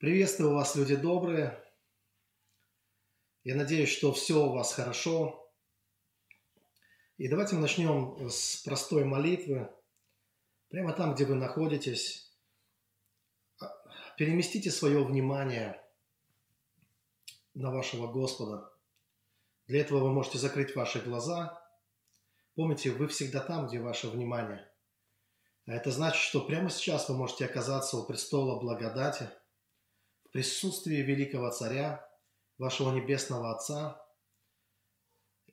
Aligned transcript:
Приветствую 0.00 0.54
вас, 0.54 0.76
люди 0.76 0.96
добрые. 0.96 1.62
Я 3.44 3.54
надеюсь, 3.54 3.90
что 3.90 4.14
все 4.14 4.46
у 4.46 4.52
вас 4.54 4.72
хорошо. 4.72 5.52
И 7.18 7.28
давайте 7.28 7.54
мы 7.54 7.60
начнем 7.60 8.30
с 8.30 8.62
простой 8.64 9.04
молитвы. 9.04 9.70
Прямо 10.70 10.94
там, 10.94 11.14
где 11.14 11.26
вы 11.26 11.34
находитесь, 11.34 12.32
переместите 14.16 14.70
свое 14.70 15.04
внимание 15.04 15.78
на 17.52 17.70
вашего 17.70 18.10
Господа. 18.10 18.72
Для 19.66 19.82
этого 19.82 19.98
вы 19.98 20.12
можете 20.12 20.38
закрыть 20.38 20.74
ваши 20.74 21.00
глаза. 21.00 21.62
Помните, 22.54 22.90
вы 22.90 23.06
всегда 23.06 23.40
там, 23.40 23.66
где 23.66 23.80
ваше 23.80 24.08
внимание. 24.08 24.66
А 25.66 25.74
это 25.74 25.90
значит, 25.90 26.22
что 26.22 26.40
прямо 26.40 26.70
сейчас 26.70 27.10
вы 27.10 27.18
можете 27.18 27.44
оказаться 27.44 27.98
у 27.98 28.06
престола 28.06 28.58
благодати– 28.58 29.28
в 30.30 30.32
присутствии 30.32 30.98
великого 30.98 31.50
Царя, 31.50 32.08
вашего 32.56 32.94
Небесного 32.94 33.52
Отца. 33.52 34.00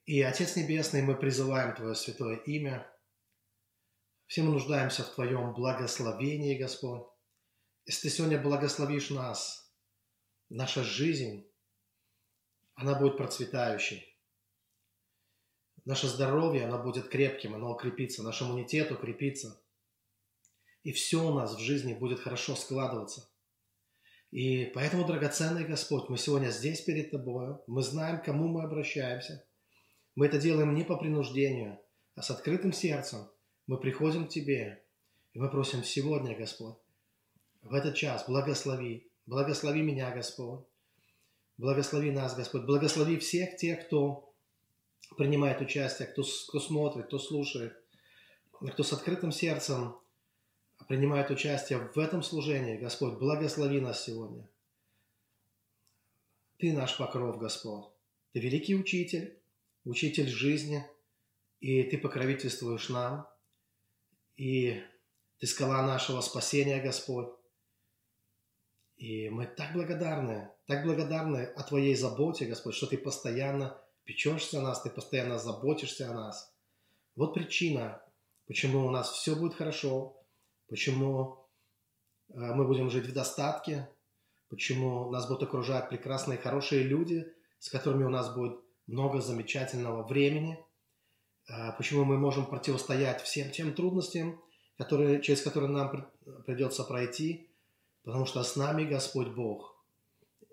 И 0.06 0.22
Отец 0.22 0.56
Небесный, 0.56 1.02
мы 1.02 1.16
призываем 1.16 1.76
Твое 1.76 1.96
святое 1.96 2.36
имя. 2.36 2.88
Все 4.28 4.44
мы 4.44 4.52
нуждаемся 4.52 5.04
в 5.04 5.16
Твоем 5.16 5.56
благословении, 5.56 6.60
Господь. 6.60 7.08
Если 7.86 8.08
Ты 8.08 8.16
сегодня 8.16 8.40
благословишь 8.40 9.10
нас, 9.10 9.74
наша 10.50 10.84
жизнь, 10.84 11.52
она 12.76 12.94
будет 12.94 13.18
процветающей. 13.18 14.06
Наше 15.86 16.08
здоровье, 16.08 16.66
оно 16.66 16.84
будет 16.84 17.10
крепким, 17.10 17.56
оно 17.56 17.72
укрепится, 17.72 18.22
наш 18.22 18.44
иммунитет 18.44 18.92
укрепится. 18.92 19.60
И 20.84 20.92
все 20.92 21.26
у 21.26 21.34
нас 21.34 21.56
в 21.56 21.60
жизни 21.60 21.96
будет 21.96 22.20
хорошо 22.20 22.56
складываться– 22.56 23.28
и 24.32 24.66
поэтому, 24.66 25.06
драгоценный 25.06 25.64
Господь, 25.64 26.10
мы 26.10 26.18
сегодня 26.18 26.50
здесь 26.50 26.82
перед 26.82 27.12
Тобою, 27.12 27.62
мы 27.68 27.82
знаем, 27.82 28.20
к 28.20 28.26
кому 28.26 28.48
мы 28.48 28.64
обращаемся. 28.64 29.44
Мы 30.16 30.26
это 30.26 30.38
делаем 30.38 30.74
не 30.76 30.84
по 30.84 30.98
принуждению, 30.98 31.80
а 32.16 32.22
с 32.22 32.32
открытым 32.32 32.74
сердцем. 32.74 33.30
Мы 33.68 33.78
приходим 33.80 34.28
к 34.28 34.30
Тебе, 34.30 34.84
и 35.34 35.40
мы 35.40 35.50
просим 35.50 35.84
сегодня, 35.84 36.38
Господь, 36.38 36.76
в 37.62 37.74
этот 37.74 37.96
час 37.96 38.26
благослови, 38.28 39.08
благослови 39.26 39.82
меня, 39.82 40.12
Господь, 40.12 40.66
благослови 41.58 42.12
нас, 42.12 42.36
Господь, 42.36 42.66
благослови 42.66 43.18
всех 43.18 43.56
тех, 43.56 43.86
кто 43.86 44.34
принимает 45.18 45.62
участие, 45.62 46.08
кто, 46.08 46.24
кто 46.24 46.60
смотрит, 46.60 47.06
кто 47.06 47.20
слушает, 47.20 47.78
кто 48.52 48.84
с 48.84 48.92
открытым 48.92 49.32
сердцем 49.32 49.96
принимают 50.88 51.30
участие 51.30 51.80
в 51.80 51.98
этом 52.00 52.24
служении. 52.24 52.78
Господь, 52.78 53.20
благослови 53.20 53.80
нас 53.82 54.04
сегодня. 54.04 54.50
Ты 56.58 56.74
наш 56.74 56.98
покров, 56.98 57.38
Господь. 57.38 57.86
Ты 58.34 58.40
великий 58.40 58.76
учитель, 58.76 59.38
учитель 59.84 60.28
жизни, 60.28 60.86
и 61.60 61.84
Ты 61.84 61.98
покровительствуешь 61.98 62.90
нам. 62.90 63.28
И 64.38 64.82
Ты 65.40 65.48
скала 65.48 65.82
нашего 65.84 66.22
спасения, 66.22 66.82
Господь. 66.82 67.30
И 68.96 69.30
мы 69.30 69.46
так 69.46 69.74
благодарны, 69.74 70.50
так 70.66 70.84
благодарны 70.84 71.46
о 71.56 71.64
Твоей 71.64 71.96
заботе, 71.96 72.46
Господь, 72.46 72.74
что 72.74 72.88
Ты 72.88 72.98
постоянно 72.98 73.80
печешься 74.06 74.60
о 74.60 74.64
нас, 74.64 74.82
Ты 74.82 74.90
постоянно 74.90 75.38
заботишься 75.38 76.10
о 76.10 76.14
нас. 76.14 76.52
Вот 77.16 77.34
причина, 77.34 78.02
почему 78.48 78.88
у 78.88 78.90
нас 78.90 79.12
все 79.12 79.36
будет 79.36 79.54
хорошо, 79.54 80.17
почему 80.68 81.48
э, 82.30 82.34
мы 82.38 82.66
будем 82.66 82.90
жить 82.90 83.06
в 83.06 83.14
достатке, 83.14 83.90
почему 84.50 85.10
нас 85.10 85.28
будут 85.28 85.44
окружать 85.44 85.90
прекрасные, 85.90 86.38
хорошие 86.38 86.84
люди, 86.84 87.34
с 87.60 87.70
которыми 87.70 88.04
у 88.04 88.10
нас 88.10 88.34
будет 88.34 88.60
много 88.86 89.22
замечательного 89.22 90.04
времени, 90.04 90.64
э, 91.50 91.72
почему 91.78 92.06
мы 92.06 92.18
можем 92.18 92.46
противостоять 92.46 93.22
всем 93.22 93.52
тем 93.52 93.74
трудностям, 93.74 94.42
которые, 94.78 95.22
через 95.22 95.42
которые 95.42 95.72
нам 95.72 96.12
придется 96.46 96.84
пройти, 96.84 97.50
потому 98.04 98.26
что 98.26 98.44
с 98.44 98.56
нами 98.56 98.84
Господь 98.84 99.30
Бог. 99.30 99.76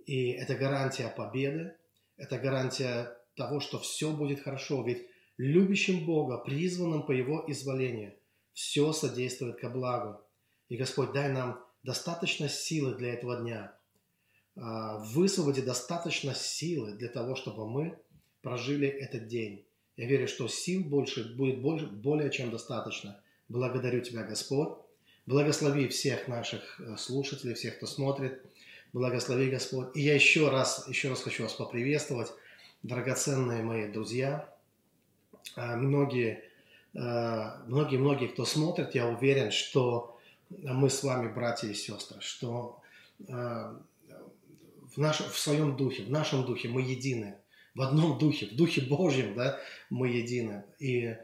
И 0.06 0.30
это 0.30 0.54
гарантия 0.54 1.08
победы, 1.08 1.76
это 2.16 2.38
гарантия 2.38 3.16
того, 3.36 3.60
что 3.60 3.78
все 3.78 4.12
будет 4.12 4.40
хорошо, 4.42 4.82
ведь 4.82 5.06
любящим 5.36 6.06
Бога, 6.06 6.38
призванным 6.38 7.04
по 7.04 7.12
Его 7.12 7.44
изволению– 7.48 8.14
все 8.54 8.92
содействует 8.92 9.60
ко 9.60 9.68
благу. 9.68 10.20
И, 10.68 10.76
Господь, 10.76 11.12
дай 11.12 11.30
нам 11.30 11.62
достаточно 11.82 12.48
силы 12.48 12.94
для 12.94 13.12
этого 13.12 13.36
дня. 13.36 13.76
А, 14.56 14.98
высвободи 14.98 15.60
достаточно 15.60 16.34
силы 16.34 16.92
для 16.92 17.08
того, 17.08 17.34
чтобы 17.34 17.68
мы 17.68 17.98
прожили 18.40 18.88
этот 18.88 19.26
день. 19.26 19.66
Я 19.96 20.06
верю, 20.06 20.28
что 20.28 20.48
сил 20.48 20.84
больше 20.84 21.34
будет 21.34 21.60
больше, 21.60 21.86
более 21.86 22.30
чем 22.30 22.50
достаточно. 22.50 23.20
Благодарю 23.48 24.00
Тебя, 24.00 24.22
Господь. 24.22 24.78
Благослови 25.26 25.88
всех 25.88 26.28
наших 26.28 26.80
э, 26.80 26.96
слушателей, 26.96 27.54
всех, 27.54 27.76
кто 27.76 27.86
смотрит. 27.86 28.42
Благослови, 28.92 29.50
Господь. 29.50 29.88
И 29.96 30.00
я 30.00 30.14
еще 30.14 30.48
раз, 30.50 30.86
еще 30.88 31.08
раз 31.08 31.22
хочу 31.22 31.42
вас 31.42 31.54
поприветствовать, 31.54 32.32
драгоценные 32.82 33.62
мои 33.62 33.90
друзья. 33.90 34.48
А, 35.56 35.76
многие 35.76 36.44
многие-многие, 36.94 38.28
кто 38.28 38.44
смотрит, 38.44 38.94
я 38.94 39.06
уверен, 39.08 39.50
что 39.50 40.14
мы 40.62 40.90
с 40.90 41.02
вами 41.02 41.32
братья 41.32 41.68
и 41.68 41.74
сестры, 41.74 42.20
что 42.20 42.80
э, 43.26 43.32
в, 43.32 44.96
наш, 44.96 45.20
в 45.20 45.38
своем 45.38 45.76
духе, 45.76 46.04
в 46.04 46.10
нашем 46.10 46.44
духе 46.44 46.68
мы 46.68 46.82
едины, 46.82 47.36
в 47.74 47.82
одном 47.82 48.18
духе, 48.18 48.46
в 48.46 48.56
духе 48.56 48.82
Божьем, 48.82 49.34
да, 49.34 49.58
мы 49.90 50.08
едины, 50.08 50.64
и 50.78 51.16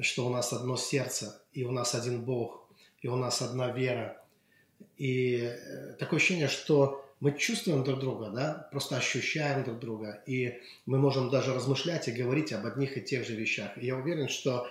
что 0.00 0.26
у 0.26 0.30
нас 0.30 0.52
одно 0.52 0.76
сердце, 0.76 1.42
и 1.52 1.64
у 1.64 1.70
нас 1.70 1.94
один 1.94 2.22
Бог, 2.22 2.68
и 3.00 3.08
у 3.08 3.16
нас 3.16 3.42
одна 3.42 3.70
вера. 3.70 4.20
И 4.96 5.36
э, 5.36 5.94
такое 5.98 6.18
ощущение, 6.18 6.48
что 6.48 7.01
мы 7.22 7.38
чувствуем 7.38 7.84
друг 7.84 8.00
друга, 8.00 8.30
да, 8.30 8.68
просто 8.72 8.96
ощущаем 8.96 9.62
друг 9.62 9.78
друга, 9.78 10.24
и 10.26 10.60
мы 10.86 10.98
можем 10.98 11.30
даже 11.30 11.54
размышлять 11.54 12.08
и 12.08 12.10
говорить 12.10 12.52
об 12.52 12.66
одних 12.66 12.98
и 12.98 13.00
тех 13.00 13.24
же 13.24 13.36
вещах. 13.36 13.78
И 13.78 13.86
я 13.86 13.94
уверен, 13.94 14.28
что 14.28 14.66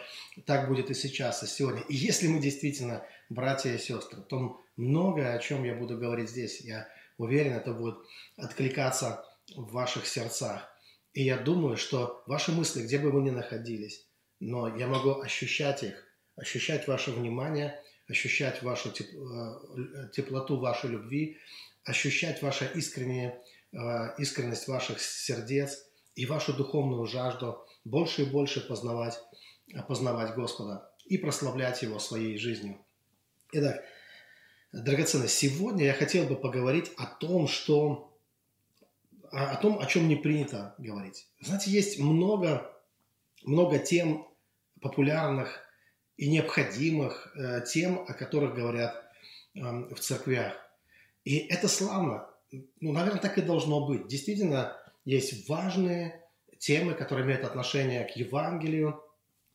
так 0.45 0.67
будет 0.67 0.89
и 0.89 0.93
сейчас, 0.93 1.43
и 1.43 1.47
сегодня. 1.47 1.81
И 1.87 1.95
если 1.95 2.27
мы 2.27 2.41
действительно 2.41 3.05
братья 3.29 3.73
и 3.73 3.77
сестры, 3.77 4.21
то 4.23 4.59
многое, 4.75 5.33
о 5.33 5.39
чем 5.39 5.63
я 5.63 5.73
буду 5.73 5.97
говорить 5.97 6.29
здесь, 6.29 6.59
я 6.59 6.89
уверен, 7.17 7.53
это 7.53 7.71
будет 7.71 7.99
откликаться 8.35 9.23
в 9.55 9.71
ваших 9.71 10.05
сердцах. 10.05 10.69
И 11.13 11.23
я 11.23 11.37
думаю, 11.37 11.77
что 11.77 12.21
ваши 12.27 12.51
мысли, 12.51 12.81
где 12.83 12.99
бы 12.99 13.11
вы 13.11 13.21
ни 13.21 13.29
находились, 13.29 14.05
но 14.41 14.75
я 14.75 14.87
могу 14.87 15.21
ощущать 15.21 15.83
их, 15.83 16.03
ощущать 16.35 16.85
ваше 16.89 17.11
внимание, 17.11 17.81
ощущать 18.09 18.61
вашу 18.61 18.89
э, 18.89 20.09
теплоту 20.11 20.57
вашей 20.59 20.89
любви, 20.89 21.37
ощущать 21.83 22.41
ваша 22.41 22.65
искренняя, 22.65 23.41
э, 23.71 23.77
искренность 24.17 24.67
ваших 24.67 25.01
сердец 25.01 25.85
и 26.15 26.25
вашу 26.25 26.53
духовную 26.53 27.05
жажду 27.05 27.65
больше 27.83 28.23
и 28.23 28.25
больше 28.25 28.61
познавать, 28.61 29.19
познавать 29.87 30.35
Господа 30.35 30.91
и 31.05 31.17
прославлять 31.17 31.81
Его 31.81 31.99
своей 31.99 32.37
жизнью. 32.37 32.77
Итак, 33.53 33.83
драгоценные, 34.71 35.29
сегодня 35.29 35.85
я 35.85 35.93
хотел 35.93 36.25
бы 36.25 36.35
поговорить 36.35 36.91
о 36.97 37.05
том, 37.05 37.47
что 37.47 38.11
о 39.31 39.55
том, 39.55 39.79
о 39.79 39.85
чем 39.85 40.09
не 40.09 40.17
принято 40.17 40.75
говорить. 40.77 41.27
Знаете, 41.39 41.71
есть 41.71 41.99
много, 41.99 42.69
много 43.43 43.79
тем 43.79 44.27
популярных 44.81 45.61
и 46.17 46.29
необходимых 46.29 47.33
э, 47.35 47.61
тем, 47.65 47.99
о 47.99 48.13
которых 48.13 48.55
говорят 48.55 48.93
э, 49.55 49.59
в 49.61 49.99
церквях. 49.99 50.53
И 51.23 51.37
это 51.37 51.67
славно. 51.67 52.27
Ну, 52.79 52.91
наверное, 52.91 53.21
так 53.21 53.37
и 53.37 53.41
должно 53.41 53.85
быть. 53.85 54.07
Действительно, 54.07 54.77
есть 55.05 55.47
важные 55.47 56.23
темы, 56.57 56.93
которые 56.93 57.25
имеют 57.25 57.43
отношение 57.43 58.03
к 58.05 58.15
Евангелию, 58.15 59.01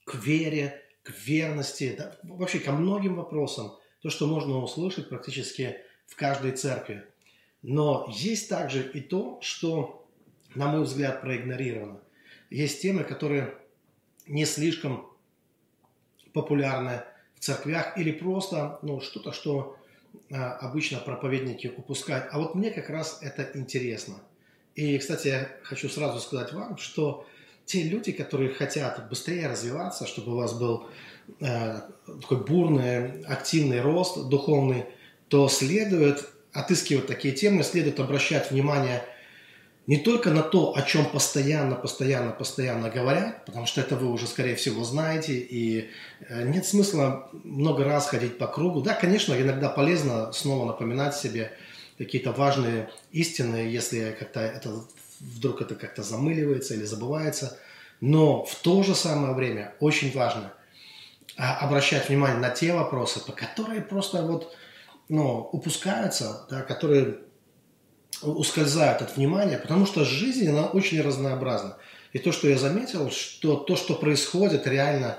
к 0.05 0.15
вере, 0.15 0.83
к 1.03 1.11
верности, 1.11 1.95
да, 1.97 2.17
вообще 2.23 2.59
ко 2.59 2.73
многим 2.73 3.17
вопросам. 3.17 3.73
То, 4.01 4.11
что 4.11 4.27
можно 4.27 4.59
услышать 4.59 5.09
практически 5.09 5.79
в 6.07 6.17
каждой 6.17 6.53
церкви. 6.53 7.05
Но 7.63 8.07
есть 8.11 8.49
также 8.49 8.89
и 8.91 9.01
то, 9.01 9.41
что, 9.43 10.09
на 10.55 10.69
мой 10.69 10.85
взгляд, 10.85 11.21
проигнорировано. 11.21 12.01
Есть 12.51 12.83
темы, 12.83 13.03
которые 13.03 13.59
не 14.27 14.45
слишком 14.45 15.11
популярны 16.33 17.03
в 17.35 17.41
церквях 17.41 17.99
или 17.99 18.13
просто 18.13 18.79
ну, 18.83 19.01
что-то, 19.01 19.33
что 19.33 19.77
обычно 20.31 20.99
проповедники 20.99 21.73
упускают. 21.77 22.27
А 22.33 22.39
вот 22.39 22.55
мне 22.55 22.71
как 22.71 22.91
раз 22.91 23.19
это 23.23 23.49
интересно. 23.59 24.15
И, 24.75 24.99
кстати, 24.99 25.29
я 25.29 25.49
хочу 25.63 25.89
сразу 25.89 26.21
сказать 26.21 26.53
вам, 26.53 26.77
что 26.77 27.27
те 27.65 27.83
люди, 27.83 28.13
которые 28.13 28.51
хотят 28.51 29.09
быстрее 29.09 29.49
развиваться, 29.49 30.07
чтобы 30.07 30.33
у 30.33 30.37
вас 30.37 30.53
был 30.53 30.89
э, 31.41 31.81
такой 32.21 32.45
бурный, 32.45 33.23
активный 33.25 33.81
рост 33.81 34.29
духовный, 34.29 34.85
то 35.29 35.49
следует 35.49 36.29
отыскивать 36.53 37.07
такие 37.07 37.35
темы, 37.35 37.63
следует 37.63 37.99
обращать 38.01 38.51
внимание 38.51 39.03
не 39.87 39.99
только 39.99 40.31
на 40.31 40.43
то, 40.43 40.75
о 40.77 40.83
чем 40.83 41.07
постоянно, 41.07 41.77
постоянно, 41.77 42.33
постоянно 42.33 42.91
говорят, 42.91 43.45
потому 43.45 43.67
что 43.67 43.81
это 43.81 43.97
вы 43.97 44.11
уже, 44.11 44.27
скорее 44.27 44.57
всего, 44.57 44.83
знаете, 44.83 45.35
и 45.35 45.91
э, 46.29 46.43
нет 46.43 46.67
смысла 46.67 47.31
много 47.45 47.85
раз 47.85 48.09
ходить 48.09 48.37
по 48.37 48.49
кругу. 48.49 48.81
Да, 48.81 48.95
конечно, 48.95 49.41
иногда 49.41 49.69
полезно 49.69 50.33
снова 50.33 50.67
напоминать 50.67 51.15
себе 51.15 51.53
какие-то 51.99 52.33
важные 52.33 52.91
истины, 53.13 53.57
если 53.57 54.17
как-то 54.19 54.41
это 54.41 54.71
вдруг 55.21 55.63
это 55.63 55.77
как-то 55.77 56.03
замыливается 56.03 56.75
или 56.75 56.85
забывается. 56.85 57.57
Но 58.01 58.45
в 58.45 58.57
то 58.57 58.83
же 58.83 58.95
самое 58.95 59.35
время 59.35 59.75
очень 59.79 60.13
важно 60.13 60.53
а, 61.37 61.59
обращать 61.59 62.09
внимание 62.09 62.39
на 62.39 62.51
те 62.51 62.73
вопросы, 62.73 63.25
по 63.25 63.33
которые 63.33 63.83
просто 63.83 64.23
вот 64.23 64.55
ну, 65.09 65.49
упускаются, 65.53 66.47
да, 66.51 66.63
которые 66.63 67.19
ускользают 68.23 69.03
от 69.03 69.17
внимания, 69.17 69.59
потому 69.59 69.87
что 69.87 70.05
жизнь, 70.05 70.49
она 70.49 70.67
очень 70.67 71.01
разнообразна. 71.01 71.77
И 72.13 72.19
то, 72.19 72.33
что 72.33 72.49
я 72.49 72.57
заметил, 72.57 73.11
что 73.11 73.57
то, 73.57 73.77
что 73.77 73.95
происходит 73.95 74.67
реально 74.67 75.19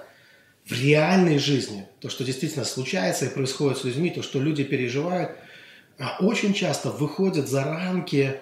в 0.65 0.71
реальной 0.71 1.37
жизни, 1.37 1.87
то, 2.01 2.09
что 2.09 2.23
действительно 2.23 2.65
случается 2.65 3.25
и 3.25 3.33
происходит 3.33 3.77
с 3.77 3.83
людьми, 3.83 4.09
то, 4.09 4.23
что 4.23 4.39
люди 4.39 4.63
переживают, 4.63 5.31
а, 5.99 6.17
очень 6.19 6.53
часто 6.53 6.89
выходит 6.89 7.47
за 7.47 7.63
рамки 7.63 8.39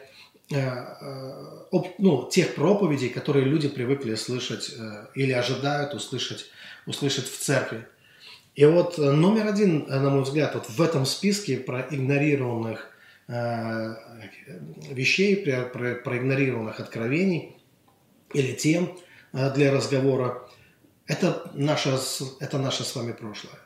э, 0.52 0.57
э, 0.57 1.81
ну, 2.00 2.30
тех 2.30 2.56
проповедей, 2.56 3.10
которые 3.10 3.46
люди 3.46 3.68
привыкли 3.68 4.16
слышать 4.16 4.74
э, 4.78 5.07
или 5.16 5.31
ожидают 5.31 5.94
услышать, 5.94 6.46
услышать 6.86 7.30
в 7.30 7.38
церкви. 7.38 7.88
И 8.56 8.66
вот 8.66 8.98
номер 8.98 9.48
один, 9.48 9.86
на 9.88 10.10
мой 10.10 10.24
взгляд, 10.24 10.56
вот 10.56 10.69
в 10.69 10.81
этом 10.81 11.06
списке 11.06 11.57
проигнорированных 11.57 12.90
Э, 12.90 12.94
вещей, 13.27 15.38
проигнорированных 15.38 16.80
откровений 16.80 17.56
или 18.33 18.54
тем 18.54 18.98
э, 19.33 19.54
для 19.54 19.72
разговора, 19.72 20.48
это 21.07 21.50
наше, 21.54 21.98
это 22.39 22.57
наше 22.57 22.83
с 22.83 22.95
вами 22.95 23.13
прошлое. 23.13 23.60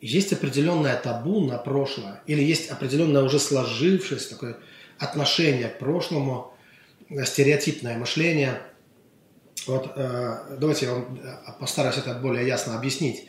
Есть 0.00 0.32
определенное 0.32 0.96
табу 0.96 1.44
на 1.44 1.58
прошлое, 1.58 2.22
или 2.26 2.42
есть 2.42 2.70
определенное 2.70 3.22
уже 3.22 3.38
сложившееся 3.38 4.30
такое 4.30 4.56
отношение 4.98 5.68
к 5.68 5.78
прошлому, 5.78 6.54
э, 7.08 7.24
стереотипное 7.24 7.98
мышление. 7.98 8.60
Вот 9.66 9.92
давайте 9.96 10.86
я 10.86 10.94
вам 10.94 11.18
постараюсь 11.60 11.98
это 11.98 12.14
более 12.14 12.46
ясно 12.46 12.76
объяснить 12.76 13.28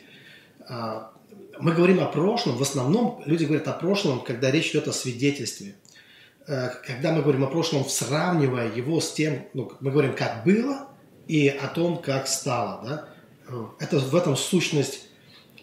мы 1.60 1.72
говорим 1.72 2.00
о 2.00 2.06
прошлом, 2.06 2.56
в 2.56 2.62
основном 2.62 3.22
люди 3.26 3.44
говорят 3.44 3.68
о 3.68 3.72
прошлом, 3.72 4.20
когда 4.20 4.50
речь 4.50 4.70
идет 4.70 4.88
о 4.88 4.92
свидетельстве. 4.92 5.74
Э, 6.46 6.70
когда 6.84 7.12
мы 7.12 7.22
говорим 7.22 7.44
о 7.44 7.46
прошлом, 7.46 7.84
сравнивая 7.84 8.72
его 8.72 9.00
с 9.00 9.12
тем, 9.12 9.46
ну, 9.54 9.72
мы 9.80 9.90
говорим, 9.90 10.14
как 10.14 10.44
было 10.44 10.88
и 11.28 11.48
о 11.48 11.68
том, 11.68 11.98
как 11.98 12.26
стало. 12.26 12.84
Да? 12.84 13.08
Э, 13.48 13.66
это 13.78 13.98
в 13.98 14.16
этом 14.16 14.36
сущность 14.36 15.06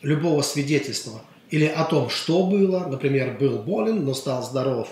любого 0.01 0.41
свидетельства. 0.41 1.21
Или 1.49 1.65
о 1.65 1.83
том, 1.85 2.09
что 2.09 2.45
было, 2.45 2.87
например, 2.87 3.37
был 3.37 3.59
болен, 3.59 4.05
но 4.05 4.13
стал 4.13 4.43
здоров, 4.43 4.89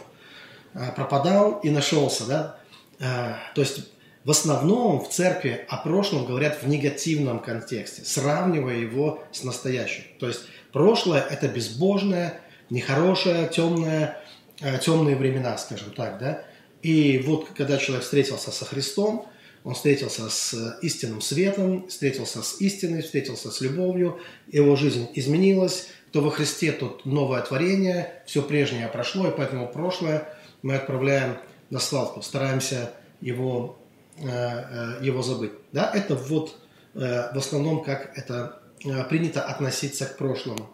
э, 0.74 0.92
пропадал 0.96 1.60
и 1.60 1.70
нашелся. 1.70 2.26
Да? 2.26 2.60
То 2.98 3.62
есть 3.62 3.90
в 4.26 4.32
основном 4.32 5.04
в 5.04 5.10
церкви 5.10 5.66
о 5.70 5.78
прошлом 5.78 6.26
говорят 6.26 6.64
в 6.64 6.68
негативном 6.68 7.40
контексте, 7.40 8.04
сравнивая 8.04 8.78
его 8.78 9.24
с 9.32 9.44
настоящим. 9.44 10.04
То 10.20 10.28
есть 10.28 10.42
Прошлое– 10.76 11.22
это 11.30 11.48
безбожное, 11.48 12.42
нехорошее, 12.70 13.48
темное, 13.48 14.18
э, 14.60 14.78
темные 14.80 15.16
времена, 15.16 15.58
скажем 15.58 15.92
так, 15.92 16.20
да. 16.20 16.44
И 16.82 17.24
вот 17.26 17.48
когда 17.56 17.78
человек 17.78 18.04
встретился 18.04 18.52
со 18.52 18.66
Христом, 18.66 19.26
он 19.64 19.74
встретился 19.74 20.30
с 20.30 20.78
истинным 20.82 21.22
светом, 21.22 21.88
встретился 21.88 22.44
с 22.44 22.60
истиной, 22.60 23.04
встретился 23.04 23.52
с 23.52 23.62
любовью, 23.62 24.20
его 24.52 24.76
жизнь 24.76 25.08
изменилась, 25.14 25.88
то 26.12 26.20
во 26.20 26.30
Христе 26.30 26.74
тут 26.74 27.06
новое 27.06 27.42
творение, 27.42 28.22
все 28.26 28.42
прежнее 28.42 28.90
прошло, 28.90 29.30
и 29.30 29.32
поэтому 29.32 29.70
прошлое 29.70 30.28
мы 30.62 30.76
отправляем 30.76 31.38
на 31.70 31.80
свалку, 31.80 32.22
стараемся 32.22 32.92
его, 33.22 33.80
э, 34.18 34.28
э, 34.28 35.06
его 35.06 35.24
забыть. 35.24 35.54
Да? 35.72 35.90
Это 35.96 36.16
вот 36.16 36.58
в 36.94 37.38
основном 37.38 37.82
как 37.82 38.18
это 38.18 38.62
принято 39.10 39.42
относиться 39.42 40.06
к 40.06 40.18
прошлому. 40.18 40.70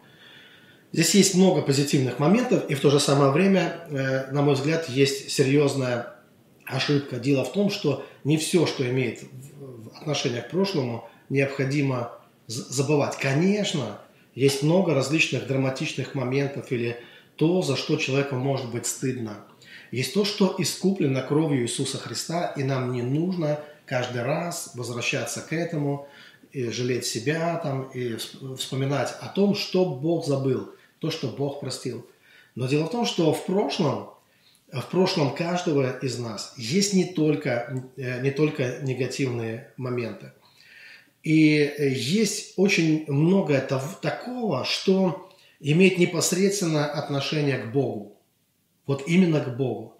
Здесь 0.93 1.15
есть 1.15 1.35
много 1.35 1.61
позитивных 1.61 2.19
моментов, 2.19 2.69
и 2.69 2.75
в 2.75 2.81
то 2.81 2.89
же 2.89 2.99
самое 2.99 3.31
время, 3.31 3.77
э, 3.89 4.31
на 4.31 4.41
мой 4.41 4.55
взгляд, 4.55 4.89
есть 4.89 5.31
серьезная 5.31 6.15
ошибка. 6.65 7.17
Дело 7.17 7.45
в 7.45 7.53
том, 7.53 7.69
что 7.69 8.05
не 8.25 8.37
все, 8.37 8.65
что 8.65 8.87
имеет 8.89 9.21
отношение 9.95 10.41
к 10.41 10.49
прошлому, 10.49 11.09
необходимо 11.29 12.11
забывать. 12.47 13.17
Конечно, 13.17 13.99
есть 14.35 14.63
много 14.63 14.93
различных 14.93 15.47
драматичных 15.47 16.13
моментов 16.13 16.71
или 16.73 16.97
то, 17.37 17.61
за 17.61 17.77
что 17.77 17.95
человеку 17.95 18.35
может 18.35 18.69
быть 18.69 18.85
стыдно. 18.85 19.45
Есть 19.91 20.13
то, 20.13 20.25
что 20.25 20.55
искуплено 20.57 21.21
кровью 21.21 21.63
Иисуса 21.63 21.97
Христа, 21.97 22.53
и 22.57 22.63
нам 22.63 22.91
не 22.91 23.01
нужно 23.01 23.61
каждый 23.85 24.23
раз 24.23 24.71
возвращаться 24.75 25.39
к 25.39 25.53
этому– 25.53 26.09
и 26.51 26.69
жалеть 26.69 27.05
себя 27.05 27.57
там, 27.57 27.89
и 27.91 28.15
вспоминать 28.57 29.13
о 29.21 29.27
том, 29.27 29.55
что 29.55 29.85
Бог 29.85 30.25
забыл, 30.25 30.73
то, 30.99 31.11
что 31.11 31.27
Бог 31.27 31.59
простил. 31.59 32.05
Но 32.55 32.67
дело 32.67 32.85
в 32.85 32.91
том, 32.91 33.05
что 33.05 33.33
в 33.33 33.45
прошлом, 33.45 34.09
в 34.71 34.85
прошлом 34.89 35.33
каждого 35.33 35.97
из 35.99 36.19
нас 36.19 36.53
есть 36.57 36.93
не 36.93 37.05
только, 37.05 37.85
э, 37.97 38.21
не 38.21 38.31
только 38.31 38.79
негативные 38.81 39.71
моменты. 39.77 40.33
И 41.23 41.73
есть 41.77 42.53
очень 42.57 43.05
много 43.07 43.59
такого, 44.01 44.65
что 44.65 45.29
имеет 45.59 45.97
непосредственно 45.97 46.85
отношение 46.85 47.59
к 47.59 47.71
Богу. 47.71 48.17
Вот 48.87 49.03
именно 49.07 49.39
к 49.39 49.55
Богу. 49.55 49.95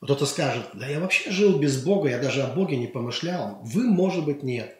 Кто-то 0.00 0.26
скажет, 0.26 0.68
да 0.74 0.86
я 0.86 1.00
вообще 1.00 1.30
жил 1.30 1.58
без 1.58 1.82
Бога, 1.82 2.10
я 2.10 2.18
даже 2.18 2.42
о 2.42 2.54
Боге 2.54 2.76
не 2.76 2.86
помышлял. 2.86 3.58
Вы, 3.62 3.84
может 3.84 4.24
быть, 4.24 4.42
нет. 4.42 4.76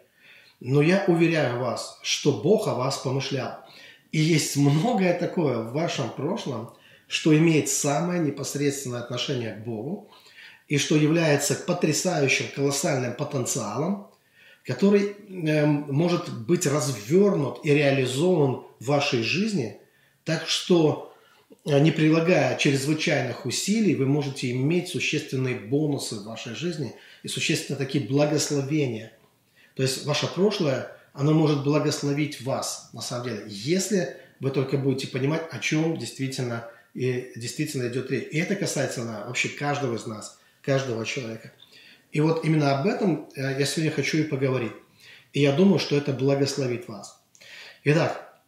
Но 0.61 0.83
я 0.83 1.05
уверяю 1.07 1.61
вас, 1.61 1.99
что 2.03 2.33
Бог 2.33 2.67
о 2.69 2.75
вас 2.75 2.99
помышлял. 2.99 3.65
И 4.13 4.19
есть 4.19 4.57
многое 4.57 5.19
такое 5.19 5.59
в 5.59 5.73
вашем 5.73 6.11
прошлом, 6.11 6.71
что 7.07 7.37
имеет 7.37 7.69
самое 7.69 8.21
непосредственное 8.21 9.01
отношение 9.01 9.55
к 9.55 9.65
Богу 9.65 10.11
и 10.69 10.79
что 10.79 10.97
является 10.97 11.55
потрясающим, 11.55 12.47
колоссальным 12.55 13.15
потенциалом, 13.15 14.09
который 14.65 15.15
э, 15.29 15.65
может 15.67 16.33
быть 16.45 16.67
развернут 16.67 17.61
и 17.65 17.73
реализован 17.73 18.65
в 18.81 18.87
вашей 18.87 19.23
жизни, 19.23 19.79
так 20.25 20.49
что, 20.49 21.15
э, 21.65 21.79
не 21.79 21.93
прилагая 21.93 22.57
чрезвычайных 22.57 23.47
усилий, 23.47 23.95
вы 23.95 24.07
можете 24.07 24.51
иметь 24.51 24.89
существенные 24.89 25.57
бонусы 25.57 26.17
в 26.17 26.25
вашей 26.25 26.57
жизни 26.57 26.97
и 27.23 27.29
существенно 27.29 27.79
такие 27.79 28.05
благословения, 28.05 29.13
то 29.77 29.83
есть 29.83 30.07
ваше 30.07 30.27
прошлое, 30.27 30.91
оно 31.13 31.33
может 31.33 31.63
благословить 31.63 32.41
вас, 32.41 32.89
на 32.95 33.03
самом 33.03 33.27
деле, 33.27 33.45
если 33.47 34.17
вы 34.41 34.51
только 34.51 34.79
будете 34.79 35.07
понимать, 35.07 35.43
о 35.51 35.59
чем 35.59 35.99
действительно, 35.99 36.69
и 36.95 37.33
действительно 37.37 37.89
идет 37.89 38.11
речь. 38.11 38.29
И 38.33 38.39
это 38.39 38.57
касается 38.57 39.05
на, 39.05 39.27
вообще 39.27 39.51
каждого 39.51 39.97
из 39.97 40.07
нас, 40.07 40.39
каждого 40.63 41.05
человека. 41.05 41.53
И 42.11 42.21
вот 42.21 42.45
именно 42.45 42.79
об 42.79 42.87
этом 42.87 43.29
э, 43.37 43.59
я 43.59 43.67
сегодня 43.67 43.93
хочу 43.93 44.19
и 44.19 44.23
поговорить. 44.23 44.73
И 45.35 45.43
я 45.43 45.53
думаю, 45.53 45.79
что 45.79 45.95
это 45.95 46.13
благословит 46.13 46.89
вас. 46.89 47.21
Итак, 47.85 48.41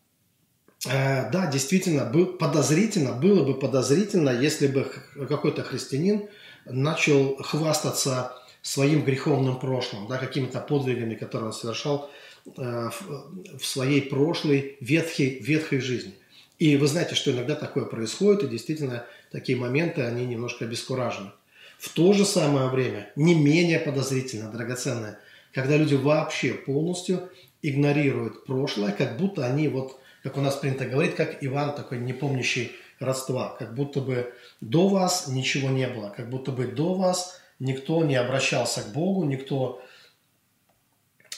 э, 0.86 1.30
да, 1.30 1.46
действительно, 1.46 2.06
был 2.06 2.38
подозрительно, 2.38 3.12
было 3.12 3.44
бы 3.44 3.58
подозрительно, 3.58 4.30
если 4.30 4.66
бы 4.66 4.90
какой-то 5.28 5.62
христианин 5.62 6.28
начал 6.64 7.36
хвастаться 7.36 8.32
своим 8.68 9.02
греховным 9.02 9.58
прошлым, 9.58 10.06
да, 10.08 10.18
какими-то 10.18 10.60
подвигами, 10.60 11.14
которые 11.14 11.46
он 11.46 11.52
совершал 11.54 12.10
э, 12.44 12.50
в, 12.50 13.58
в 13.58 13.64
своей 13.64 14.02
прошлой 14.02 14.76
ветхой, 14.80 15.38
ветхой 15.40 15.80
жизни. 15.80 16.12
И 16.58 16.76
вы 16.76 16.86
знаете, 16.86 17.14
что 17.14 17.30
иногда 17.30 17.54
такое 17.54 17.86
происходит, 17.86 18.42
и 18.42 18.48
действительно 18.48 19.06
такие 19.32 19.56
моменты, 19.56 20.02
они 20.02 20.26
немножко 20.26 20.66
обескуражены. 20.66 21.30
В 21.78 21.88
то 21.88 22.12
же 22.12 22.26
самое 22.26 22.68
время, 22.68 23.10
не 23.16 23.34
менее 23.34 23.78
подозрительно, 23.78 24.50
драгоценное, 24.50 25.18
когда 25.54 25.78
люди 25.78 25.94
вообще 25.94 26.52
полностью 26.52 27.30
игнорируют 27.62 28.44
прошлое, 28.44 28.92
как 28.92 29.16
будто 29.16 29.46
они 29.46 29.68
вот, 29.68 29.98
как 30.22 30.36
у 30.36 30.42
нас 30.42 30.56
принято 30.56 30.84
говорить, 30.84 31.14
как 31.14 31.38
Иван 31.42 31.74
такой 31.74 32.00
не 32.00 32.12
помнящий 32.12 32.72
родства, 32.98 33.56
как 33.58 33.74
будто 33.74 34.02
бы 34.02 34.30
до 34.60 34.88
вас 34.88 35.26
ничего 35.26 35.70
не 35.70 35.88
было, 35.88 36.12
как 36.14 36.28
будто 36.28 36.52
бы 36.52 36.66
до 36.66 36.92
вас 36.92 37.40
никто 37.58 38.04
не 38.04 38.16
обращался 38.16 38.82
к 38.82 38.92
Богу, 38.92 39.24
никто, 39.24 39.82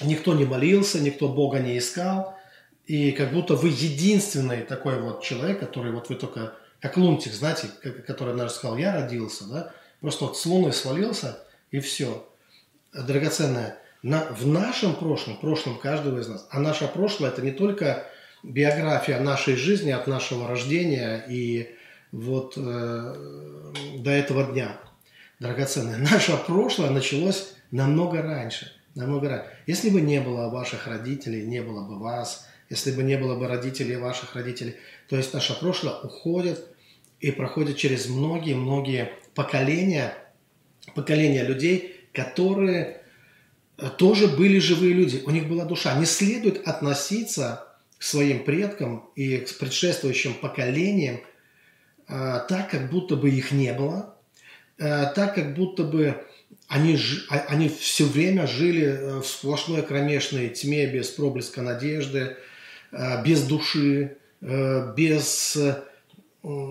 никто 0.02 0.34
не 0.34 0.44
молился, 0.44 1.00
никто 1.00 1.28
Бога 1.28 1.58
не 1.58 1.78
искал. 1.78 2.36
И 2.86 3.12
как 3.12 3.32
будто 3.32 3.54
вы 3.54 3.68
единственный 3.68 4.62
такой 4.62 5.00
вот 5.00 5.22
человек, 5.22 5.60
который 5.60 5.92
вот 5.92 6.08
вы 6.08 6.16
только 6.16 6.54
как 6.80 6.96
лунтик, 6.96 7.32
знаете, 7.32 7.68
который 8.06 8.30
однажды 8.30 8.56
сказал, 8.56 8.76
я 8.76 8.94
родился, 8.94 9.44
да, 9.46 9.72
просто 10.00 10.24
вот 10.24 10.38
с 10.38 10.46
луны 10.46 10.72
свалился, 10.72 11.38
и 11.70 11.78
все. 11.80 12.26
Драгоценное, 12.92 13.78
на, 14.02 14.24
в 14.32 14.46
нашем 14.46 14.96
прошлом, 14.96 15.36
прошлом 15.36 15.78
каждого 15.78 16.18
из 16.18 16.28
нас, 16.28 16.48
а 16.50 16.58
наше 16.58 16.88
прошлое 16.88 17.30
это 17.30 17.42
не 17.42 17.52
только 17.52 18.06
биография 18.42 19.20
нашей 19.20 19.56
жизни 19.56 19.90
от 19.90 20.06
нашего 20.06 20.48
рождения 20.48 21.24
и 21.28 21.76
вот 22.10 22.54
э, 22.56 23.14
до 23.98 24.10
этого 24.10 24.44
дня, 24.44 24.80
драгоценное. 25.40 25.98
Наше 26.12 26.36
прошлое 26.36 26.90
началось 26.90 27.54
намного 27.70 28.22
раньше, 28.22 28.72
намного 28.94 29.28
раньше. 29.28 29.50
Если 29.66 29.90
бы 29.90 30.00
не 30.00 30.20
было 30.20 30.48
ваших 30.48 30.86
родителей, 30.86 31.42
не 31.46 31.62
было 31.62 31.82
бы 31.82 31.98
вас, 31.98 32.46
если 32.68 32.92
бы 32.92 33.02
не 33.02 33.16
было 33.16 33.34
бы 33.34 33.48
родителей 33.48 33.96
ваших 33.96 34.36
родителей, 34.36 34.76
то 35.08 35.16
есть 35.16 35.34
наше 35.34 35.58
прошлое 35.58 35.94
уходит 35.94 36.68
и 37.18 37.32
проходит 37.32 37.76
через 37.76 38.08
многие-многие 38.08 39.12
поколения, 39.34 40.14
поколения 40.94 41.42
людей, 41.42 42.06
которые 42.12 43.02
э, 43.76 43.88
тоже 43.98 44.28
были 44.28 44.58
живые 44.60 44.92
люди, 44.92 45.20
у 45.26 45.30
них 45.30 45.48
была 45.48 45.64
душа. 45.64 45.98
Не 45.98 46.06
следует 46.06 46.66
относиться 46.66 47.66
к 47.98 48.02
своим 48.04 48.44
предкам 48.44 49.10
и 49.16 49.38
к 49.38 49.58
предшествующим 49.58 50.34
поколениям 50.34 51.20
э, 52.08 52.40
так, 52.48 52.70
как 52.70 52.88
будто 52.88 53.16
бы 53.16 53.30
их 53.30 53.50
не 53.50 53.72
было, 53.72 54.16
так, 54.80 55.34
как 55.34 55.54
будто 55.54 55.84
бы 55.84 56.16
они, 56.66 56.98
а, 57.28 57.38
они 57.48 57.68
все 57.68 58.04
время 58.04 58.46
жили 58.46 59.20
в 59.20 59.24
сплошной 59.24 59.82
кромешной 59.82 60.48
тьме, 60.48 60.86
без 60.86 61.08
проблеска 61.08 61.62
надежды, 61.62 62.36
без 63.24 63.42
души, 63.42 64.16
без 64.40 65.56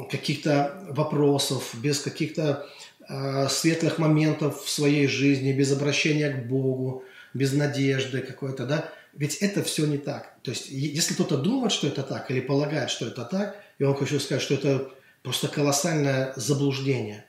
каких-то 0.10 0.84
вопросов, 0.90 1.76
без 1.76 2.00
каких-то 2.00 2.68
э, 3.08 3.48
светлых 3.50 4.00
моментов 4.00 4.64
в 4.64 4.70
своей 4.70 5.08
жизни, 5.08 5.54
без 5.54 5.72
обращения 5.72 6.30
к 6.32 6.48
Богу, 6.48 7.04
без 7.34 7.54
надежды 7.54 8.22
какой-то, 8.22 8.66
да, 8.66 8.90
ведь 9.14 9.36
это 9.38 9.64
все 9.64 9.86
не 9.86 9.98
так. 9.98 10.36
То 10.42 10.52
есть, 10.52 10.70
если 10.70 11.14
кто-то 11.14 11.38
думает, 11.38 11.72
что 11.72 11.88
это 11.88 12.04
так, 12.04 12.32
или 12.32 12.40
полагает, 12.40 12.90
что 12.90 13.08
это 13.08 13.26
так, 13.26 13.56
я 13.78 13.88
вам 13.88 13.96
хочу 13.96 14.20
сказать, 14.20 14.42
что 14.42 14.56
это 14.56 14.90
просто 15.22 15.48
колоссальное 15.48 16.34
заблуждение. 16.36 17.26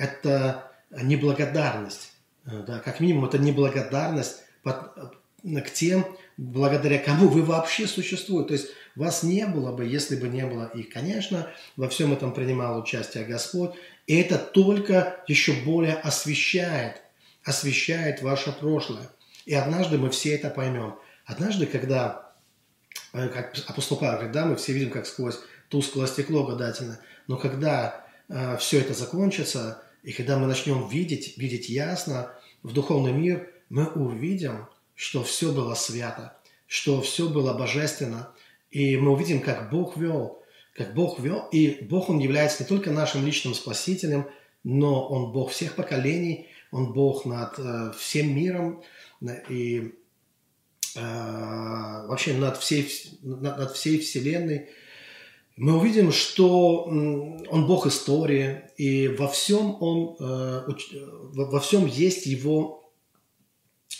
Это 0.00 0.72
неблагодарность. 0.90 2.12
Э, 2.46 2.64
да, 2.66 2.78
как 2.78 3.00
минимум, 3.00 3.26
это 3.26 3.38
неблагодарность 3.38 4.42
к 4.64 5.70
тем, 5.74 6.06
благодаря 6.38 6.98
кому 6.98 7.28
вы 7.28 7.42
вообще 7.42 7.86
существуете. 7.86 8.48
То 8.48 8.54
есть 8.54 8.68
вас 8.96 9.22
не 9.22 9.46
было 9.46 9.72
бы, 9.72 9.84
если 9.84 10.16
бы 10.16 10.28
не 10.28 10.46
было 10.46 10.70
их. 10.74 10.88
Конечно, 10.88 11.50
во 11.76 11.90
всем 11.90 12.14
этом 12.14 12.32
принимал 12.32 12.80
участие 12.80 13.24
Господь. 13.24 13.72
И 14.06 14.18
это 14.18 14.38
только 14.38 15.22
еще 15.28 15.52
более 15.52 15.96
освещает, 15.96 17.02
освещает 17.44 18.22
ваше 18.22 18.52
прошлое. 18.52 19.10
И 19.44 19.54
однажды 19.54 19.98
мы 19.98 20.08
все 20.08 20.34
это 20.34 20.48
поймем. 20.48 20.96
Однажды, 21.26 21.66
когда, 21.66 22.32
э, 23.12 23.28
как 23.28 23.54
апостол 23.66 23.98
Павел, 23.98 24.18
когда 24.18 24.46
мы 24.46 24.56
все 24.56 24.72
видим, 24.72 24.90
как 24.90 25.04
сквозь 25.04 25.40
тусклое 25.68 26.06
стекло 26.06 26.44
гадательно, 26.44 27.00
но 27.26 27.36
когда 27.36 28.06
э, 28.30 28.56
все 28.56 28.80
это 28.80 28.94
закончится, 28.94 29.82
и 30.02 30.12
когда 30.12 30.38
мы 30.38 30.46
начнем 30.46 30.88
видеть, 30.88 31.36
видеть 31.36 31.68
ясно 31.68 32.32
в 32.62 32.72
духовный 32.72 33.12
мир, 33.12 33.50
мы 33.68 33.86
увидим, 33.86 34.66
что 34.94 35.22
все 35.22 35.52
было 35.52 35.74
свято, 35.74 36.36
что 36.66 37.00
все 37.02 37.28
было 37.28 37.54
божественно, 37.54 38.34
и 38.70 38.96
мы 38.96 39.12
увидим, 39.12 39.40
как 39.40 39.70
Бог 39.70 39.96
вел, 39.96 40.42
как 40.74 40.94
Бог 40.94 41.18
вел, 41.20 41.48
и 41.52 41.84
Бог, 41.84 42.08
Он 42.08 42.18
является 42.18 42.62
не 42.62 42.68
только 42.68 42.90
нашим 42.90 43.26
личным 43.26 43.54
спасителем, 43.54 44.28
но 44.64 45.08
Он 45.08 45.32
Бог 45.32 45.50
всех 45.50 45.74
поколений, 45.74 46.48
Он 46.70 46.92
Бог 46.92 47.24
над 47.24 47.58
э, 47.58 47.92
всем 47.98 48.34
миром 48.34 48.82
и 49.48 49.94
э, 50.94 51.00
вообще 51.00 52.34
над 52.34 52.58
всей, 52.58 52.90
над, 53.22 53.58
над 53.58 53.72
всей 53.72 53.98
Вселенной. 53.98 54.70
Мы 55.60 55.76
увидим, 55.76 56.10
что 56.10 56.84
Он 56.84 57.66
Бог 57.66 57.86
истории, 57.86 58.62
и 58.76 59.08
во 59.08 59.28
всем 59.28 59.76
Он, 59.80 60.16
э, 60.18 60.62
во 61.34 61.60
всем 61.60 61.86
есть 61.86 62.26
Его, 62.26 62.90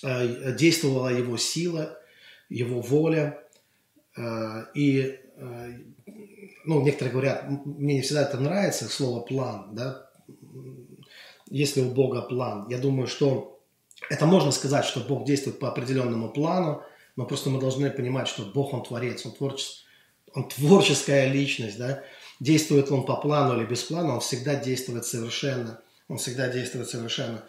э, 0.03 0.57
действовала 0.57 1.09
Его 1.09 1.37
сила, 1.37 1.99
Его 2.49 2.81
воля, 2.81 3.41
Э, 4.17 4.67
и, 4.75 5.19
э, 5.37 5.73
ну, 6.65 6.83
некоторые 6.83 7.13
говорят, 7.13 7.49
мне 7.65 7.95
не 7.95 8.01
всегда 8.03 8.23
это 8.23 8.39
нравится, 8.39 8.89
слово 8.89 9.21
«план», 9.21 9.75
да, 9.75 10.11
если 11.49 11.81
у 11.81 11.91
Бога 11.91 12.23
план. 12.23 12.67
Я 12.69 12.79
думаю, 12.79 13.07
что 13.07 13.61
это 14.09 14.27
можно 14.27 14.51
сказать, 14.51 14.85
что 14.85 15.01
Бог 15.01 15.25
действует 15.25 15.59
по 15.59 15.69
определенному 15.69 16.31
плану, 16.31 16.83
но 17.17 17.27
просто 17.27 17.51
мы 17.51 17.61
должны 17.61 17.91
понимать, 17.91 18.29
что 18.29 18.45
Бог, 18.45 18.73
Он 18.73 18.83
творец, 18.83 19.25
Он, 19.27 19.33
творчес... 19.33 19.85
он 20.35 20.49
творческая 20.49 21.33
личность, 21.33 21.79
да, 21.79 22.03
действует 22.41 22.91
Он 22.91 23.05
по 23.05 23.17
плану 23.17 23.59
или 23.59 23.67
без 23.67 23.83
плана, 23.83 24.15
Он 24.15 24.21
всегда 24.21 24.55
действует 24.55 25.05
совершенно, 25.05 25.81
Он 26.09 26.19
всегда 26.19 26.49
действует 26.49 26.89
совершенно. 26.89 27.43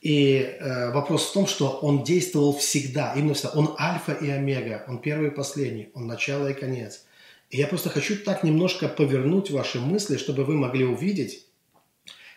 И 0.00 0.36
э, 0.38 0.90
вопрос 0.92 1.28
в 1.28 1.32
том, 1.32 1.46
что 1.46 1.68
он 1.70 2.04
действовал 2.04 2.56
всегда, 2.56 3.14
именно 3.14 3.34
всегда. 3.34 3.52
Он 3.54 3.74
альфа 3.78 4.12
и 4.12 4.28
омега, 4.28 4.84
он 4.88 5.00
первый 5.00 5.28
и 5.28 5.34
последний, 5.34 5.90
он 5.94 6.06
начало 6.06 6.48
и 6.48 6.54
конец. 6.54 7.04
И 7.50 7.58
я 7.58 7.66
просто 7.66 7.88
хочу 7.90 8.16
так 8.16 8.42
немножко 8.42 8.88
повернуть 8.88 9.50
ваши 9.50 9.80
мысли, 9.80 10.16
чтобы 10.16 10.44
вы 10.44 10.56
могли 10.56 10.84
увидеть, 10.84 11.46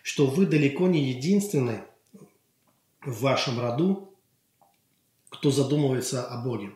что 0.03 0.27
вы 0.27 0.45
далеко 0.45 0.87
не 0.87 1.09
единственный 1.09 1.79
в 3.01 3.21
вашем 3.21 3.59
роду, 3.59 4.13
кто 5.29 5.51
задумывается 5.51 6.25
о 6.25 6.43
Боге. 6.43 6.71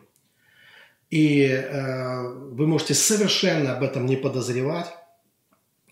И 1.14 1.44
э, 1.44 2.28
вы 2.28 2.66
можете 2.66 2.94
совершенно 2.94 3.76
об 3.76 3.82
этом 3.84 4.06
не 4.06 4.16
подозревать, 4.16 4.88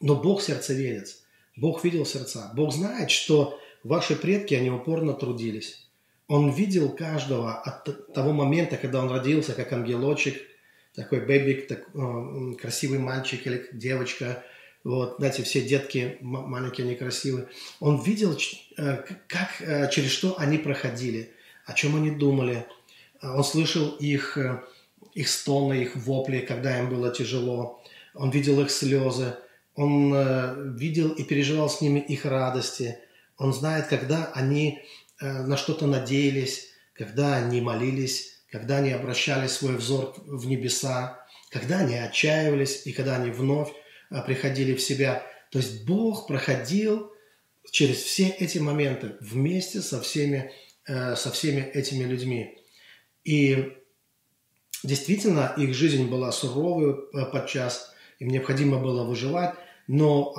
но 0.01 0.17
Бог 0.17 0.43
сердцеведец. 0.43 1.23
Бог 1.57 1.85
видел 1.85 2.05
сердца. 2.05 2.51
Бог 2.55 2.73
знает, 2.73 3.11
что 3.11 3.59
Ваши 3.85 4.15
предки, 4.15 4.55
они 4.55 4.71
упорно 4.71 5.13
трудились. 5.13 5.89
Он 6.29 6.51
видел 6.51 6.91
каждого 6.91 7.61
от 7.61 8.13
того 8.15 8.33
момента, 8.33 8.77
когда 8.77 9.01
он 9.01 9.11
родился, 9.11 9.55
как 9.55 9.73
ангелочек, 9.73 10.41
такой 10.95 11.21
бэбик, 11.21 11.67
так, 11.67 11.89
э, 11.95 12.55
красивый 12.61 12.99
мальчик 12.99 13.47
или 13.47 13.69
девочка, 13.73 14.45
вот, 14.85 15.17
знаете, 15.19 15.43
все 15.43 15.63
детки 15.63 16.19
маленькие, 16.21 16.87
они 16.87 16.95
красивые. 16.95 17.49
Он 17.81 18.01
видел, 18.03 18.39
э, 18.77 18.99
как, 19.27 19.61
э, 19.61 19.91
через 19.91 20.11
что 20.11 20.39
они 20.39 20.59
проходили, 20.59 21.33
о 21.67 21.73
чем 21.73 21.97
они 21.97 22.11
думали. 22.11 22.67
Он 23.21 23.43
слышал 23.43 23.97
их, 23.97 24.39
э, 24.39 24.63
их 25.15 25.29
стоны, 25.29 25.83
их 25.83 25.97
вопли, 25.97 26.41
когда 26.41 26.79
им 26.79 26.89
было 26.89 27.13
тяжело. 27.13 27.83
Он 28.15 28.31
видел 28.31 28.61
их 28.61 28.71
слезы. 28.71 29.37
Он 29.75 30.77
видел 30.77 31.13
и 31.13 31.25
переживал 31.25 31.71
с 31.71 31.81
ними 31.81 31.99
их 31.99 32.25
радости– 32.25 32.99
он 33.43 33.53
знает, 33.53 33.89
когда 33.89 34.31
они 34.35 34.83
э, 35.21 35.27
на 35.27 35.57
что-то 35.57 35.89
надеялись, 35.89 36.69
когда 36.95 37.37
они 37.37 37.61
молились, 37.61 38.41
когда 38.51 38.77
они 38.77 38.93
обращали 38.93 39.49
свой 39.49 39.77
взор 39.77 40.15
в 40.27 40.47
небеса, 40.47 41.27
когда 41.51 41.79
они 41.79 41.97
отчаивались 41.97 42.87
и 42.87 42.93
когда 42.93 43.17
они 43.17 43.31
вновь 43.31 43.71
э, 44.11 44.23
приходили 44.25 44.75
в 44.75 44.81
себя. 44.81 45.27
То 45.51 45.59
есть 45.59 45.85
Бог 45.85 46.29
проходил 46.29 47.13
через 47.71 47.97
все 47.97 48.29
эти 48.29 48.59
моменты 48.59 49.17
вместе 49.21 49.81
со 49.81 50.01
всеми, 50.01 50.53
э, 50.87 51.17
со 51.17 51.33
всеми 51.33 51.63
этими 51.63 52.05
людьми. 52.05 52.59
И 53.25 53.73
действительно 54.83 55.53
их 55.57 55.75
жизнь 55.75 56.09
была 56.09 56.33
суровой 56.33 56.97
подчас, 57.33 57.93
им 58.19 58.29
необходимо 58.29 58.79
было 58.79 59.05
выживать, 59.05 59.55
но, 59.89 60.35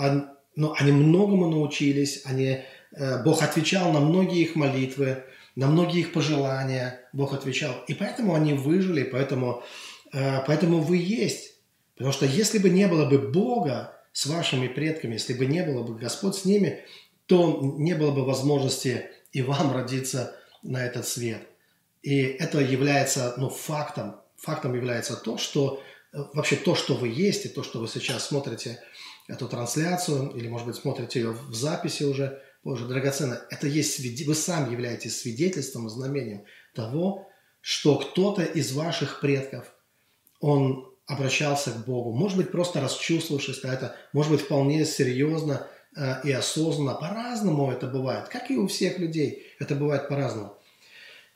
но 0.55 0.73
они 0.77 0.91
многому 0.91 1.49
научились, 1.49 2.21
они 2.25 2.63
Э, 2.95 3.23
Бог 3.23 3.41
отвечал 3.41 3.91
на 3.91 3.99
многие 3.99 4.41
их 4.41 4.55
молитвы, 4.55 5.23
на 5.55 5.67
многие 5.67 6.01
их 6.01 6.13
пожелания 6.13 7.01
Бог 7.11 7.33
отвечал. 7.33 7.73
И 7.87 7.93
поэтому 7.93 8.35
они 8.35 8.53
выжили, 8.53 9.03
поэтому, 9.03 9.63
э, 10.13 10.41
поэтому 10.45 10.79
вы 10.81 10.97
есть. 10.97 11.55
Потому 11.95 12.13
что 12.13 12.25
если 12.25 12.59
бы 12.59 12.69
не 12.69 12.87
было 12.87 13.05
бы 13.05 13.17
Бога 13.17 13.95
с 14.11 14.25
вашими 14.25 14.67
предками, 14.67 15.13
если 15.13 15.33
бы 15.33 15.45
не 15.45 15.63
было 15.63 15.83
бы 15.83 15.97
Господь 15.97 16.35
с 16.35 16.45
ними, 16.45 16.83
то 17.25 17.59
не 17.61 17.93
было 17.93 18.11
бы 18.11 18.25
возможности 18.25 19.05
и 19.31 19.41
вам 19.41 19.73
родиться 19.73 20.35
на 20.61 20.85
этот 20.85 21.07
свет. 21.07 21.41
И 22.01 22.21
это 22.21 22.59
является 22.59 23.33
ну, 23.37 23.49
фактом. 23.49 24.15
Фактом 24.43 24.75
является 24.75 25.15
то, 25.15 25.37
что 25.37 25.81
э, 26.13 26.17
вообще 26.33 26.55
то, 26.55 26.75
что 26.75 26.95
вы 26.95 27.07
есть, 27.09 27.45
и 27.45 27.49
то, 27.49 27.63
что 27.63 27.79
вы 27.79 27.87
сейчас 27.87 28.27
смотрите 28.27 28.79
эту 29.27 29.47
трансляцию, 29.47 30.31
или, 30.35 30.47
может 30.47 30.67
быть, 30.67 30.75
смотрите 30.75 31.19
ее 31.19 31.31
в 31.31 31.53
записи 31.53 32.03
уже– 32.03 32.41
Боже, 32.63 32.87
драгоценно, 32.87 33.41
это 33.49 33.67
есть, 33.67 34.25
вы 34.25 34.35
сами 34.35 34.71
являетесь 34.71 35.19
свидетельством, 35.19 35.89
знамением 35.89 36.45
того, 36.73 37.27
что 37.59 37.97
кто-то 37.97 38.43
из 38.43 38.71
ваших 38.71 39.19
предков, 39.19 39.73
он 40.39 40.89
обращался 41.05 41.71
к 41.71 41.85
Богу, 41.85 42.13
может 42.13 42.37
быть, 42.37 42.51
просто 42.51 42.79
расчувствовавшись 42.79 43.63
на 43.63 43.67
это, 43.67 43.95
может 44.13 44.31
быть, 44.31 44.41
вполне 44.41 44.85
серьезно 44.85 45.67
э, 45.95 46.21
и 46.23 46.31
осознанно. 46.31 46.93
По-разному 46.95 47.69
это 47.69 47.87
бывает, 47.87 48.29
как 48.29 48.49
и 48.49 48.55
у 48.55 48.67
всех 48.67 48.97
людей, 48.97 49.45
это 49.59 49.75
бывает 49.75 50.07
по-разному. 50.07 50.57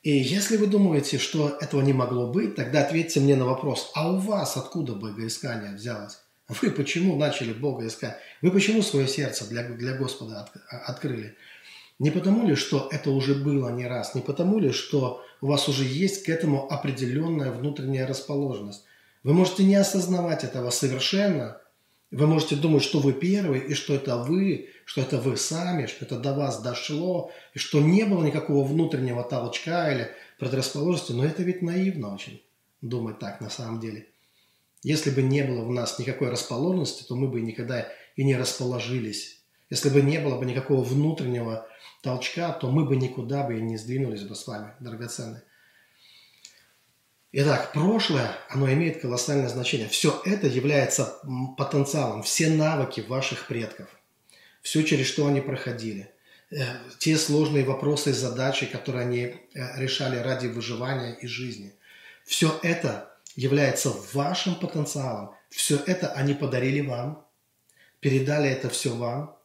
И 0.02 0.10
если 0.10 0.56
вы 0.56 0.66
думаете, 0.66 1.18
что 1.18 1.56
этого 1.60 1.82
не 1.82 1.92
могло 1.92 2.32
быть, 2.32 2.54
тогда 2.54 2.82
ответьте 2.82 3.20
мне 3.20 3.36
на 3.36 3.44
вопрос, 3.44 3.90
а 3.94 4.12
у 4.12 4.18
вас 4.18 4.56
откуда 4.56 4.94
богоискание 4.94 5.74
взялось? 5.74 6.18
Вы 6.48 6.70
почему 6.70 7.16
начали 7.16 7.52
Бога 7.52 7.86
искать? 7.86 8.16
Вы 8.40 8.50
почему 8.50 8.82
свое 8.82 9.06
сердце 9.06 9.46
для, 9.48 9.64
для 9.64 9.94
Господа 9.94 10.42
от, 10.42 10.50
открыли? 10.70 11.36
Не 11.98 12.10
потому 12.10 12.46
ли, 12.46 12.54
что 12.54 12.88
это 12.92 13.10
уже 13.10 13.34
было 13.34 13.70
не 13.70 13.86
раз, 13.86 14.14
не 14.14 14.22
потому 14.22 14.60
ли, 14.60 14.70
что 14.70 15.22
у 15.40 15.46
вас 15.48 15.68
уже 15.68 15.84
есть 15.84 16.24
к 16.24 16.28
этому 16.28 16.72
определенная 16.72 17.50
внутренняя 17.50 18.06
расположенность. 18.06 18.84
Вы 19.24 19.34
можете 19.34 19.64
не 19.64 19.74
осознавать 19.74 20.44
этого 20.44 20.70
совершенно, 20.70 21.60
вы 22.10 22.26
можете 22.26 22.56
думать, 22.56 22.82
что 22.82 23.00
вы 23.00 23.12
первый, 23.12 23.60
и 23.60 23.74
что 23.74 23.94
это 23.94 24.16
вы, 24.16 24.70
что 24.88 25.02
это 25.02 25.18
вы 25.18 25.36
сами, 25.36 25.84
что 25.84 26.06
это 26.06 26.18
до 26.18 26.32
вас 26.32 26.62
дошло, 26.62 27.30
и 27.52 27.58
что 27.58 27.78
не 27.78 28.04
было 28.04 28.24
никакого 28.24 28.66
внутреннего 28.66 29.22
толчка 29.22 29.92
или 29.92 30.10
предрасположенности, 30.38 31.12
но 31.12 31.26
это 31.26 31.42
ведь 31.42 31.60
наивно 31.60 32.14
очень 32.14 32.42
думать 32.80 33.18
так 33.18 33.42
на 33.42 33.50
самом 33.50 33.80
деле. 33.80 34.08
Если 34.82 35.10
бы 35.10 35.20
не 35.20 35.42
было 35.42 35.62
в 35.62 35.70
нас 35.70 35.98
никакой 35.98 36.30
расположенности, 36.30 37.02
то 37.06 37.16
мы 37.16 37.28
бы 37.28 37.42
никогда 37.42 37.86
и 38.16 38.24
не 38.24 38.34
расположились. 38.34 39.42
Если 39.68 39.90
бы 39.90 40.00
не 40.00 40.20
было 40.20 40.38
бы 40.38 40.46
никакого 40.46 40.82
внутреннего 40.82 41.68
толчка, 42.02 42.50
то 42.52 42.70
мы 42.70 42.86
бы 42.86 42.96
никуда 42.96 43.42
бы 43.42 43.58
и 43.58 43.60
не 43.60 43.76
сдвинулись 43.76 44.22
бы 44.22 44.34
с 44.34 44.46
вами, 44.46 44.72
драгоценные. 44.80 45.42
Итак, 47.32 47.74
прошлое, 47.74 48.30
оно 48.48 48.72
имеет 48.72 49.02
колоссальное 49.02 49.50
значение. 49.50 49.88
Все 49.88 50.18
это 50.24 50.46
является 50.46 51.20
потенциалом, 51.58 52.22
все 52.22 52.48
навыки 52.48 53.02
ваших 53.02 53.48
предков, 53.48 53.86
все, 54.68 54.84
через 54.84 55.06
что 55.06 55.26
они 55.26 55.40
проходили, 55.40 56.10
э, 56.50 56.62
те 56.98 57.16
сложные 57.16 57.64
вопросы 57.64 58.10
и 58.10 58.12
задачи, 58.12 58.66
которые 58.66 59.06
они 59.06 59.20
э, 59.24 59.34
решали 59.80 60.18
ради 60.18 60.46
выживания 60.46 61.14
и 61.14 61.26
жизни. 61.26 61.72
Все 62.26 62.60
это 62.62 63.16
является 63.34 63.94
вашим 64.12 64.56
потенциалом. 64.56 65.30
Все 65.48 65.78
это 65.86 66.12
они 66.12 66.34
подарили 66.34 66.82
вам, 66.82 67.26
передали 68.00 68.50
это 68.50 68.68
все 68.68 68.94
вам, 68.94 69.38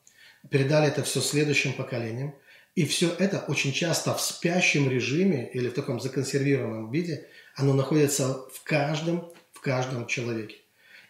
передали 0.49 0.89
это 0.89 1.03
все 1.03 1.21
следующим 1.21 1.71
поколениям. 1.71 2.35
И 2.75 2.85
все 2.85 3.09
это 3.17 3.45
очень 3.47 3.71
часто 3.71 4.13
в 4.13 4.19
спящем 4.19 4.89
режиме 4.89 5.49
или 5.53 5.69
в 5.69 5.73
таком 5.73 6.01
законсервированном 6.01 6.91
виде, 6.91 7.29
оно 7.55 7.73
находится 7.73 8.45
в 8.53 8.61
каждом, 8.65 9.31
в 9.53 9.61
каждом 9.61 10.05
человеке. 10.05 10.62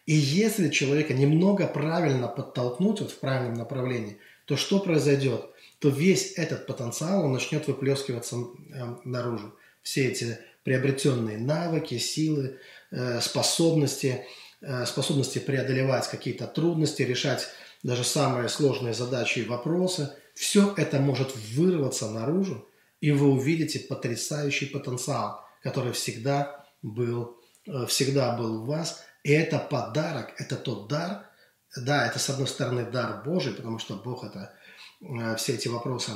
И 0.06 0.14
если 0.14 0.70
человека 0.70 1.14
немного 1.14 1.68
правильно 1.68 2.28
подтолкнуть 2.28 3.02
вот 3.02 3.12
в 3.12 3.20
правильном 3.20 3.56
направлении, 3.56 4.18
то 4.46 4.58
что 4.58 4.80
произойдет? 4.80 5.46
То 5.80 5.90
весь 5.90 6.34
этот 6.38 6.68
потенциал, 6.68 7.26
он 7.26 7.34
начнет 7.34 7.68
выплескиваться 7.68 8.36
э, 8.36 8.96
наружу. 9.06 9.56
Все 9.82 10.08
эти 10.08 10.38
приобретенные 10.64 11.38
навыки, 11.38 11.98
силы, 11.98 12.60
э, 12.92 13.22
способности, 13.22 14.26
э, 14.62 14.86
способности 14.86 15.40
преодолевать 15.40 16.08
какие-то 16.08 16.48
трудности, 16.48 17.02
решать 17.02 17.48
даже 17.84 18.04
самые 18.04 18.50
сложные 18.50 18.94
задачи 18.94 19.40
и 19.40 19.46
вопросы– 19.46 20.14
все 20.34 20.74
это 20.78 21.00
может 21.00 21.36
вырваться 21.36 22.10
наружу, 22.10 22.68
и 23.02 23.12
вы 23.12 23.32
увидите 23.32 23.80
потрясающий 23.80 24.66
потенциал, 24.66 25.46
который 25.62 25.94
всегда 25.94 26.66
был, 26.82 27.38
э, 27.68 27.86
всегда 27.88 28.36
был 28.36 28.64
у 28.64 28.66
вас. 28.66 29.04
И 29.24 29.32
это 29.32 29.58
подарок, 29.58 30.34
это 30.38 30.56
тот 30.56 30.88
дар, 30.88 31.30
да, 31.76 32.06
это 32.06 32.20
с 32.20 32.30
одной 32.30 32.48
стороны 32.48 32.86
дар 32.86 33.24
Божий, 33.24 33.54
потому 33.54 33.80
что 33.80 33.96
Бог 33.96 34.24
это 34.24 34.54
э, 35.02 35.36
все 35.38 35.54
эти 35.54 35.70
вопросы, 35.70 36.12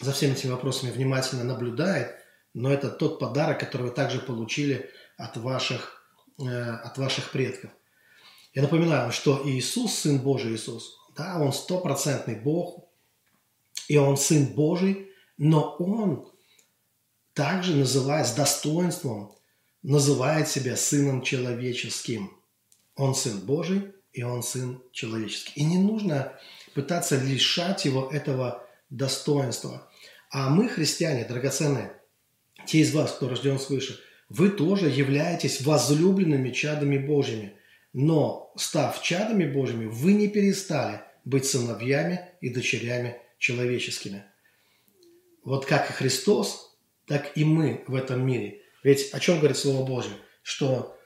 за 0.00 0.12
всеми 0.12 0.32
этими 0.32 0.50
вопросами 0.50 0.90
внимательно 0.90 1.44
наблюдает, 1.44 2.16
но 2.52 2.72
это 2.72 2.90
тот 2.90 3.18
подарок, 3.18 3.60
который 3.60 3.88
вы 3.88 3.90
также 3.90 4.18
получили 4.18 4.90
от 5.16 5.36
ваших, 5.36 6.02
э, 6.38 6.44
от 6.44 6.98
ваших 6.98 7.30
предков. 7.30 7.70
Я 8.54 8.62
напоминаю, 8.62 9.12
что 9.12 9.42
Иисус, 9.44 9.94
Сын 9.94 10.18
Божий 10.18 10.54
Иисус, 10.54 10.98
да, 11.14 11.38
Он 11.38 11.52
стопроцентный 11.52 12.34
Бог, 12.34 12.86
и 13.88 13.96
он 13.96 14.16
Сын 14.16 14.46
Божий, 14.46 15.12
но 15.38 15.76
он 15.78 16.28
также 17.34 17.76
называет 17.76 18.26
с 18.26 18.34
достоинством, 18.34 19.35
называет 19.82 20.48
себя 20.48 20.76
Сыном 20.76 21.22
Человеческим. 21.22 22.32
Он 22.94 23.14
Сын 23.14 23.40
Божий, 23.40 23.92
и 24.12 24.22
Он 24.22 24.42
Сын 24.42 24.82
Человеческий. 24.92 25.52
И 25.56 25.64
не 25.64 25.78
нужно 25.78 26.32
пытаться 26.74 27.16
лишать 27.22 27.84
его 27.84 28.08
этого 28.10 28.66
достоинства. 28.90 29.90
А 30.30 30.48
мы, 30.50 30.68
христиане, 30.68 31.24
драгоценные, 31.24 31.92
те 32.66 32.78
из 32.78 32.94
вас, 32.94 33.12
кто 33.12 33.28
рожден 33.28 33.58
свыше, 33.58 34.00
вы 34.28 34.50
тоже 34.50 34.88
являетесь 34.88 35.60
возлюбленными 35.60 36.50
чадами 36.50 36.98
Божьими. 36.98 37.54
Но, 37.92 38.52
став 38.56 39.00
чадами 39.02 39.50
Божьими, 39.50 39.86
вы 39.86 40.14
не 40.14 40.28
перестали 40.28 41.00
быть 41.24 41.46
сыновьями 41.46 42.20
и 42.40 42.50
дочерями 42.50 43.16
человеческими. 43.38 44.24
Вот 45.44 45.64
как 45.64 45.90
и 45.90 45.92
Христос, 45.92 46.76
так 47.06 47.36
и 47.36 47.44
мы 47.44 47.84
в 47.86 47.94
этом 47.94 48.26
мире. 48.26 48.62
Ведь 48.86 49.12
о 49.12 49.18
чем 49.18 49.38
говорит 49.38 49.56
Слово 49.56 49.84
Божье? 49.84 50.12
Что 50.44 50.96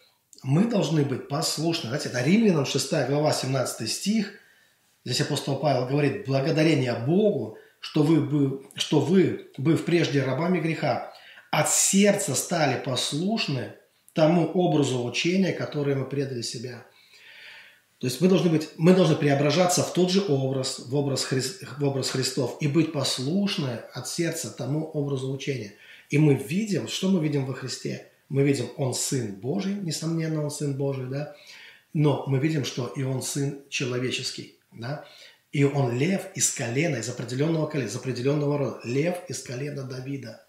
мы 0.43 0.67
должны 0.67 1.03
быть 1.03 1.29
послушны. 1.29 1.89
Знаете, 1.89 2.11
это 2.11 2.23
Римлянам 2.23 2.67
6 2.67 2.91
глава 3.09 3.33
17 3.33 3.91
стих. 3.91 4.35
Здесь 5.03 5.23
апостол 5.23 5.57
Павел 5.57 5.87
говорит, 5.87 6.27
благодарение 6.27 6.93
Богу, 6.93 7.57
что 7.81 8.03
вы, 8.03 8.61
что 8.75 9.01
вы, 9.01 9.51
быв 9.57 9.87
прежде 9.87 10.23
рабами 10.23 10.61
греха, 10.61 11.11
от 11.51 11.71
сердца 11.71 12.35
стали 12.35 12.79
послушны 12.85 13.77
тому 14.13 14.45
образу 14.49 15.03
учения, 15.03 15.55
которое 15.55 15.97
мы 15.97 16.05
предали 16.05 16.43
себя. 16.43 16.85
То 17.99 18.07
есть 18.07 18.21
мы 18.21 18.29
должны, 18.29 18.51
быть, 18.51 18.69
мы 18.77 18.93
должны 18.93 19.17
преображаться 19.17 19.83
в 19.83 19.95
тот 19.95 20.11
же 20.11 20.23
образ, 20.29 20.81
в 20.81 20.95
образ, 20.95 21.25
Хри, 21.25 21.41
в 21.41 21.83
образ 21.83 22.11
Христов 22.11 22.59
и 22.61 22.69
быть 22.69 22.93
послушны 22.93 23.81
от 23.95 24.07
сердца 24.07 24.51
тому 24.51 24.85
образу 24.85 25.33
учения. 25.33 25.73
И 26.11 26.19
мы 26.19 26.35
видим, 26.35 26.89
что 26.89 27.09
мы 27.09 27.23
видим 27.23 27.47
во 27.47 27.55
Христе? 27.55 28.09
Мы 28.29 28.43
видим, 28.43 28.67
Он 28.77 28.95
Сын 28.95 29.35
Божий, 29.35 29.75
несомненно, 29.75 30.45
Он 30.45 30.51
Сын 30.51 30.75
Божий, 30.75 31.07
да? 31.07 31.35
Но 31.93 32.25
мы 32.27 32.39
видим, 32.39 32.65
что 32.65 32.87
и 32.89 33.03
Он 33.03 33.23
Сын 33.23 33.63
человеческий, 33.69 34.57
да? 34.73 35.05
И 35.53 35.65
Он 35.65 35.97
лев 35.97 36.27
из 36.35 36.53
колена, 36.53 36.97
из 36.97 37.09
определенного 37.09 37.67
колена, 37.67 37.89
из 37.89 37.97
определенного 37.97 38.59
рода. 38.59 38.81
Лев 38.85 39.17
из 39.29 39.43
колена 39.43 39.85
Давида, 39.85 40.45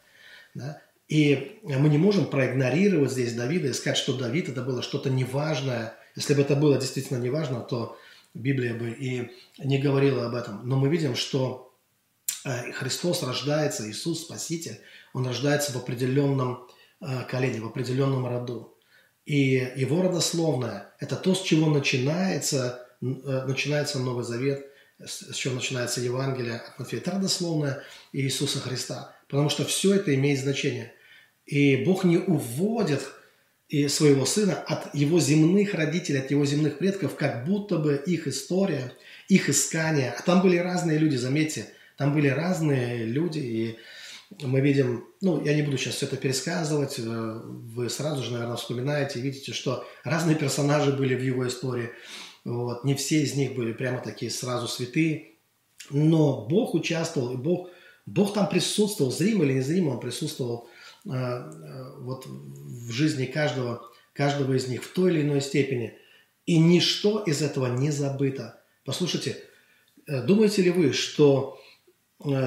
да? 0.54 0.82
И 1.08 1.60
мы 1.63 1.89
не 1.89 1.97
можем 1.97 2.26
проигнорировать 2.26 3.12
здесь 3.12 3.34
Давида 3.34 3.69
и 3.69 3.74
сказать, 3.74 3.97
что 3.97 4.17
Давид 4.17 4.50
это 4.50 4.62
было 4.62 4.82
что-то 4.82 5.10
неважное– 5.10 5.95
если 6.15 6.34
бы 6.34 6.41
это 6.41 6.56
было 6.56 6.78
действительно 6.78 7.17
неважно, 7.17 7.62
то 7.62 7.97
Библия 8.34 8.74
бы 8.74 8.91
и 8.91 9.32
не 9.58 9.78
говорила 9.78 10.26
об 10.26 10.36
этом. 10.36 10.67
Но 10.67 10.78
мы 10.78 10.89
видим, 10.89 11.15
что 11.15 11.70
Христос 12.43 13.23
рождается, 13.23 13.89
Иисус 13.89 14.21
Спаситель, 14.21 14.80
Он 15.13 15.27
рождается 15.27 15.71
в 15.71 15.77
определенном 15.77 16.67
э, 16.99 17.23
колене, 17.30 17.62
в 17.62 17.67
определенном 17.67 18.25
роду. 18.25 18.77
И 19.25 19.71
его 19.75 20.01
родословное– 20.01 20.93
это 20.99 21.15
то, 21.15 21.36
с 21.36 21.41
чего 21.41 21.69
начинается, 21.69 22.88
э, 23.01 23.06
начинается 23.06 23.99
Новый 23.99 24.23
Завет, 24.23 24.65
с 24.99 25.36
чего 25.36 25.56
начинается 25.56 26.01
Евангелие 26.01 26.58
от 26.58 26.80
Матфея. 26.80 27.01
Это 27.01 27.12
родословное 27.12 27.84
Иисуса 28.12 28.60
Христа, 28.60 29.15
потому 29.27 29.49
что 29.49 29.65
все 29.65 29.95
это 29.95 30.13
имеет 30.15 30.39
значение. 30.39 30.93
И 31.45 31.77
Бог 31.77 32.04
не 32.04 32.17
уводит 32.17 33.01
и 33.67 33.88
своего 33.88 34.25
сына 34.25 34.56
от 34.56 34.93
его 34.93 35.19
земных 35.19 35.73
родителей, 35.73 36.19
от 36.19 36.30
его 36.30 36.45
земных 36.45 36.77
предков, 36.77 37.15
как 37.15 37.45
будто 37.45 37.77
бы 37.77 38.01
их 38.06 38.27
история, 38.27 38.91
их 39.27 39.49
искание. 39.49 40.13
А 40.17 40.21
там 40.21 40.41
были 40.41 40.58
разные 40.58 40.97
люди, 40.97 41.15
заметьте, 41.15 41.67
там 42.01 42.13
были 42.13 42.27
разные 42.27 43.05
люди, 43.05 43.39
и 43.39 43.77
мы 44.45 44.61
видим, 44.61 45.05
ну, 45.21 45.43
я 45.43 45.53
не 45.53 45.61
буду 45.61 45.77
сейчас 45.77 45.95
все 45.95 46.05
это 46.05 46.17
пересказывать, 46.17 46.99
э, 46.99 47.01
вы 47.03 47.89
сразу 47.89 48.23
же, 48.23 48.31
наверное, 48.31 48.55
вспоминаете, 48.55 49.19
видите, 49.19 49.53
что 49.53 49.85
разные 50.03 50.35
персонажи 50.35 50.93
были 50.93 51.15
в 51.15 51.21
его 51.21 51.47
истории, 51.47 51.91
вот, 52.43 52.83
не 52.83 52.95
все 52.95 53.21
из 53.21 53.35
них 53.35 53.55
были 53.55 53.73
прямо 53.73 53.99
такие 53.99 54.31
сразу 54.31 54.67
святые, 54.67 55.33
но 55.89 56.47
Бог 56.47 56.73
участвовал, 56.73 57.33
и 57.33 57.37
Бог, 57.37 57.69
Бог 58.05 58.33
там 58.33 58.49
присутствовал, 58.49 59.11
зримо 59.11 59.45
или 59.45 59.53
незримо 59.53 59.91
он 59.91 59.99
присутствовал 59.99 60.69
Э, 61.05 61.09
э, 61.09 61.95
вот 61.99 62.25
в 62.27 62.91
жизни 62.91 63.25
каждого, 63.25 63.89
каждого 64.13 64.53
из 64.53 64.67
них 64.67 64.83
в 64.83 64.93
той 64.93 65.11
или 65.11 65.21
иной 65.21 65.41
степени. 65.41 65.97
И 66.45 66.57
ничто 66.57 67.23
из 67.23 67.41
этого 67.41 67.67
не 67.67 67.91
забыто. 67.91 68.61
Послушайте, 68.83 69.37
думаете 70.07 70.63
ли 70.63 70.71
вы, 70.71 70.91
что 70.91 71.61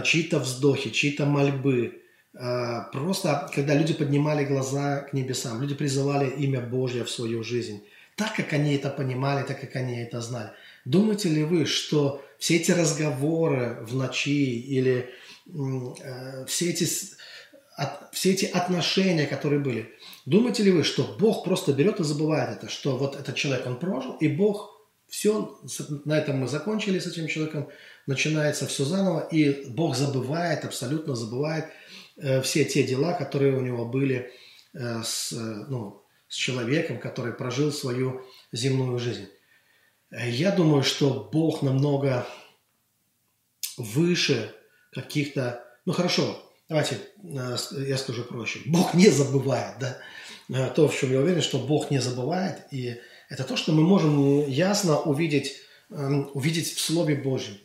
чьи-то 0.05 0.39
вздохи, 0.39 0.91
чьи-то 0.91 1.27
мольбы, 1.27 2.03
просто 2.33 3.51
когда 3.55 3.75
люди 3.75 3.95
поднимали 3.95 4.45
глаза 4.45 5.01
к 5.01 5.13
небесам, 5.13 5.61
люди 5.61 5.75
призывали 5.75 6.31
имя 6.31 6.61
Божье 6.61 7.05
в 7.05 7.11
свою 7.11 7.43
жизнь, 7.43 7.85
так, 8.17 8.37
как 8.37 8.53
они 8.53 8.75
это 8.75 8.91
понимали, 8.91 9.45
так, 9.45 9.61
как 9.61 9.77
они 9.77 10.01
это 10.01 10.21
знали. 10.21 10.51
Думаете 10.85 11.29
ли 11.29 11.45
вы, 11.45 11.67
что 11.67 12.25
все 12.39 12.57
эти 12.57 12.71
разговоры 12.71 13.79
в 13.83 13.97
ночи 13.97 14.61
или 14.61 15.11
э, 15.47 16.45
все, 16.47 16.71
эти, 16.71 16.85
все 18.13 18.31
эти 18.33 18.45
отношения, 18.45 19.27
которые 19.27 19.61
были, 19.61 19.95
думаете 20.27 20.63
ли 20.63 20.71
вы, 20.71 20.85
что 20.85 21.17
Бог 21.19 21.45
просто 21.45 21.73
берет 21.73 22.01
и 22.01 22.05
забывает 22.05 22.59
это, 22.59 22.69
что 22.69 22.97
вот 22.97 23.17
этот 23.17 23.35
человек, 23.35 23.67
он 23.67 23.79
прожил, 23.79 24.17
и 24.21 24.29
Бог 24.29 24.75
все, 25.09 25.59
на 26.05 26.19
этом 26.19 26.39
мы 26.39 26.49
закончили 26.49 26.99
с 26.99 27.07
этим 27.07 27.29
человеком, 27.29 27.69
начинается 28.07 28.67
все 28.67 28.85
заново, 28.85 29.21
и 29.31 29.67
Бог 29.69 29.97
забывает, 29.97 30.65
абсолютно 30.65 31.15
забывает 31.15 31.67
э, 32.17 32.41
все 32.43 32.65
те 32.65 32.83
дела, 32.83 33.13
которые 33.15 33.57
у 33.57 33.61
него 33.61 33.87
были 33.87 34.33
э, 34.73 35.03
с, 35.03 35.33
э, 35.33 35.37
ну, 35.69 36.03
с 36.29 36.35
человеком, 36.35 36.99
который 36.99 37.33
прожил 37.33 37.73
свою 37.73 38.23
земную 38.53 38.99
жизнь. 38.99 39.29
Я 40.11 40.53
думаю, 40.53 40.83
что 40.83 41.29
Бог 41.33 41.63
намного 41.63 42.27
выше 43.77 44.55
каких-то... 44.93 45.65
Ну 45.87 45.93
хорошо, 45.93 46.41
давайте 46.69 46.99
я 47.23 47.97
скажу 47.97 48.23
проще. 48.23 48.61
Бог 48.67 48.95
не 48.95 49.09
забывает, 49.09 49.77
да? 49.81 50.69
То, 50.71 50.89
в 50.89 50.97
чем 50.97 51.11
я 51.11 51.21
уверен, 51.21 51.43
что 51.43 51.59
Бог 51.59 51.91
не 51.91 51.99
забывает, 51.99 52.67
и 52.71 53.01
это 53.29 53.45
то, 53.45 53.57
что 53.57 53.73
мы 53.73 53.83
можем 53.83 54.47
ясно 54.47 55.01
увидеть, 55.01 55.57
эм, 55.91 56.31
увидеть 56.35 56.73
в 56.75 56.81
Слове 56.81 57.17
Божьем. 57.17 57.59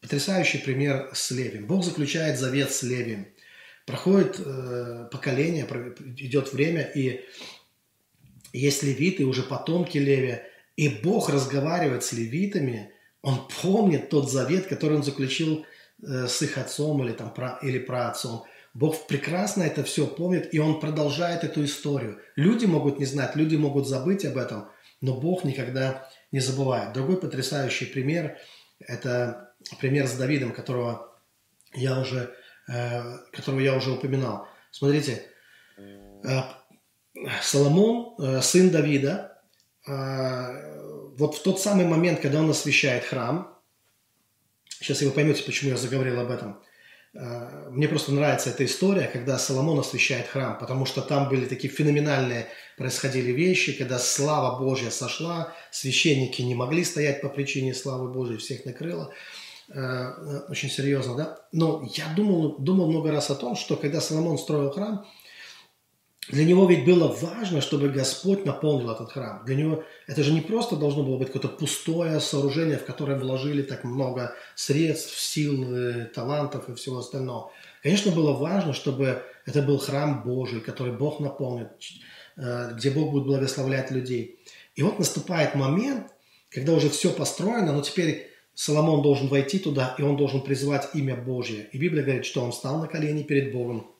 Потрясающий 0.00 0.58
пример 0.58 1.10
с 1.12 1.30
Левием. 1.30 1.66
Бог 1.66 1.84
заключает 1.84 2.38
завет 2.38 2.70
с 2.72 2.82
Левием. 2.82 3.28
Проходит 3.86 4.40
э, 4.40 5.08
поколение, 5.12 5.66
идет 6.16 6.52
время, 6.52 6.82
и 6.82 7.24
есть 8.52 8.82
левиты, 8.82 9.24
уже 9.24 9.42
потомки 9.42 9.98
Левия– 9.98 10.42
и 10.76 10.88
Бог 10.88 11.30
разговаривает 11.30 12.04
с 12.04 12.12
левитами, 12.12 12.92
он 13.22 13.48
помнит 13.62 14.10
тот 14.10 14.30
завет, 14.30 14.66
который 14.66 14.98
он 14.98 15.02
заключил 15.02 15.64
э, 16.02 16.26
с 16.28 16.42
их 16.42 16.58
отцом 16.58 17.02
или, 17.02 17.12
там, 17.12 17.32
про, 17.32 17.58
или 17.62 17.78
праотцом. 17.78 18.44
Бог 18.74 19.06
прекрасно 19.06 19.62
это 19.62 19.82
все 19.84 20.06
помнит, 20.06 20.52
и 20.52 20.58
Он 20.58 20.80
продолжает 20.80 21.44
эту 21.44 21.64
историю. 21.64 22.20
Люди 22.36 22.66
могут 22.66 22.98
не 22.98 23.06
знать, 23.06 23.34
люди 23.34 23.56
могут 23.56 23.88
забыть 23.88 24.26
об 24.26 24.36
этом, 24.36 24.68
но 25.00 25.18
Бог 25.18 25.44
никогда 25.44 26.10
не 26.30 26.40
забывает. 26.40 26.92
Другой 26.92 27.18
потрясающий 27.18 27.86
пример– 27.86 28.36
это 28.78 29.45
пример 29.74 30.06
с 30.06 30.14
Давидом, 30.14 30.52
которого 30.52 31.12
я 31.74 31.98
уже, 31.98 32.34
э, 32.68 33.18
которого 33.32 33.60
я 33.60 33.74
уже 33.74 33.92
упоминал. 33.92 34.48
Смотрите, 34.70 35.22
э, 35.78 36.42
Соломон, 37.42 38.14
э, 38.18 38.40
сын 38.42 38.70
Давида, 38.70 39.32
вот 39.88 41.36
в 41.36 41.42
тот 41.44 41.60
самый 41.60 41.86
момент, 41.86 42.18
когда 42.18 42.40
он 42.40 42.50
освещает 42.50 43.04
храм, 43.04 43.56
сейчас 44.68 45.00
вы 45.00 45.12
поймете, 45.12 45.44
почему 45.44 45.70
я 45.70 45.76
заговорил 45.76 46.18
об 46.18 46.28
этом, 46.28 46.60
мне 47.70 47.86
просто 47.86 48.12
нравится 48.12 48.50
эта 48.50 48.64
история, 48.64 49.06
когда 49.06 49.38
Соломон 49.38 49.78
освещает 49.78 50.26
храм, 50.26 50.58
потому 50.58 50.86
что 50.86 51.02
там 51.02 51.28
были 51.28 51.46
такие 51.46 51.72
феноменальные 51.72 52.48
происходили 52.76 53.30
вещи, 53.30 53.78
когда 53.78 54.00
слава 54.00 54.58
Божья 54.58 54.90
сошла, 54.90 55.54
священники 55.70 56.42
не 56.42 56.56
могли 56.56 56.82
стоять 56.82 57.22
по 57.22 57.28
причине 57.28 57.72
славы 57.72 58.12
Божьей, 58.12 58.38
всех 58.38 58.64
накрыло. 58.64 59.14
А, 59.74 60.44
очень 60.48 60.70
серьезно, 60.70 61.16
да? 61.16 61.38
Но 61.52 61.88
я 61.94 62.12
думал, 62.14 62.56
думал 62.58 62.88
много 62.90 63.10
раз 63.10 63.30
о 63.30 63.34
том, 63.34 63.56
что 63.56 63.76
когда 63.76 64.00
Соломон 64.00 64.38
строил 64.38 64.70
храм, 64.70 65.06
для 66.28 66.44
него 66.44 66.68
ведь 66.68 66.84
было 66.84 67.06
важно, 67.08 67.60
чтобы 67.60 67.88
Господь 67.88 68.44
наполнил 68.44 68.90
этот 68.90 69.12
храм. 69.12 69.44
Для 69.44 69.54
него 69.54 69.84
это 70.08 70.24
же 70.24 70.32
не 70.32 70.40
просто 70.40 70.74
должно 70.74 71.04
было 71.04 71.18
быть 71.18 71.28
какое-то 71.28 71.48
пустое 71.48 72.18
сооружение, 72.18 72.78
в 72.78 72.84
которое 72.84 73.16
вложили 73.16 73.62
так 73.62 73.84
много 73.84 74.34
средств, 74.56 75.18
сил, 75.20 75.72
э, 75.72 76.06
талантов 76.06 76.68
и 76.68 76.74
всего 76.74 76.98
остального. 76.98 77.52
Конечно, 77.82 78.10
было 78.10 78.32
важно, 78.32 78.72
чтобы 78.72 79.22
это 79.46 79.62
был 79.62 79.78
храм 79.78 80.24
Божий, 80.24 80.60
который 80.60 80.92
Бог 80.92 81.20
наполнит, 81.20 81.68
э, 82.36 82.72
где 82.74 82.90
Бог 82.90 83.12
будет 83.12 83.26
благословлять 83.26 83.92
людей. 83.92 84.40
И 84.74 84.82
вот 84.82 84.98
наступает 84.98 85.54
момент, 85.54 86.08
когда 86.50 86.72
уже 86.72 86.90
все 86.90 87.10
построено, 87.10 87.72
но 87.72 87.82
теперь 87.82 88.35
Соломон 88.56 89.02
должен 89.02 89.28
войти 89.28 89.58
туда, 89.58 89.94
и 89.98 90.02
он 90.02 90.16
должен 90.16 90.40
призвать 90.40 90.88
имя 90.94 91.14
Божье. 91.14 91.68
И 91.72 91.78
Библия 91.78 92.02
говорит, 92.02 92.24
что 92.24 92.40
он 92.40 92.52
встал 92.52 92.80
на 92.80 92.88
колени 92.88 93.22
перед 93.22 93.52
Богом, 93.52 93.94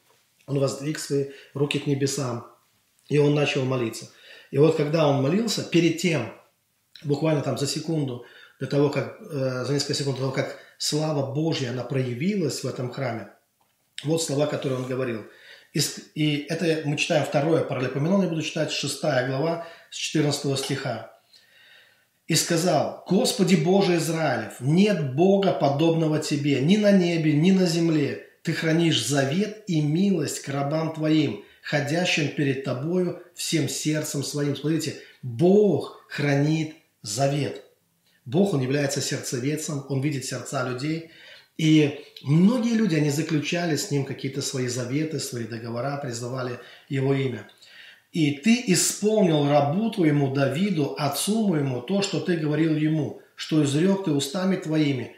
он 0.47 0.59
воздвиг 0.59 0.99
свои 0.99 1.27
руки 1.53 1.79
к 1.79 1.87
небесам, 1.87 2.47
и 3.07 3.19
он 3.19 3.35
начал 3.35 3.67
молиться. 3.67 4.11
И 4.51 4.57
вот 4.57 4.77
когда 4.77 5.09
он 5.09 5.23
молился, 5.23 5.63
перед 5.63 5.99
тем, 5.99 6.33
буквально 7.05 7.43
там 7.43 7.59
за 7.59 7.67
секунду, 7.67 8.25
до 8.59 8.67
того, 8.67 8.89
как, 8.89 9.21
э, 9.21 9.65
за 9.67 9.75
несколько 9.75 9.93
секунд 9.93 10.17
до 10.17 10.23
того, 10.23 10.33
как 10.33 10.57
слава 10.79 11.35
Божья, 11.35 11.71
она 11.71 11.85
проявилась 11.85 12.65
в 12.65 12.67
этом 12.67 12.91
храме, 12.91 13.29
вот 14.05 14.23
слова, 14.23 14.47
которые 14.47 14.79
он 14.79 14.87
говорил. 14.87 15.27
И, 15.75 15.81
и 16.15 16.47
это 16.49 16.81
мы 16.87 16.97
читаем 16.97 17.27
второе 17.27 17.63
паралипоменон, 17.63 18.23
я 18.23 18.29
буду 18.29 18.41
читать 18.41 18.73
шестая 18.73 19.29
глава 19.29 19.67
с 19.91 19.97
14 19.97 20.59
стиха. 20.59 21.16
«И 22.29 22.35
сказал, 22.35 23.05
Господи 23.09 23.55
Боже 23.55 23.97
Израилев, 23.97 24.55
нет 24.61 25.15
Бога, 25.15 25.53
подобного 25.53 26.19
Тебе, 26.19 26.61
ни 26.61 26.77
на 26.77 26.91
небе, 26.91 27.33
ни 27.33 27.53
на 27.53 27.67
земле, 27.67 28.27
ты 28.43 28.53
хранишь 28.53 29.05
завет 29.05 29.65
и 29.67 29.81
милость 29.81 30.41
к 30.41 30.49
рабам 30.49 30.95
твоим, 30.95 31.45
ходящим 31.63 32.29
перед 32.29 32.63
тобою 32.63 33.21
всем 33.35 33.69
сердцем 33.69 34.23
своим. 34.23 34.55
Смотрите, 34.55 34.97
Бог 35.23 36.05
хранит 36.09 36.77
завет. 37.03 37.65
Бог, 38.25 38.55
Он 38.55 38.61
является 38.61 39.01
сердцеведцем, 39.01 39.85
Он 39.89 40.01
видит 40.01 40.25
сердца 40.25 40.69
людей. 40.69 41.11
И 41.59 42.05
многие 42.23 42.75
люди, 42.75 42.95
они 42.95 43.11
заключали 43.11 43.77
с 43.77 43.91
Ним 43.91 44.05
какие-то 44.05 44.43
свои 44.43 44.69
заветы, 44.69 45.19
свои 45.19 45.45
договора, 45.45 45.97
признавали 45.97 46.61
Его 46.89 47.15
имя. 47.15 47.51
И 48.17 48.31
ты 48.33 48.65
исполнил 48.69 49.49
рабу 49.49 49.91
твоему 49.91 50.33
Давиду, 50.33 50.95
отцу 50.99 51.49
моему, 51.49 51.83
то, 51.83 52.01
что 52.01 52.21
ты 52.21 52.37
говорил 52.37 52.75
ему, 52.75 53.21
что 53.35 53.63
изрек 53.63 54.05
ты 54.05 54.11
устами 54.13 54.57
твоими, 54.57 55.17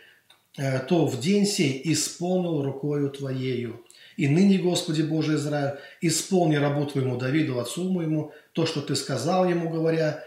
Э, 0.58 0.80
то 0.80 1.06
в 1.06 1.20
день 1.20 1.46
сей 1.46 1.80
исполнил 1.84 2.62
рукою 2.62 3.11
Твоею. 3.11 3.84
И 4.16 4.26
ныне, 4.26 4.58
Господи 4.58 5.02
Боже 5.02 5.37
Израиль, 5.37 5.78
исполни 6.00 6.56
рабу 6.56 6.84
Твоему 6.87 7.16
Давиду, 7.16 7.61
отцу 7.61 7.88
моему, 7.88 8.32
то, 8.52 8.66
что 8.66 8.80
Ты 8.80 8.96
сказал 8.96 9.48
ему, 9.48 9.70
говоря, 9.70 10.24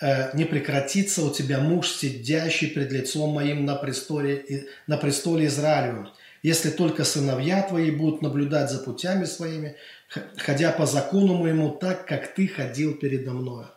«Э, 0.00 0.34
не 0.34 0.46
прекратится 0.46 1.22
у 1.22 1.30
тебя 1.30 1.60
муж, 1.60 1.90
сидящий 1.90 2.68
пред 2.68 2.90
лицом 2.90 3.30
моим 3.34 3.66
на 3.66 3.74
престоле, 3.74 4.66
на 4.86 4.96
престоле 4.96 5.46
Израилевым, 5.46 6.08
если 6.42 6.70
только 6.70 7.04
сыновья 7.04 7.62
твои 7.62 7.90
будут 7.90 8.22
наблюдать 8.22 8.70
за 8.70 8.78
путями 8.78 9.24
своими, 9.24 9.76
ходя 10.36 10.72
по 10.72 10.86
закону 10.86 11.34
моему 11.34 11.70
так, 11.70 12.06
как 12.06 12.34
ты 12.34 12.46
ходил 12.46 12.94
передо 12.94 13.32
мною. 13.32 13.68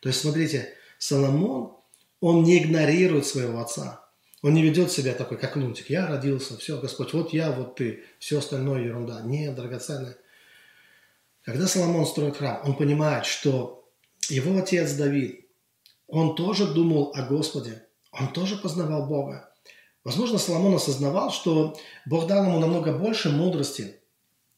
То 0.00 0.08
есть, 0.08 0.20
смотрите, 0.20 0.74
Соломон, 0.98 1.76
он 2.20 2.42
не 2.42 2.58
игнорирует 2.58 3.26
своего 3.26 3.60
отца. 3.60 4.02
Он 4.42 4.54
не 4.54 4.62
ведет 4.62 4.92
себя 4.92 5.12
такой, 5.14 5.38
как 5.38 5.56
лунтик. 5.56 5.90
Я 5.90 6.06
родился, 6.06 6.56
все, 6.56 6.78
Господь, 6.80 7.12
вот 7.12 7.32
я, 7.32 7.50
вот 7.50 7.76
ты, 7.76 8.04
все 8.18 8.38
остальное 8.38 8.84
ерунда. 8.84 9.20
Нет, 9.22 9.54
драгоценное. 9.54 10.16
Когда 11.42 11.66
Соломон 11.66 12.06
строит 12.06 12.36
храм, 12.36 12.60
он 12.64 12.76
понимает, 12.76 13.26
что 13.26 13.88
его 14.28 14.58
отец 14.58 14.92
Давид, 14.92 15.46
он 16.06 16.34
тоже 16.34 16.66
думал 16.66 17.12
о 17.14 17.22
Господе, 17.22 17.84
он 18.12 18.32
тоже 18.32 18.56
познавал 18.56 19.06
Бога. 19.06 19.52
Возможно, 20.06 20.38
Соломон 20.38 20.72
осознавал, 20.76 21.32
что 21.32 21.76
Бог 22.04 22.28
дал 22.28 22.44
ему 22.44 22.60
намного 22.60 22.92
больше 22.92 23.28
мудрости, 23.28 23.96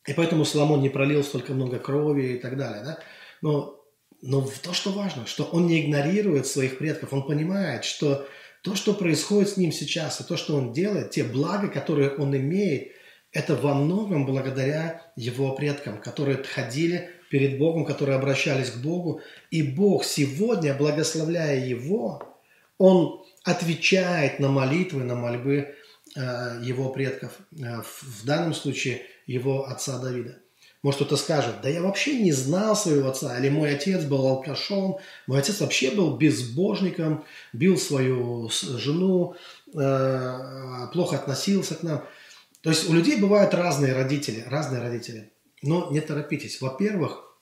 и 0.06 0.12
поэтому 0.12 0.44
Соломон 0.44 0.82
не 0.82 0.90
пролил 0.90 1.24
столько 1.24 1.54
много 1.54 1.78
крови 1.78 2.34
и 2.34 2.38
так 2.38 2.58
далее. 2.58 2.84
Да? 2.84 2.98
Но, 3.40 3.80
но 4.20 4.46
то, 4.62 4.74
что 4.74 4.90
важно, 4.90 5.24
что 5.24 5.44
он 5.44 5.66
не 5.66 5.87
игнорирует 5.87 6.46
своих 6.46 6.76
предков, 6.76 7.14
он 7.14 7.26
понимает, 7.26 7.87
что 7.87 8.26
то, 8.62 8.74
что 8.74 8.92
происходит 8.92 9.48
с 9.48 9.56
ним 9.56 9.72
сейчас, 9.72 10.20
и 10.20 10.24
то, 10.24 10.37
что 10.37 10.54
он 10.54 10.74
делает, 10.74 11.12
те 11.12 11.24
блага, 11.24 11.68
которые 11.68 12.11
он 12.11 12.37
имеет, 12.37 12.92
это 13.32 13.56
во 13.56 13.72
многом 13.72 14.26
благодаря 14.26 15.11
его 15.16 15.54
предкам, 15.54 15.98
которые 15.98 16.42
ходили 16.44 17.08
перед 17.30 17.56
Богом, 17.56 17.87
которые 17.87 18.18
обращались 18.18 18.72
к 18.72 18.82
Богу. 18.82 19.22
И 19.50 19.62
Бог 19.62 20.04
сегодня, 20.04 20.74
благословляя 20.74 21.58
его, 21.64 22.37
он 22.76 23.24
отвечает 23.44 24.40
на 24.40 24.48
молитвы, 24.48 25.05
на 25.05 25.14
мольбы 25.14 25.74
э, 26.16 26.61
его 26.62 26.90
предков, 26.90 27.33
э, 27.53 27.83
в 27.83 28.24
данном 28.24 28.55
случае 28.55 29.03
его 29.27 29.66
отца 29.66 29.98
Давида. 29.98 30.38
Может, 30.83 31.01
кто-то 31.01 31.16
скажет, 31.16 31.57
да 31.61 31.68
я 31.68 31.83
вообще 31.83 32.20
не 32.20 32.31
знал 32.31 32.77
своего 32.77 33.09
отца, 33.09 33.37
или 33.38 33.48
мой 33.48 33.74
отец 33.74 34.05
был 34.05 34.27
алкашом, 34.27 34.98
мой 35.27 35.40
отец 35.40 35.61
вообще 35.61 35.90
был 35.90 36.16
безбожником, 36.16 37.24
бил 37.53 37.77
свою 37.77 38.48
жену, 38.51 39.35
э, 39.74 40.87
плохо 40.92 41.16
относился 41.16 41.74
к 41.74 41.83
нам. 41.83 42.05
То 42.62 42.70
есть 42.70 42.88
у 42.88 42.92
людей 42.92 43.20
бывают 43.20 43.55
разные 43.55 43.92
родители, 43.92 44.44
разные 44.46 44.81
родители. 44.81 45.33
Но 45.62 45.90
не 45.90 46.01
торопитесь. 46.01 46.61
Во-первых, 46.61 47.37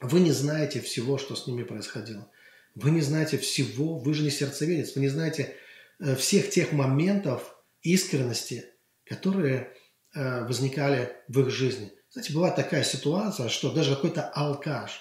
вы 0.00 0.20
не 0.20 0.32
знаете 0.32 0.80
всего, 0.80 1.18
что 1.18 1.34
с 1.34 1.46
ними 1.46 1.64
происходило. 1.64 2.28
Вы 2.76 2.90
не 2.90 3.00
знаете 3.00 3.38
всего, 3.38 3.98
вы 3.98 4.12
же 4.12 4.22
не 4.22 4.30
сердцеведец, 4.30 4.94
вы 4.94 5.00
не 5.00 5.08
знаете 5.08 5.56
э, 5.98 6.14
всех 6.14 6.50
тех 6.50 6.72
моментов 6.72 7.56
искренности, 7.80 8.66
которые 9.04 9.72
э, 10.14 10.44
возникали 10.44 11.16
в 11.26 11.40
их 11.40 11.50
жизни. 11.50 11.90
Знаете, 12.10 12.34
бывает 12.34 12.54
такая 12.54 12.84
ситуация, 12.84 13.48
что 13.48 13.72
даже 13.72 13.94
какой-то 13.94 14.28
алкаш, 14.28 15.00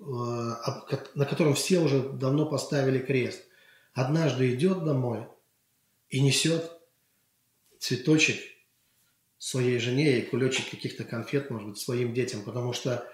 э, 0.00 0.02
на 0.02 1.24
котором 1.24 1.54
все 1.54 1.78
уже 1.78 2.00
давно 2.00 2.44
поставили 2.44 2.98
крест, 2.98 3.44
однажды 3.92 4.52
идет 4.52 4.84
домой 4.84 5.28
и 6.10 6.20
несет 6.20 6.72
цветочек 7.78 8.40
своей 9.38 9.78
жене 9.78 10.18
и 10.18 10.22
кулечек 10.22 10.70
каких-то 10.70 11.04
конфет, 11.04 11.50
может 11.50 11.68
быть, 11.68 11.78
своим 11.78 12.14
детям, 12.14 12.42
потому 12.42 12.72
что 12.72 13.08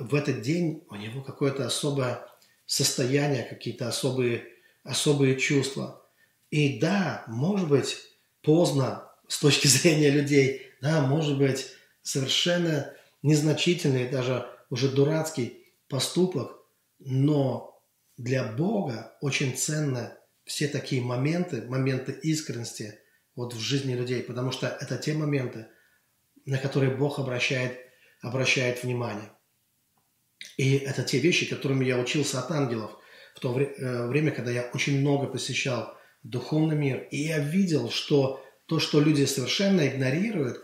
в 0.00 0.16
этот 0.16 0.42
день 0.42 0.84
у 0.90 0.96
него 0.96 1.22
какое-то 1.22 1.64
особое 1.64 2.27
состояние, 2.68 3.44
какие-то 3.44 3.88
особые, 3.88 4.44
особые 4.84 5.40
чувства. 5.40 6.06
И 6.50 6.78
да, 6.78 7.24
может 7.26 7.68
быть, 7.68 7.96
поздно 8.42 9.10
с 9.26 9.40
точки 9.40 9.66
зрения 9.66 10.10
людей, 10.10 10.70
да, 10.80 11.00
может 11.00 11.38
быть, 11.38 11.72
совершенно 12.02 12.94
незначительный, 13.22 14.08
даже 14.08 14.46
уже 14.70 14.88
дурацкий 14.88 15.64
поступок, 15.88 16.52
но 16.98 17.82
для 18.18 18.44
Бога 18.44 19.16
очень 19.22 19.56
ценно 19.56 20.16
все 20.44 20.68
такие 20.68 21.00
моменты, 21.02 21.62
моменты 21.62 22.12
искренности 22.12 22.98
вот 23.34 23.54
в 23.54 23.58
жизни 23.58 23.94
людей, 23.94 24.22
потому 24.22 24.52
что 24.52 24.66
это 24.66 24.98
те 24.98 25.14
моменты, 25.14 25.68
на 26.44 26.58
которые 26.58 26.94
Бог 26.94 27.18
обращает, 27.18 27.78
обращает 28.20 28.82
внимание. 28.82 29.30
И 30.56 30.76
это 30.76 31.02
те 31.02 31.18
вещи, 31.18 31.48
которыми 31.48 31.84
я 31.84 31.98
учился 31.98 32.40
от 32.40 32.50
ангелов 32.50 32.98
в 33.34 33.40
то 33.40 33.58
э, 33.58 34.06
время, 34.08 34.32
когда 34.32 34.50
я 34.50 34.70
очень 34.74 35.00
много 35.00 35.26
посещал 35.26 35.96
духовный 36.22 36.76
мир. 36.76 37.06
И 37.10 37.18
я 37.18 37.38
видел, 37.38 37.90
что 37.90 38.44
то, 38.66 38.80
что 38.80 39.00
люди 39.00 39.24
совершенно 39.24 39.86
игнорируют, 39.86 40.60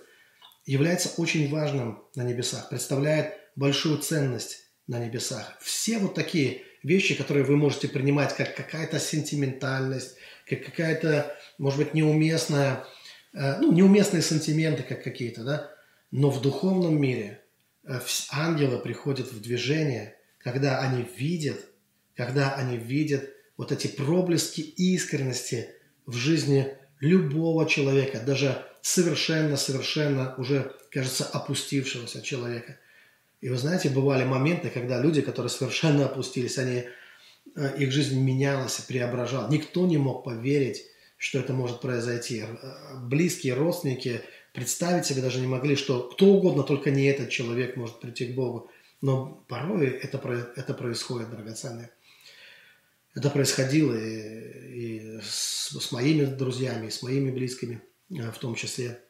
является 0.66 1.10
очень 1.20 1.48
важным 1.48 2.04
на 2.16 2.22
небесах, 2.22 2.68
представляет 2.68 3.34
большую 3.54 3.98
ценность 3.98 4.64
на 4.86 4.98
небесах. 4.98 5.56
Все 5.60 5.98
вот 5.98 6.14
такие 6.14 6.62
вещи, 6.82 7.14
которые 7.14 7.44
вы 7.44 7.56
можете 7.56 7.88
принимать 7.88 8.34
как 8.34 8.56
какая-то 8.56 8.98
сентиментальность, 8.98 10.16
как 10.48 10.64
какая-то, 10.64 11.36
может 11.58 11.78
быть, 11.78 11.94
неуместная, 11.94 12.84
э, 13.32 13.58
ну, 13.60 13.72
неуместные 13.72 14.22
сантименты 14.22 14.82
как 14.82 15.04
какие-то, 15.04 15.44
да, 15.44 15.70
но 16.10 16.30
в 16.30 16.42
духовном 16.42 17.00
мире– 17.00 17.40
ангелы 18.30 18.78
приходят 18.78 19.32
в 19.32 19.40
движение, 19.40 20.16
когда 20.38 20.80
они 20.80 21.06
видят, 21.16 21.58
когда 22.14 22.54
они 22.54 22.76
видят 22.76 23.30
вот 23.56 23.72
эти 23.72 23.86
проблески 23.86 24.60
искренности 24.60 25.68
в 26.06 26.14
жизни 26.14 26.76
любого 27.00 27.68
человека, 27.68 28.20
даже 28.20 28.64
совершенно-совершенно 28.82 30.34
уже, 30.36 30.74
кажется, 30.90 31.24
опустившегося 31.24 32.22
человека. 32.22 32.78
И 33.40 33.48
вы 33.48 33.56
знаете, 33.56 33.90
бывали 33.90 34.24
моменты, 34.24 34.70
когда 34.70 35.00
люди, 35.00 35.20
которые 35.20 35.50
совершенно 35.50 36.06
опустились, 36.06 36.58
они, 36.58 36.84
э, 37.56 37.76
их 37.78 37.92
жизнь 37.92 38.20
менялась 38.20 38.78
и 38.78 38.86
преображалась. 38.86 39.52
Никто 39.52 39.86
не 39.86 39.98
мог 39.98 40.24
поверить, 40.24 40.84
что 41.18 41.38
это 41.38 41.52
может 41.52 41.80
произойти. 41.80 42.40
Э, 42.42 42.98
близкие 43.02 43.54
родственники 43.54 44.22
представить 44.54 45.04
себе 45.04 45.20
даже 45.20 45.40
не 45.40 45.48
могли, 45.48 45.76
что 45.76 46.04
кто 46.08 46.26
угодно, 46.26 46.62
только 46.62 46.90
не 46.90 47.04
этот 47.06 47.28
человек 47.28 47.76
может 47.76 48.00
прийти 48.00 48.26
к 48.26 48.34
Богу. 48.34 48.70
Но 49.02 49.44
порой 49.48 49.88
это, 49.88 50.18
это 50.56 50.72
происходит, 50.72 51.28
драгоценные. 51.28 51.90
Это 53.14 53.30
происходило 53.30 53.94
и, 53.94 55.18
и 55.18 55.20
с, 55.20 55.76
с 55.78 55.92
моими 55.92 56.24
друзьями, 56.24 56.86
и 56.86 56.90
с 56.90 57.02
моими 57.02 57.30
близкими 57.30 57.82
э, 58.10 58.30
в 58.30 58.38
том 58.38 58.54
числе. 58.54 59.00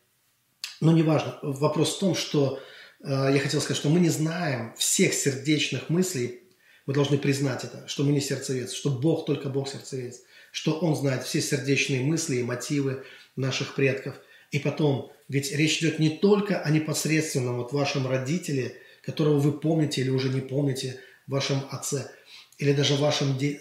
Но 0.80 0.92
неважно. 0.92 1.38
Вопрос 1.42 1.96
в 1.96 2.00
том, 2.00 2.14
что 2.14 2.58
э, 3.02 3.06
я 3.06 3.38
хотел 3.38 3.60
сказать, 3.60 3.78
что 3.78 3.90
мы 3.90 4.00
не 4.00 4.10
знаем 4.10 4.74
всех 4.76 5.12
сердечных 5.12 5.90
мыслей. 5.90 6.42
Мы 6.86 6.94
должны 6.94 7.18
признать 7.18 7.64
это, 7.64 7.86
что 7.86 8.02
мы 8.02 8.12
не 8.12 8.20
сердцевец, 8.20 8.72
что 8.72 8.90
Бог 8.90 9.26
только 9.26 9.48
Бог 9.50 9.68
сердцевец, 9.68 10.22
что 10.52 10.78
Он 10.80 10.96
знает 10.96 11.24
все 11.24 11.40
сердечные 11.40 12.00
мысли 12.00 12.36
и 12.36 12.42
мотивы 12.42 13.04
наших 13.36 13.74
предков. 13.74 14.16
И 14.50 14.58
потом 14.58 15.13
ведь 15.28 15.52
речь 15.52 15.78
идет 15.78 15.98
не 15.98 16.10
только 16.10 16.60
о 16.60 16.70
непосредственном 16.70 17.56
вот 17.56 17.72
вашем 17.72 18.06
родителе, 18.06 18.76
которого 19.02 19.38
вы 19.38 19.52
помните 19.52 20.00
или 20.00 20.10
уже 20.10 20.28
не 20.28 20.40
помните, 20.40 21.00
вашем 21.26 21.62
отце, 21.70 22.10
или 22.58 22.72
даже 22.72 22.96
вашем, 22.96 23.38
э, 23.38 23.56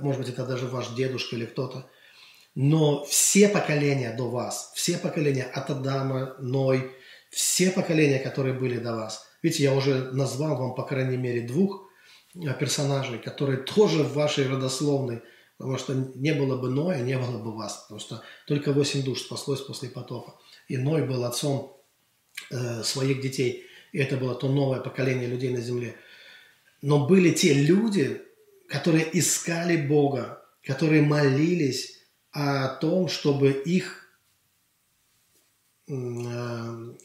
может 0.00 0.20
быть, 0.20 0.30
это 0.30 0.46
даже 0.46 0.66
ваш 0.66 0.88
дедушка 0.94 1.36
или 1.36 1.44
кто-то, 1.44 1.88
но 2.54 3.04
все 3.04 3.48
поколения 3.48 4.14
до 4.16 4.30
вас, 4.30 4.72
все 4.74 4.96
поколения 4.96 5.44
от 5.44 5.70
Адама, 5.70 6.36
Ной, 6.38 6.92
все 7.30 7.70
поколения, 7.70 8.18
которые 8.18 8.54
были 8.54 8.78
до 8.78 8.94
вас. 8.94 9.26
Видите, 9.42 9.64
я 9.64 9.74
уже 9.74 10.12
назвал 10.12 10.56
вам, 10.56 10.74
по 10.74 10.84
крайней 10.84 11.18
мере, 11.18 11.42
двух 11.42 11.88
э, 12.34 12.54
персонажей, 12.58 13.18
которые 13.18 13.58
тоже 13.58 14.02
в 14.02 14.14
вашей 14.14 14.48
родословной, 14.48 15.22
потому 15.58 15.76
что 15.76 15.94
не 15.94 16.32
было 16.32 16.56
бы 16.56 16.70
Ноя, 16.70 17.02
не 17.02 17.18
было 17.18 17.38
бы 17.38 17.54
вас, 17.54 17.82
потому 17.82 18.00
что 18.00 18.22
только 18.46 18.72
восемь 18.72 19.02
душ 19.02 19.20
спаслось 19.20 19.60
после 19.60 19.90
потопа 19.90 20.40
и 20.68 20.76
Ной 20.76 21.06
был 21.06 21.24
отцом 21.24 21.76
э, 22.50 22.82
своих 22.82 23.20
детей. 23.20 23.66
И 23.92 23.98
это 23.98 24.16
было 24.16 24.34
то 24.34 24.48
новое 24.48 24.80
поколение 24.80 25.28
людей 25.28 25.50
на 25.50 25.60
земле. 25.60 25.96
Но 26.82 27.06
были 27.06 27.30
те 27.30 27.54
люди, 27.54 28.22
которые 28.68 29.06
искали 29.18 29.76
Бога, 29.76 30.42
которые 30.62 31.02
молились 31.02 32.00
о 32.32 32.68
том, 32.68 33.08
чтобы 33.08 33.50
их, 33.50 34.08
э, 35.88 35.92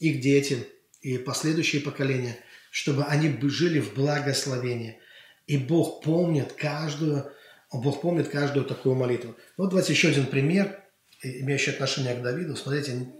их 0.00 0.20
дети 0.20 0.66
и 1.00 1.18
последующие 1.18 1.82
поколения, 1.82 2.36
чтобы 2.70 3.04
они 3.04 3.38
жили 3.48 3.80
в 3.80 3.94
благословении. 3.94 4.98
И 5.46 5.56
Бог 5.56 6.02
помнит 6.02 6.52
каждую, 6.52 7.32
Бог 7.72 8.00
помнит 8.00 8.28
каждую 8.28 8.64
такую 8.64 8.94
молитву. 8.94 9.36
Вот 9.56 9.70
давайте 9.70 9.92
еще 9.92 10.08
один 10.08 10.26
пример, 10.26 10.84
имеющий 11.22 11.70
отношение 11.70 12.14
к 12.14 12.22
Давиду. 12.22 12.56
Смотрите, 12.56 13.12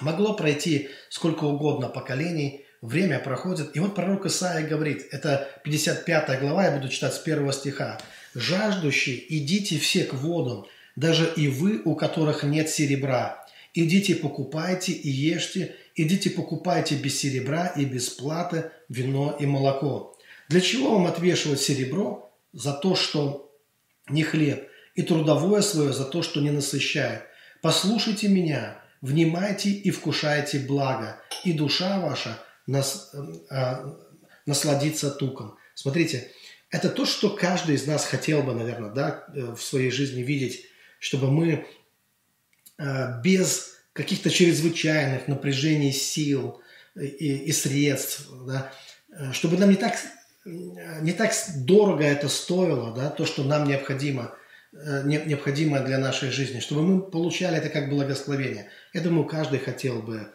Могло 0.00 0.34
пройти 0.34 0.88
сколько 1.08 1.44
угодно 1.44 1.88
поколений, 1.88 2.64
время 2.80 3.18
проходит. 3.18 3.76
И 3.76 3.80
вот 3.80 3.94
пророк 3.94 4.26
Исаия 4.26 4.66
говорит, 4.66 5.06
это 5.10 5.48
55 5.64 6.40
глава, 6.40 6.66
я 6.66 6.70
буду 6.72 6.88
читать 6.88 7.14
с 7.14 7.18
первого 7.18 7.52
стиха. 7.52 7.98
«Жаждущие, 8.34 9.24
идите 9.36 9.78
все 9.78 10.04
к 10.04 10.14
водам, 10.14 10.66
даже 10.96 11.32
и 11.36 11.48
вы, 11.48 11.80
у 11.84 11.94
которых 11.94 12.42
нет 12.42 12.68
серебра. 12.68 13.46
Идите 13.72 14.16
покупайте 14.16 14.92
и 14.92 15.08
ешьте, 15.08 15.76
идите 15.94 16.30
покупайте 16.30 16.96
без 16.96 17.18
серебра 17.18 17.68
и 17.68 17.84
без 17.84 18.08
платы 18.08 18.70
вино 18.88 19.36
и 19.38 19.46
молоко. 19.46 20.16
Для 20.48 20.60
чего 20.60 20.92
вам 20.92 21.06
отвешивать 21.06 21.60
серебро? 21.60 22.32
За 22.52 22.72
то, 22.72 22.94
что 22.94 23.52
не 24.08 24.22
хлеб, 24.22 24.68
и 24.94 25.02
трудовое 25.02 25.60
свое 25.62 25.92
за 25.92 26.04
то, 26.04 26.22
что 26.22 26.40
не 26.40 26.50
насыщает. 26.50 27.22
Послушайте 27.62 28.28
меня, 28.28 28.83
внимайте 29.04 29.68
и 29.68 29.90
вкушайте 29.90 30.60
благо, 30.60 31.20
и 31.44 31.52
душа 31.52 32.00
ваша 32.00 32.38
нас, 32.66 33.12
э, 33.50 33.74
насладится 34.46 35.10
туком. 35.10 35.58
Смотрите, 35.74 36.30
это 36.70 36.88
то, 36.88 37.04
что 37.04 37.28
каждый 37.28 37.74
из 37.74 37.86
нас 37.86 38.06
хотел 38.06 38.42
бы, 38.42 38.54
наверное, 38.54 38.90
да, 38.90 39.24
э, 39.28 39.54
в 39.54 39.62
своей 39.62 39.90
жизни 39.90 40.22
видеть, 40.22 40.64
чтобы 41.00 41.30
мы 41.30 41.66
э, 42.78 43.22
без 43.22 43.74
каких-то 43.92 44.30
чрезвычайных 44.30 45.28
напряжений 45.28 45.92
сил 45.92 46.62
и, 46.96 47.04
и 47.48 47.52
средств, 47.52 48.26
да, 48.46 48.72
э, 49.10 49.32
чтобы 49.32 49.58
нам 49.58 49.68
не 49.68 49.76
так, 49.76 49.98
не 50.46 51.12
так 51.12 51.34
дорого 51.58 52.04
это 52.04 52.30
стоило, 52.30 52.94
да, 52.94 53.10
то, 53.10 53.26
что 53.26 53.44
нам 53.44 53.68
необходимо– 53.68 54.34
необходимое 55.04 55.84
для 55.84 55.98
нашей 55.98 56.30
жизни, 56.30 56.60
чтобы 56.60 56.82
мы 56.82 57.02
получали 57.02 57.58
это 57.58 57.68
как 57.68 57.88
благословение. 57.88 58.68
Я 58.92 59.02
думаю, 59.02 59.26
каждый 59.26 59.60
хотел 59.60 60.02
бы 60.02 60.32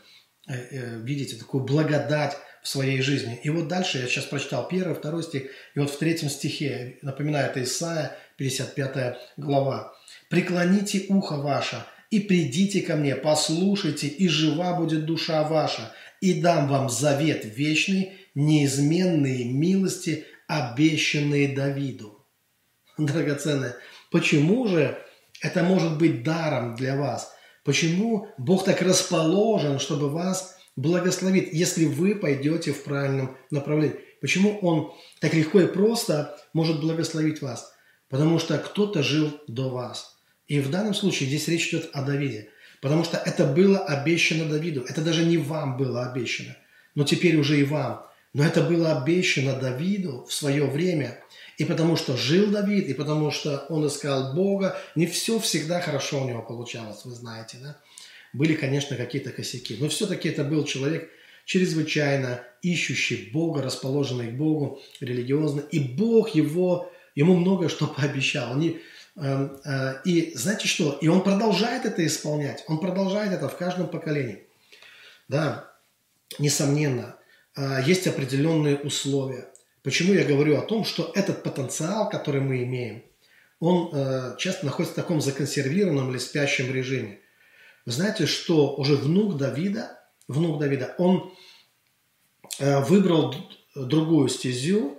э, 0.47 0.53
э, 0.53 0.99
видеть 1.01 1.37
такую 1.37 1.63
благодать 1.63 2.37
в 2.63 2.67
своей 2.67 3.01
жизни. 3.01 3.39
И 3.43 3.49
вот 3.49 3.67
дальше 3.67 3.99
я 3.99 4.07
сейчас 4.07 4.25
прочитал 4.25 4.67
первый, 4.67 4.95
второй 4.95 5.23
стих, 5.23 5.43
и 5.75 5.79
вот 5.79 5.89
в 5.89 5.97
третьем 5.97 6.29
стихе, 6.29 6.99
напоминаю, 7.01 7.49
это 7.49 7.63
Исаия, 7.63 8.15
55 8.37 9.17
глава. 9.37 9.93
«Преклоните 10.29 11.05
ухо 11.09 11.37
ваше 11.37 11.83
и 12.09 12.19
придите 12.19 12.81
ко 12.81 12.95
мне, 12.95 13.15
послушайте, 13.15 14.07
и 14.07 14.27
жива 14.27 14.73
будет 14.73 15.05
душа 15.05 15.43
ваша, 15.43 15.93
и 16.21 16.41
дам 16.41 16.67
вам 16.67 16.89
завет 16.89 17.43
вечный, 17.45 18.13
неизменные 18.35 19.45
милости, 19.45 20.25
обещанные 20.47 21.49
Давиду». 21.49 22.25
Драгоценные, 22.97 23.75
Почему 24.11 24.67
же 24.67 24.97
это 25.41 25.63
может 25.63 25.97
быть 25.97 26.23
даром 26.23 26.75
для 26.75 26.95
вас? 26.95 27.31
Почему 27.63 28.27
Бог 28.37 28.65
так 28.65 28.81
расположен, 28.81 29.79
чтобы 29.79 30.09
вас 30.09 30.57
благословить, 30.75 31.49
если 31.51 31.85
вы 31.85 32.15
пойдете 32.15 32.71
в 32.71 32.83
правильном 32.83 33.37
направлении? 33.51 33.99
Почему 34.21 34.57
Он 34.59 34.91
так 35.19 35.33
легко 35.33 35.61
и 35.61 35.67
просто 35.67 36.37
может 36.53 36.81
благословить 36.81 37.41
вас? 37.41 37.73
Потому 38.09 38.39
что 38.39 38.57
кто-то 38.57 39.03
жил 39.03 39.39
до 39.47 39.69
вас. 39.69 40.17
И 40.47 40.59
в 40.59 40.69
данном 40.71 40.93
случае 40.93 41.29
здесь 41.29 41.47
речь 41.47 41.69
идет 41.69 41.89
о 41.93 42.01
Давиде. 42.01 42.49
Потому 42.81 43.03
что 43.03 43.17
это 43.17 43.45
было 43.45 43.79
обещано 43.79 44.45
Давиду. 44.45 44.81
Это 44.81 45.01
даже 45.01 45.25
не 45.25 45.37
вам 45.37 45.77
было 45.77 46.07
обещано. 46.07 46.55
Но 46.95 47.03
теперь 47.03 47.37
уже 47.37 47.59
и 47.59 47.63
вам. 47.63 48.05
Но 48.33 48.43
это 48.43 48.63
было 48.63 48.99
обещано 48.99 49.53
Давиду 49.53 50.25
в 50.25 50.33
свое 50.33 50.65
время. 50.65 51.23
И 51.59 51.65
потому 51.65 51.97
что 51.97 52.15
жил 52.15 52.49
Давид, 52.49 52.87
и 52.87 52.93
потому 52.93 53.31
что 53.31 53.65
он 53.67 53.85
искал 53.85 54.33
Бога, 54.33 54.77
не 54.95 55.05
все 55.05 55.39
всегда 55.39 55.81
хорошо 55.81 56.23
у 56.23 56.27
него 56.27 56.41
получалось, 56.41 57.03
вы 57.03 57.11
знаете, 57.11 57.57
да? 57.61 57.77
Были, 58.31 58.55
конечно, 58.55 58.95
какие-то 58.95 59.31
косяки. 59.31 59.75
Но 59.77 59.89
все-таки 59.89 60.29
это 60.29 60.45
был 60.45 60.63
человек 60.63 61.11
чрезвычайно 61.43 62.41
ищущий 62.61 63.29
Бога, 63.33 63.61
расположенный 63.61 64.31
к 64.31 64.37
Богу, 64.37 64.79
религиозно. 65.01 65.59
И 65.59 65.79
Бог 65.79 66.29
его, 66.29 66.89
ему 67.13 67.35
многое 67.35 67.67
что 67.67 67.87
пообещал. 67.97 68.53
Они, 68.53 68.79
э, 69.17 69.49
э, 69.65 70.01
и 70.05 70.31
знаете 70.35 70.65
что? 70.65 70.97
И 71.01 71.09
он 71.09 71.23
продолжает 71.23 71.85
это 71.85 72.07
исполнять. 72.07 72.63
Он 72.67 72.79
продолжает 72.79 73.33
это 73.33 73.49
в 73.49 73.57
каждом 73.57 73.89
поколении. 73.89 74.45
Да, 75.27 75.69
несомненно, 76.37 77.17
э, 77.57 77.81
есть 77.85 78.07
определенные 78.07 78.77
условия. 78.77 79.49
Почему 79.83 80.13
я 80.13 80.25
говорю 80.25 80.57
о 80.57 80.61
том, 80.61 80.83
что 80.83 81.11
этот 81.15 81.43
потенциал, 81.43 82.09
который 82.09 82.41
мы 82.41 82.63
имеем, 82.63 83.03
он 83.59 83.89
э, 83.93 84.35
часто 84.37 84.65
находится 84.65 84.93
в 84.93 85.03
таком 85.03 85.21
законсервированном 85.21 86.11
или 86.11 86.17
спящем 86.17 86.73
режиме. 86.73 87.19
Вы 87.85 87.91
знаете, 87.91 88.25
что 88.25 88.75
уже 88.75 88.95
внук 88.95 89.37
Давида, 89.37 89.99
внук 90.27 90.59
Давида, 90.59 90.95
он 90.97 91.33
э, 92.59 92.79
выбрал 92.81 93.35
другую 93.75 94.29
стезю, 94.29 94.97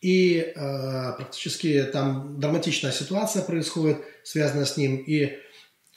и 0.00 0.38
э, 0.40 0.52
практически 1.16 1.84
там 1.84 2.40
драматичная 2.40 2.90
ситуация 2.90 3.42
происходит, 3.42 3.98
связанная 4.24 4.64
с 4.64 4.76
ним, 4.76 4.96
и 4.96 5.38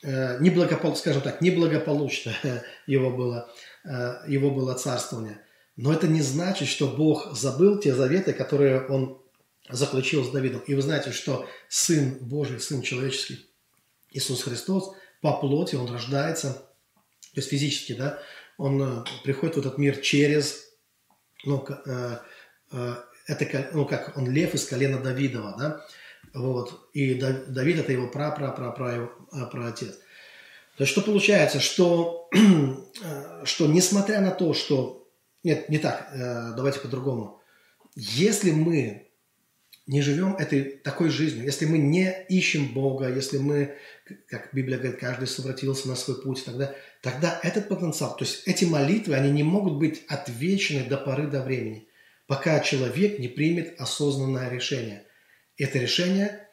э, 0.04 0.40
неблагопол, 0.40 0.96
скажем 0.96 1.24
так, 1.24 1.42
неблагополучно 1.42 2.34
его 2.88 3.10
было, 3.10 3.50
э, 3.84 4.14
его 4.28 4.52
было 4.52 4.76
царствование. 4.76 5.40
Но 5.76 5.94
это 5.94 6.08
не 6.08 6.22
значит, 6.22 6.68
что 6.68 6.88
Бог 6.88 7.36
забыл 7.36 7.80
те 7.80 7.94
заветы, 7.94 8.34
которые 8.34 8.88
он 8.88 9.22
заключил 9.70 10.24
с 10.24 10.30
Давидом. 10.30 10.62
И 10.62 10.74
вы 10.74 10.82
знаете, 10.82 11.12
что 11.12 11.48
Сын 11.70 12.18
Божий, 12.22 12.60
Сын 12.60 12.82
человеческий, 12.82 13.50
Иисус 14.12 14.44
Христос– 14.44 14.96
по 15.26 15.34
плоти, 15.34 15.76
он 15.76 15.92
рождается, 15.92 16.54
то 16.54 17.40
есть 17.40 17.50
физически, 17.50 17.94
да, 17.94 18.20
он 18.60 18.80
э, 18.80 19.04
приходит 19.24 19.56
в 19.56 19.60
этот 19.60 19.80
мир 19.80 19.98
через, 19.98 20.66
ну, 21.44 21.66
э, 21.68 22.18
э, 22.72 22.96
это, 23.26 23.70
ну, 23.74 23.88
как 23.88 24.16
он 24.18 24.30
лев 24.30 24.54
из 24.54 24.66
колена 24.66 25.00
Давидова, 25.00 25.56
да, 25.58 25.86
вот, 26.36 26.90
и 26.94 27.16
Давид 27.16 27.80
это 27.80 27.92
его 27.92 28.08
пра 28.08 28.30
пра 28.30 28.52
пра 28.52 28.70
пра 28.70 29.10
пра 29.48 29.68
отец. 29.68 29.96
То 30.78 30.84
есть 30.84 30.92
что 30.92 31.02
получается, 31.02 31.60
что, 31.60 32.30
что 33.46 33.66
несмотря 33.66 34.22
на 34.22 34.30
то, 34.30 34.54
что, 34.54 35.05
нет, 35.46 35.70
не 35.70 35.78
так, 35.78 36.12
давайте 36.58 36.80
по-другому, 36.80 37.42
если 37.96 38.52
мы 38.52 39.06
не 39.88 40.02
живем 40.02 40.36
этой 40.36 40.64
такой 40.64 41.10
жизнью, 41.10 41.46
если 41.46 41.66
мы 41.66 41.78
не 41.78 42.26
ищем 42.28 42.74
Бога, 42.74 43.08
если 43.08 43.38
мы, 43.38 43.78
как 44.28 44.50
Библия 44.52 44.78
говорит, 44.78 45.00
каждый 45.00 45.28
совратился 45.28 45.88
на 45.88 45.96
свой 45.96 46.22
путь, 46.22 46.44
тогда, 46.44 46.74
тогда 47.02 47.40
этот 47.44 47.70
потенциал, 47.70 48.18
то 48.18 48.26
есть 48.26 48.48
эти 48.48 48.66
молитвы, 48.66 49.14
они 49.14 49.32
не 49.32 49.44
могут 49.44 49.78
быть 49.78 50.04
отвечены 50.08 50.86
до 50.86 50.98
поры 50.98 51.28
до 51.28 51.44
времени, 51.44 51.88
пока 52.26 52.60
человек 52.62 53.20
не 53.20 53.28
примет 53.28 53.80
осознанное 53.80 54.50
решение. 54.50 55.06
Это 55.58 55.78
решение 55.78 56.50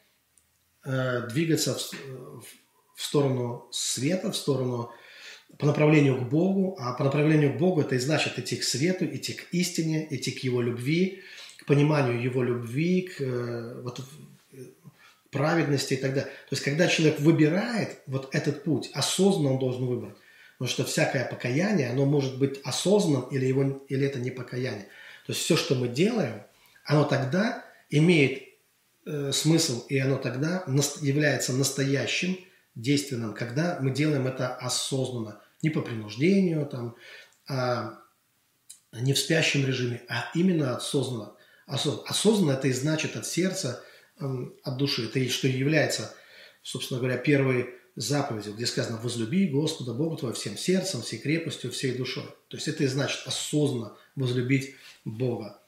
э, 0.84 1.26
двигаться 1.28 1.74
в, 1.74 2.44
в 2.94 3.02
сторону 3.02 3.66
света, 3.72 4.30
в 4.30 4.36
сторону 4.36 4.92
по 5.58 5.66
направлению 5.66 6.16
к 6.18 6.28
Богу, 6.28 6.76
а 6.78 6.92
по 6.94 7.04
направлению 7.04 7.54
к 7.54 7.58
Богу 7.58 7.82
это 7.82 7.94
и 7.94 7.98
значит 7.98 8.38
идти 8.38 8.56
к 8.56 8.64
свету, 8.64 9.04
идти 9.04 9.34
к 9.34 9.46
истине, 9.52 10.06
идти 10.10 10.30
к 10.30 10.38
Его 10.40 10.60
любви, 10.60 11.22
к 11.58 11.66
пониманию 11.66 12.20
его 12.20 12.42
любви, 12.42 13.02
к 13.02 13.20
э, 13.20 13.80
вот, 13.82 14.00
праведности 15.30 15.94
и 15.94 15.96
так 15.96 16.14
далее. 16.14 16.30
То 16.30 16.52
есть, 16.52 16.62
когда 16.62 16.88
человек 16.88 17.20
выбирает 17.20 17.98
вот 18.06 18.34
этот 18.34 18.64
путь, 18.64 18.90
осознанно 18.92 19.52
он 19.52 19.58
должен 19.58 19.86
выбрать. 19.86 20.14
Потому 20.58 20.68
что 20.68 20.84
всякое 20.84 21.24
покаяние, 21.24 21.90
оно 21.90 22.04
может 22.04 22.38
быть 22.38 22.60
осознанным 22.64 23.28
или, 23.30 23.46
его, 23.46 23.84
или 23.88 24.06
это 24.06 24.18
не 24.18 24.30
покаяние. 24.30 24.88
То 25.26 25.32
есть, 25.32 25.40
все, 25.40 25.56
что 25.56 25.74
мы 25.74 25.88
делаем, 25.88 26.42
оно 26.84 27.04
тогда 27.04 27.64
имеет 27.90 28.42
э, 29.06 29.32
смысл, 29.32 29.86
и 29.88 29.98
оно 29.98 30.16
тогда 30.16 30.64
является 31.00 31.52
настоящим, 31.52 32.36
действенным, 32.74 33.34
когда 33.34 33.78
мы 33.80 33.90
делаем 33.90 34.26
это 34.26 34.54
осознанно, 34.54 35.41
не 35.62 35.70
по 35.70 35.80
принуждению, 35.80 36.66
там, 36.66 36.96
а 37.48 37.98
не 38.92 39.14
в 39.14 39.18
спящем 39.18 39.66
режиме, 39.66 40.02
а 40.08 40.30
именно 40.34 40.76
осознанно. 40.76 41.34
Осознанно 41.66 42.52
это 42.52 42.68
и 42.68 42.72
значит 42.72 43.16
от 43.16 43.26
сердца, 43.26 43.82
эм, 44.20 44.54
от 44.62 44.76
души. 44.76 45.06
Это 45.06 45.18
и 45.18 45.28
что 45.28 45.48
является, 45.48 46.14
собственно 46.62 47.00
говоря, 47.00 47.16
первой 47.16 47.70
заповедью, 47.96 48.54
где 48.54 48.66
сказано 48.66 48.98
«возлюби 48.98 49.46
Господа 49.46 49.94
Бога 49.94 50.16
твоего 50.16 50.34
всем 50.34 50.56
сердцем, 50.56 51.02
всей 51.02 51.18
крепостью, 51.18 51.70
всей 51.70 51.92
душой». 51.96 52.24
То 52.48 52.56
есть 52.56 52.68
это 52.68 52.84
и 52.84 52.86
значит 52.86 53.26
осознанно 53.26 53.96
возлюбить 54.16 54.74
Бога. 55.04 55.60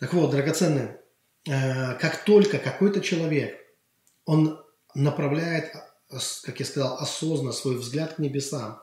Так 0.00 0.14
вот, 0.14 0.30
драгоценные, 0.30 1.00
э, 1.46 1.94
как 1.98 2.24
только 2.24 2.58
какой-то 2.58 3.00
человек, 3.00 3.58
он 4.24 4.62
направляет, 4.94 5.72
как 6.42 6.60
я 6.60 6.66
сказал, 6.66 6.98
осознанно 6.98 7.52
свой 7.52 7.76
взгляд 7.76 8.14
к 8.14 8.18
небесам, 8.18 8.81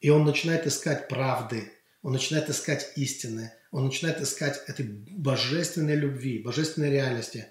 и 0.00 0.10
он 0.10 0.24
начинает 0.24 0.66
искать 0.66 1.08
правды, 1.08 1.72
он 2.02 2.12
начинает 2.12 2.48
искать 2.50 2.92
истины, 2.96 3.52
он 3.70 3.86
начинает 3.86 4.20
искать 4.20 4.62
этой 4.68 4.86
божественной 4.86 5.96
любви, 5.96 6.42
божественной 6.42 6.90
реальности, 6.90 7.46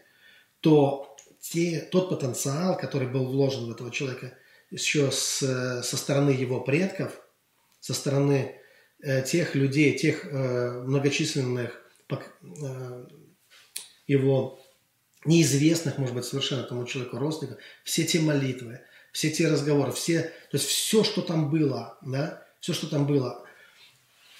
то 0.62 1.16
те, 1.42 1.88
тот 1.92 2.10
потенциал, 2.10 2.78
который 2.78 3.08
был 3.08 3.26
вложен 3.26 3.66
в 3.66 3.72
этого 3.72 3.92
человека 3.92 4.38
еще 4.72 5.12
с, 5.12 5.82
со 5.84 5.98
стороны 5.98 6.32
его 6.32 6.62
предков, 6.62 7.22
со 7.80 7.94
стороны 7.94 8.60
э, 9.04 9.22
тех 9.24 9.54
людей, 9.54 9.96
тех 9.98 10.26
э, 10.26 10.84
многочисленных 10.86 11.82
э, 12.10 13.06
его 14.08 14.60
неизвестных, 15.26 15.98
может 15.98 16.16
быть, 16.16 16.26
совершенно 16.26 16.64
тому 16.64 16.86
человеку 16.86 17.18
родственников, 17.18 17.60
все 17.84 18.06
те 18.06 18.20
молитвы, 18.20 18.82
все 19.16 19.32
те 19.32 19.48
разговоры, 19.48 19.94
все, 19.94 20.24
то 20.24 20.58
есть 20.58 20.66
все, 20.66 21.06
что 21.06 21.22
там 21.22 21.50
было, 21.50 21.98
да, 22.02 22.46
все, 22.60 22.74
что 22.74 22.88
там 22.88 23.08
было, 23.08 23.46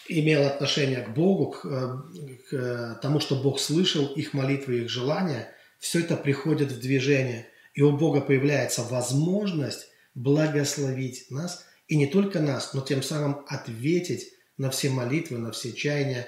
имел 0.10 0.46
отношение 0.46 1.02
к 1.02 1.14
Богу, 1.14 1.52
к, 1.52 1.66
э, 1.66 2.36
к 2.50 3.00
тому, 3.02 3.22
что 3.22 3.38
Бог 3.38 3.62
слышал 3.62 4.08
их 4.08 4.34
молитвы, 4.34 4.80
их 4.82 4.90
желания, 4.90 5.50
все 5.80 6.02
это 6.02 6.18
приходит 6.18 6.74
в 6.74 6.82
движение. 6.82 7.48
И 7.74 7.82
у 7.84 7.96
Бога 7.96 8.20
появляется 8.20 8.84
возможность 8.84 9.88
благословить 10.14 11.32
нас, 11.32 11.66
и 11.88 11.96
не 11.96 12.08
только 12.08 12.42
нас, 12.42 12.74
но 12.74 12.82
тем 12.82 13.02
самым 13.02 13.46
ответить 13.48 14.34
на 14.58 14.70
все 14.72 14.90
молитвы, 14.90 15.38
на 15.38 15.54
все 15.54 15.72
чаяния 15.72 16.28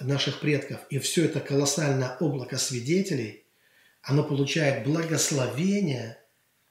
наших 0.00 0.40
предков. 0.40 0.80
И 0.88 0.98
все 1.00 1.26
это 1.26 1.40
колоссальное 1.40 2.16
облако 2.18 2.56
свидетелей, 2.56 3.44
оно 4.00 4.24
получает 4.24 4.86
благословение, 4.86 6.16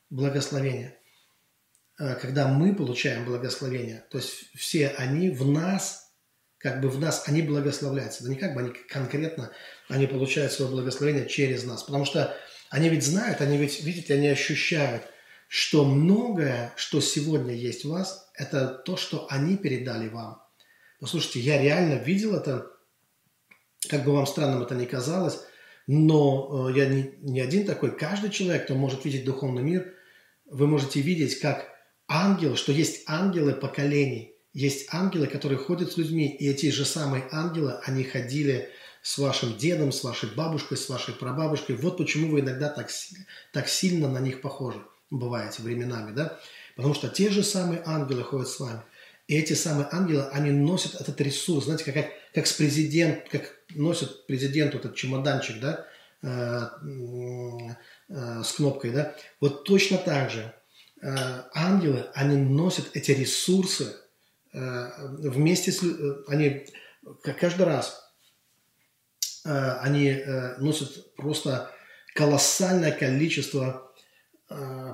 благословение, 0.10 0.98
э, 0.98 1.03
когда 1.98 2.48
мы 2.48 2.76
получаем 2.76 3.26
благословение, 3.26 4.06
то 4.10 4.18
есть 4.18 4.52
все 4.56 4.90
они 4.90 5.30
в 5.30 5.48
нас 5.48 6.04
как 6.64 6.80
бы 6.80 6.88
в 6.88 6.98
нас, 6.98 7.26
они 7.28 7.42
благословляются. 7.42 8.24
Да 8.24 8.30
не 8.30 8.38
как 8.38 8.54
бы 8.54 8.62
они 8.62 8.72
конкретно, 8.88 9.52
они 9.90 10.08
получают 10.08 10.54
свое 10.54 10.72
благословение 10.72 11.28
через 11.28 11.66
нас. 11.66 11.84
Потому 11.84 12.06
что 12.06 12.34
они 12.70 12.88
ведь 12.88 13.04
знают, 13.04 13.42
они 13.42 13.58
ведь, 13.58 13.84
видите, 13.84 14.14
они 14.14 14.30
ощущают, 14.30 15.04
что 15.50 15.84
многое, 15.84 16.72
что 16.78 17.02
сегодня 17.02 17.54
есть 17.54 17.84
в 17.84 17.90
вас, 17.90 18.32
это 18.34 18.70
то, 18.70 18.96
что 18.96 19.28
они 19.30 19.58
передали 19.58 20.08
вам. 20.08 20.42
Послушайте, 21.02 21.42
я 21.42 21.62
реально 21.62 21.96
видел 21.96 22.34
это, 22.34 22.72
как 23.90 24.06
бы 24.06 24.14
вам 24.14 24.26
странным 24.26 24.64
это 24.64 24.74
ни 24.74 24.86
казалось, 24.86 25.42
но 25.86 26.70
э, 26.70 26.78
я 26.78 26.86
не, 26.86 27.14
не 27.20 27.42
один 27.42 27.66
такой. 27.66 27.94
Каждый 27.94 28.30
человек, 28.30 28.64
кто 28.64 28.76
может 28.76 29.04
видеть 29.04 29.26
духовный 29.26 29.64
мир, 29.64 29.94
вы 30.46 30.66
можете 30.68 31.02
видеть, 31.02 31.42
как 31.42 31.73
ангел, 32.08 32.56
что 32.56 32.72
есть 32.72 33.04
ангелы 33.08 33.54
поколений 33.54 34.34
есть 34.54 34.88
ангелы, 34.94 35.28
которые 35.28 35.58
ходят 35.58 35.92
с 35.92 35.98
людьми, 35.98 36.28
и 36.28 36.48
эти 36.48 36.70
же 36.70 36.86
самые 36.86 37.28
ангелы, 37.32 37.80
они 37.86 38.04
ходили 38.04 38.70
с 39.02 39.18
вашим 39.18 39.58
дедом, 39.58 39.92
с 39.92 40.04
вашей 40.04 40.30
бабушкой, 40.30 40.78
с 40.78 40.88
вашей 40.88 41.14
прабабушкой. 41.16 41.76
Вот 41.76 41.98
почему 41.98 42.32
вы 42.32 42.42
иногда 42.42 42.70
так, 42.70 42.90
так 43.52 43.68
сильно 43.68 44.08
на 44.08 44.20
них 44.20 44.42
похожи 44.42 44.82
бываете 45.10 45.64
временами, 45.64 46.14
да? 46.14 46.40
Потому 46.76 46.94
что 46.94 47.10
те 47.10 47.30
же 47.30 47.44
самые 47.44 47.82
ангелы 47.86 48.24
ходят 48.24 48.48
с 48.48 48.60
вами. 48.60 48.82
И 49.28 49.36
эти 49.38 49.54
самые 49.54 49.88
ангелы, 49.92 50.28
они 50.32 50.52
носят 50.52 51.02
этот 51.02 51.20
ресурс, 51.20 51.66
знаете, 51.66 51.92
как, 51.92 52.08
как, 52.34 52.48
с 52.48 52.54
президент, 52.54 53.28
как 53.30 53.58
носит 53.70 54.28
президент 54.28 54.76
этот 54.76 54.96
чемоданчик, 54.96 55.60
да, 55.60 55.88
э, 56.22 56.70
э, 58.10 58.44
с 58.44 58.52
кнопкой, 58.54 58.92
да, 58.92 59.16
вот 59.40 59.64
точно 59.64 59.98
так 59.98 60.30
же 60.30 60.54
ангелы, 61.54 62.08
они 62.14 62.38
носят 62.38 62.92
эти 62.94 63.12
ресурсы 63.12 63.96
э, 64.54 64.90
вместе 65.30 65.72
с... 65.72 65.84
Э, 65.84 66.24
они 66.28 66.66
каждый 67.40 67.66
раз 67.66 68.14
э, 69.46 69.78
они 69.82 70.10
э, 70.10 70.58
носят 70.58 71.16
просто 71.16 71.72
колоссальное 72.16 72.92
количество 72.92 73.92
э, 74.50 74.94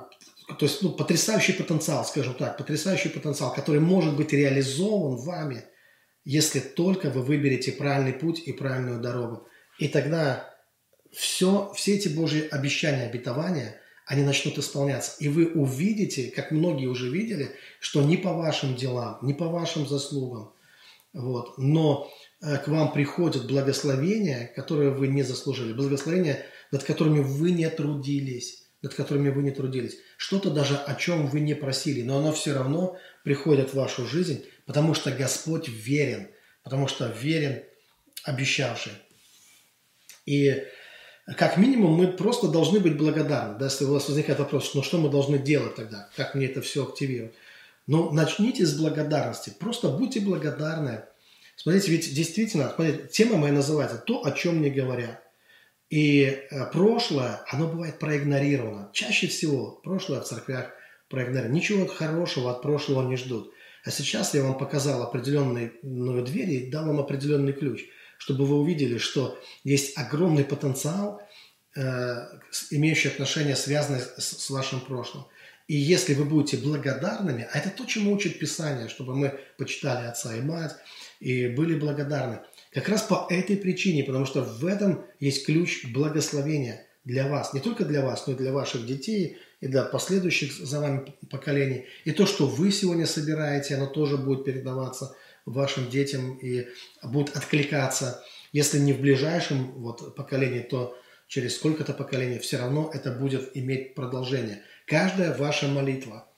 то 0.58 0.66
есть 0.66 0.82
ну, 0.82 0.90
потрясающий 0.90 1.52
потенциал, 1.52 2.04
скажем 2.04 2.34
так, 2.34 2.56
потрясающий 2.56 3.08
потенциал, 3.08 3.54
который 3.54 3.80
может 3.80 4.16
быть 4.16 4.32
реализован 4.32 5.16
вами, 5.16 5.64
если 6.24 6.60
только 6.60 7.10
вы 7.10 7.22
выберете 7.22 7.72
правильный 7.72 8.12
путь 8.12 8.40
и 8.40 8.52
правильную 8.52 9.00
дорогу. 9.00 9.46
И 9.78 9.88
тогда 9.88 10.52
все, 11.12 11.72
все 11.74 11.94
эти 11.96 12.08
Божьи 12.08 12.46
обещания, 12.48 13.06
обетования, 13.06 13.79
они 14.10 14.24
начнут 14.24 14.58
исполняться. 14.58 15.12
И 15.20 15.28
вы 15.28 15.52
увидите, 15.52 16.32
как 16.34 16.50
многие 16.50 16.86
уже 16.86 17.08
видели, 17.08 17.52
что 17.78 18.02
не 18.02 18.16
по 18.16 18.32
вашим 18.32 18.74
делам, 18.74 19.20
не 19.22 19.34
по 19.34 19.46
вашим 19.46 19.86
заслугам, 19.86 20.52
вот, 21.12 21.56
но 21.58 22.10
э, 22.42 22.56
к 22.56 22.66
вам 22.66 22.92
приходят 22.92 23.46
благословения, 23.46 24.52
которые 24.56 24.90
вы 24.90 25.06
не 25.06 25.22
заслужили, 25.22 25.72
благословения, 25.72 26.44
над 26.72 26.82
которыми 26.82 27.20
вы 27.20 27.52
не 27.52 27.70
трудились. 27.70 28.66
Над 28.82 28.94
которыми 28.94 29.28
вы 29.28 29.42
не 29.42 29.52
трудились, 29.52 29.98
что-то 30.16 30.50
даже 30.50 30.74
о 30.74 30.94
чем 30.94 31.26
вы 31.26 31.40
не 31.40 31.54
просили, 31.54 32.02
но 32.02 32.18
оно 32.18 32.32
все 32.32 32.54
равно 32.54 32.96
приходит 33.22 33.70
в 33.70 33.74
вашу 33.74 34.06
жизнь, 34.06 34.44
потому 34.64 34.94
что 34.94 35.12
Господь 35.12 35.68
верен, 35.68 36.28
потому 36.64 36.88
что 36.88 37.06
верен 37.06 37.62
обещавший. 38.24 38.92
И 40.24 40.64
как 41.34 41.56
минимум 41.56 41.92
мы 41.92 42.08
просто 42.08 42.48
должны 42.48 42.80
быть 42.80 42.96
благодарны. 42.96 43.58
Да, 43.58 43.66
если 43.66 43.84
у 43.84 43.92
вас 43.92 44.08
возникает 44.08 44.38
вопрос, 44.38 44.74
ну 44.74 44.82
что 44.82 44.98
мы 44.98 45.08
должны 45.08 45.38
делать 45.38 45.76
тогда, 45.76 46.08
как 46.16 46.34
мне 46.34 46.46
это 46.46 46.60
все 46.60 46.84
активировать? 46.84 47.34
Ну, 47.86 48.12
начните 48.12 48.66
с 48.66 48.78
благодарности. 48.78 49.52
Просто 49.58 49.88
будьте 49.88 50.20
благодарны. 50.20 51.04
Смотрите, 51.56 51.90
ведь 51.90 52.14
действительно, 52.14 52.72
смотрите, 52.74 53.08
тема 53.10 53.36
моя 53.36 53.52
называется 53.52 53.98
«То, 53.98 54.24
о 54.24 54.30
чем 54.32 54.62
не 54.62 54.70
говорят». 54.70 55.22
И 55.90 56.22
э, 56.22 56.70
прошлое, 56.72 57.42
оно 57.48 57.66
бывает 57.66 57.98
проигнорировано. 57.98 58.90
Чаще 58.92 59.26
всего 59.26 59.80
прошлое 59.82 60.20
в 60.20 60.24
церквях 60.24 60.70
проигнорировано. 61.08 61.52
Ничего 61.52 61.86
хорошего 61.86 62.52
от 62.52 62.62
прошлого 62.62 63.08
не 63.08 63.16
ждут. 63.16 63.52
А 63.84 63.90
сейчас 63.90 64.34
я 64.34 64.42
вам 64.42 64.56
показал 64.56 65.02
определенные 65.02 65.72
ну, 65.82 66.24
двери 66.24 66.54
и 66.54 66.70
дал 66.70 66.86
вам 66.86 67.00
определенный 67.00 67.52
ключ, 67.52 67.86
чтобы 68.20 68.46
вы 68.46 68.60
увидели, 68.60 68.98
что 68.98 69.36
есть 69.64 69.98
огромный 69.98 70.44
потенциал, 70.44 71.20
э, 71.74 72.26
имеющий 72.70 73.08
отношение, 73.08 73.56
связанное 73.56 74.00
с, 74.00 74.44
с 74.44 74.50
вашим 74.50 74.80
прошлым. 74.80 75.24
И 75.66 75.76
если 75.76 76.14
вы 76.14 76.24
будете 76.24 76.56
благодарными, 76.56 77.48
а 77.52 77.58
это 77.58 77.70
то, 77.70 77.84
чему 77.84 78.12
учит 78.12 78.38
Писание, 78.38 78.88
чтобы 78.88 79.16
мы 79.16 79.40
почитали 79.58 80.06
отца 80.06 80.36
и 80.36 80.40
мать 80.40 80.76
и 81.18 81.48
были 81.48 81.74
благодарны– 81.74 82.40
как 82.72 82.88
раз 82.88 83.02
по 83.02 83.26
этой 83.28 83.56
причине, 83.56 84.04
потому 84.04 84.26
что 84.26 84.42
в 84.42 84.64
этом 84.64 85.04
есть 85.18 85.44
ключ 85.44 85.86
благословения 85.86 86.86
для 87.04 87.28
вас. 87.28 87.52
Не 87.52 87.60
только 87.60 87.84
для 87.84 88.04
вас, 88.04 88.26
но 88.26 88.34
и 88.34 88.36
для 88.36 88.52
ваших 88.52 88.86
детей 88.86 89.38
и 89.60 89.66
для 89.66 89.82
последующих 89.82 90.52
за 90.52 90.80
вами 90.80 91.14
поколений. 91.30 91.86
И 92.04 92.12
то, 92.12 92.26
что 92.26 92.46
вы 92.46 92.70
сегодня 92.70 93.06
собираете, 93.06 93.74
оно 93.74 93.86
тоже 93.86 94.16
будет 94.16 94.44
передаваться 94.44 95.16
вашим 95.46 95.88
детям 95.88 96.38
и 96.38 96.68
будет 97.02 97.36
откликаться. 97.36 98.22
Если 98.52 98.78
не 98.78 98.92
в 98.92 99.00
ближайшем 99.00 99.72
вот, 99.72 100.14
поколении, 100.14 100.60
то 100.60 100.96
через 101.28 101.56
сколько-то 101.56 101.92
поколений 101.92 102.38
все 102.38 102.58
равно 102.58 102.90
это 102.92 103.12
будет 103.12 103.56
иметь 103.56 103.94
продолжение. 103.94 104.62
Каждая 104.86 105.36
ваша 105.36 105.68
молитва, 105.68 106.28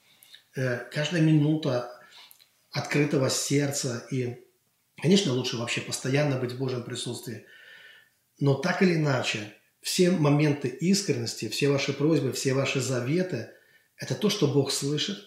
э, 0.55 0.77
каждая 0.91 1.21
минута 1.21 1.91
открытого 2.71 3.29
сердца 3.29 4.05
и 4.11 4.43
Конечно, 5.03 5.33
лучше 5.33 5.57
вообще 5.57 5.81
постоянно 5.81 6.37
быть 6.37 6.53
в 6.53 6.57
Божьем 6.57 6.83
присутствии. 6.83 7.45
Но 8.39 8.53
так 8.53 8.81
или 8.81 8.95
иначе, 8.95 9.53
все 9.81 10.11
моменты 10.11 10.69
искренности, 10.69 11.49
все 11.49 11.67
ваши 11.67 11.91
просьбы, 11.91 12.31
все 12.31 12.53
ваши 12.53 12.79
заветы– 12.79 13.49
это 13.97 14.15
то, 14.15 14.29
что 14.29 14.47
Бог 14.47 14.71
слышит, 14.71 15.17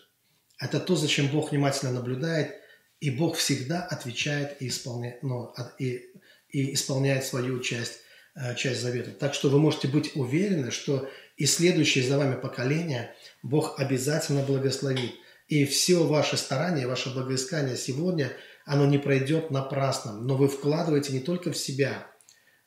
это 0.58 0.80
то, 0.80 0.96
зачем 0.96 1.28
Бог 1.28 1.50
внимательно 1.50 1.92
наблюдает, 1.92 2.54
и 3.00 3.10
Бог 3.10 3.36
всегда 3.36 3.82
отвечает 3.82 4.60
и 4.60 4.68
исполняет, 4.68 5.22
ну, 5.22 5.52
и, 5.78 6.06
и 6.50 6.74
исполняет 6.74 7.24
свою 7.24 7.60
часть, 7.60 8.00
э, 8.34 8.54
часть 8.54 8.80
завета. 8.80 9.10
Так 9.10 9.34
что 9.34 9.48
вы 9.48 9.58
можете 9.58 9.88
быть 9.88 10.16
уверены, 10.16 10.70
что 10.70 11.08
и 11.36 11.46
следующее 11.46 12.04
за 12.04 12.18
вами 12.18 12.40
поколение 12.40 13.14
Бог 13.42 13.78
обязательно 13.78 14.42
благословит. 14.42 15.12
И 15.48 15.64
все 15.64 16.04
ваши 16.04 16.36
старания, 16.36 16.86
ваше 16.86 17.12
благоискание 17.12 17.76
сегодня– 17.76 18.32
оно 18.66 18.84
не 18.84 18.98
пройдет 18.98 19.50
напрасно. 19.50 20.12
Но 20.12 20.36
вы 20.36 20.48
вкладываете 20.48 21.12
не 21.12 21.20
только 21.20 21.52
в 21.52 21.56
себя, 21.56 22.06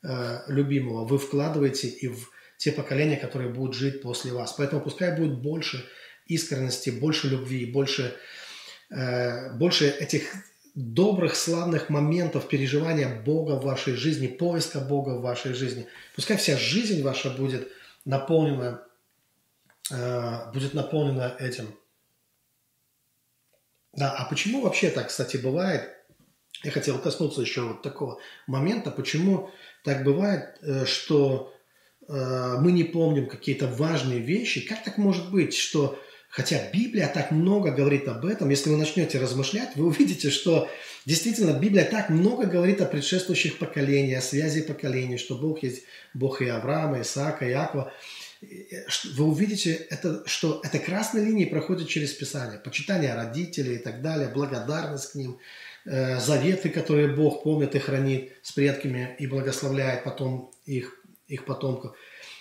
э, 0.02 0.40
любимого, 0.48 1.06
вы 1.06 1.20
вкладываете 1.20 1.90
и 1.90 2.08
в 2.08 2.30
те 2.58 2.72
поколения, 2.72 3.18
которые 3.18 3.54
будут 3.54 3.76
жить 3.76 4.02
после 4.02 4.32
вас. 4.32 4.54
Поэтому 4.54 4.82
пускай 4.82 5.16
будет 5.16 5.38
больше 5.40 5.86
искренности, 6.26 6.90
больше 6.90 7.28
любви, 7.28 7.66
больше, 7.66 8.16
больше 8.90 9.88
этих 9.88 10.34
добрых, 10.80 11.36
славных 11.36 11.90
моментов 11.90 12.48
переживания 12.48 13.22
Бога 13.22 13.54
в 13.54 13.66
вашей 13.66 13.94
жизни, 13.96 14.28
поиска 14.28 14.80
Бога 14.80 15.12
в 15.12 15.22
вашей 15.22 15.54
жизни. 15.54 15.88
Пускай 16.16 16.38
вся 16.38 16.58
жизнь 16.58 17.04
ваша 17.04 17.30
будет 17.30 17.70
наполнена, 18.06 18.82
э, 19.92 20.52
будет 20.54 20.74
наполнена 20.74 21.36
этим. 21.40 21.76
Да, 23.94 24.16
а 24.16 24.26
почему 24.30 24.62
вообще 24.62 24.90
так, 24.90 25.08
кстати, 25.08 25.38
бывает? 25.38 25.90
Я 26.64 26.72
хотел 26.72 27.00
коснуться 27.00 27.42
еще 27.42 27.62
вот 27.62 27.82
такого 27.82 28.20
момента, 28.48 28.92
почему 28.92 29.52
так 29.84 30.04
бывает, 30.04 30.58
э, 30.62 30.86
что 30.86 31.54
э, 32.08 32.58
мы 32.60 32.72
не 32.72 32.86
помним 32.86 33.28
какие-то 33.28 33.68
важные 33.68 34.20
вещи. 34.20 34.66
Как 34.66 34.84
так 34.84 34.98
может 34.98 35.30
быть, 35.32 35.56
что 35.56 36.00
Хотя 36.30 36.70
Библия 36.72 37.08
так 37.08 37.32
много 37.32 37.72
говорит 37.72 38.08
об 38.08 38.26
этом. 38.26 38.50
Если 38.50 38.70
вы 38.70 38.78
начнете 38.78 39.20
размышлять, 39.20 39.76
вы 39.76 39.88
увидите, 39.88 40.30
что 40.30 40.70
действительно 41.06 41.60
Библия 41.60 41.86
так 41.86 42.10
много 42.10 42.46
говорит 42.46 42.82
о 42.82 42.86
предшествующих 42.86 43.58
поколениях, 43.58 44.20
о 44.20 44.26
связи 44.26 44.62
поколений, 44.62 45.18
что 45.18 45.36
Бог 45.36 45.64
есть 45.64 45.84
Бог 46.14 46.42
и 46.42 46.48
Авраама, 46.48 47.02
Исаака, 47.02 47.50
Иакова 47.50 47.92
вы 49.16 49.26
увидите, 49.26 49.74
это, 49.90 50.24
что 50.26 50.62
эта 50.64 50.80
красная 50.80 51.26
линия 51.26 51.48
проходит 51.48 51.90
через 51.90 52.14
Писание. 52.14 52.60
Почитание 52.60 53.14
родителей 53.14 53.76
и 53.76 53.80
так 53.80 54.02
далее, 54.02 54.30
благодарность 54.30 55.12
к 55.12 55.16
ним, 55.16 55.40
э, 55.86 56.20
заветы, 56.20 56.70
которые 56.70 57.10
Бог 57.10 57.44
помнит 57.44 57.76
и 57.76 57.80
хранит 57.80 58.32
с 58.42 58.54
предками 58.54 59.16
и 59.20 59.28
благословляет 59.28 60.04
потом 60.04 60.52
их, 60.66 61.04
их 61.28 61.46
потомков. 61.46 61.96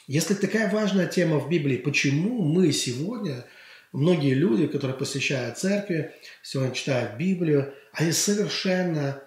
Если 0.07 0.35
такая 0.35 0.71
важная 0.71 1.07
тема 1.07 1.39
в 1.39 1.49
Библии, 1.49 1.77
почему 1.77 2.43
мы 2.43 2.73
сегодня, 2.73 3.45
многие 3.93 4.35
люди, 4.35 4.67
которые 4.67 4.97
посещают 4.97 5.59
церкви, 5.59 6.15
сегодня 6.43 6.75
читают 6.75 7.19
Библию, 7.19 7.75
они 7.93 8.13
совершенно 8.13 9.23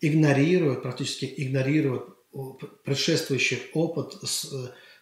игнорируют, 0.00 0.82
практически 0.82 1.32
игнорируют 1.36 2.16
предшествующий 2.84 3.62
опыт 3.72 4.14
с 4.22 4.52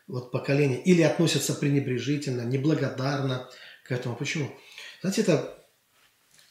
вот, 0.06 0.30
поколения 0.30 0.80
или 0.80 1.02
относятся 1.02 1.54
пренебрежительно, 1.54 2.42
неблагодарно 2.42 3.48
к 3.84 3.92
этому. 3.92 4.16
Почему? 4.16 4.50
Знаете, 5.00 5.22
это, 5.22 5.58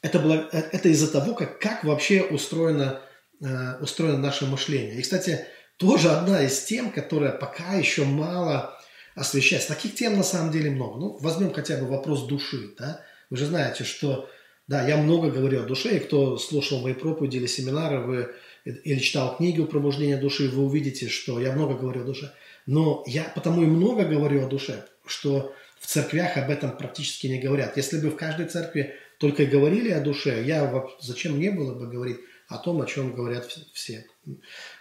это, 0.02 0.18
это 0.52 0.88
из-за 0.88 1.10
того, 1.10 1.34
как, 1.34 1.58
как 1.60 1.84
вообще 1.84 2.22
устроено, 2.22 3.00
э, 3.40 3.78
устроено 3.80 4.18
наше 4.18 4.46
мышление. 4.46 4.98
И, 4.98 5.02
кстати, 5.02 5.46
тоже 5.76 6.10
одна 6.10 6.42
из 6.42 6.62
тем, 6.64 6.90
которая 6.90 7.32
пока 7.32 7.74
еще 7.74 8.04
мало 8.04 8.78
освещается. 9.14 9.68
Таких 9.68 9.94
тем 9.94 10.16
на 10.16 10.22
самом 10.22 10.52
деле 10.52 10.70
много. 10.70 10.98
Ну, 10.98 11.18
возьмем 11.20 11.52
хотя 11.52 11.76
бы 11.76 11.86
вопрос 11.86 12.26
души. 12.26 12.74
Да? 12.78 13.00
Вы 13.30 13.36
же 13.36 13.46
знаете, 13.46 13.84
что 13.84 14.28
да, 14.66 14.86
я 14.86 14.96
много 14.96 15.30
говорю 15.30 15.60
о 15.60 15.66
душе, 15.66 15.96
и 15.96 16.00
кто 16.00 16.38
слушал 16.38 16.80
мои 16.80 16.94
проповеди 16.94 17.36
или 17.36 17.46
семинары, 17.46 18.00
вы 18.00 18.34
или 18.64 18.98
читал 18.98 19.36
книги 19.36 19.60
о 19.60 19.66
пробуждении 19.66 20.14
души, 20.14 20.48
вы 20.48 20.64
увидите, 20.64 21.08
что 21.08 21.38
я 21.38 21.52
много 21.52 21.74
говорю 21.74 22.02
о 22.02 22.04
душе. 22.04 22.32
Но 22.66 23.04
я 23.06 23.24
потому 23.34 23.62
и 23.62 23.66
много 23.66 24.04
говорю 24.04 24.44
о 24.44 24.48
душе, 24.48 24.86
что 25.04 25.52
в 25.78 25.86
церквях 25.86 26.38
об 26.38 26.50
этом 26.50 26.76
практически 26.76 27.26
не 27.26 27.40
говорят. 27.40 27.76
Если 27.76 28.00
бы 28.00 28.08
в 28.08 28.16
каждой 28.16 28.46
церкви 28.46 28.94
только 29.18 29.42
и 29.42 29.46
говорили 29.46 29.90
о 29.90 30.00
душе, 30.00 30.42
я 30.42 30.86
зачем 31.00 31.36
мне 31.36 31.50
было 31.50 31.74
бы 31.74 31.86
говорить 31.86 32.18
о 32.48 32.56
том, 32.56 32.80
о 32.80 32.86
чем 32.86 33.14
говорят 33.14 33.46
все. 33.74 34.06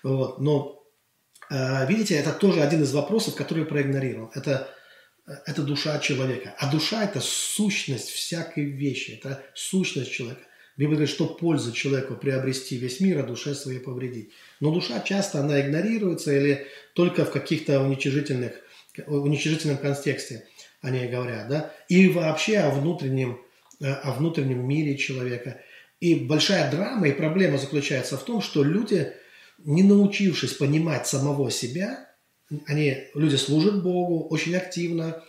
Вот. 0.02 0.40
Но 0.40 0.80
э, 0.80 0.83
видите, 1.50 2.16
это 2.16 2.32
тоже 2.32 2.62
один 2.62 2.84
из 2.84 2.94
вопросов, 2.94 3.36
который 3.36 3.60
я 3.60 3.66
проигнорировал. 3.66 4.32
Это, 4.34 4.70
это 5.46 5.62
душа 5.62 6.00
человека. 6.00 6.56
А 6.58 6.72
душа– 6.72 7.04
это 7.06 7.20
сущность 7.22 8.10
всякой 8.10 8.66
вещи, 8.66 9.20
это 9.22 9.44
сущность 9.54 10.12
человека. 10.12 10.42
Библия 10.76 10.98
говорит, 10.98 11.14
что 11.14 11.28
польза 11.28 11.72
человеку 11.72 12.16
приобрести 12.16 12.78
весь 12.78 13.00
мир, 13.00 13.20
а 13.20 13.24
душе 13.24 13.54
своей 13.54 13.80
повредить. 13.80 14.32
Но 14.60 14.72
душа 14.72 15.00
часто, 15.02 15.40
она 15.40 15.62
игнорируется 15.62 16.34
или 16.34 16.66
только 16.96 17.26
в 17.26 17.32
каких-то 17.32 17.80
уничижительных 17.80 18.54
в 19.08 19.24
уничижительном 19.24 19.78
контексте 19.78 20.48
они 20.82 21.08
говорят, 21.08 21.48
да, 21.48 21.74
и 21.88 22.10
вообще 22.10 22.60
о 22.60 22.70
внутреннем, 22.72 23.42
э, 23.80 23.86
о 23.86 24.12
внутреннем 24.14 24.68
мире 24.68 24.98
человека. 24.98 25.62
И 26.00 26.16
большая 26.16 26.70
драма 26.70 27.08
и 27.08 27.14
проблема 27.14 27.58
заключается 27.58 28.18
в 28.18 28.26
том, 28.26 28.42
что 28.42 28.64
люди, 28.64 29.14
не 29.58 29.84
научившись 29.84 30.54
понимать 30.54 31.08
самого 31.08 31.52
себя, 31.52 32.10
они, 32.66 33.08
люди 33.16 33.36
служат 33.36 33.82
Богу 33.82 34.28
очень 34.30 34.56
активно, 34.56 35.24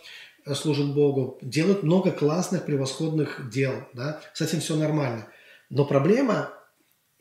э, 0.45 0.53
служат 0.53 0.93
Богу, 0.93 1.37
делают 1.41 1.83
много 1.83 2.11
классных, 2.11 2.65
превосходных 2.65 3.49
дел, 3.49 3.87
да, 3.93 4.21
с 4.33 4.41
этим 4.41 4.59
все 4.59 4.75
нормально. 4.75 5.27
Но 5.69 5.85
проблема 5.85 6.53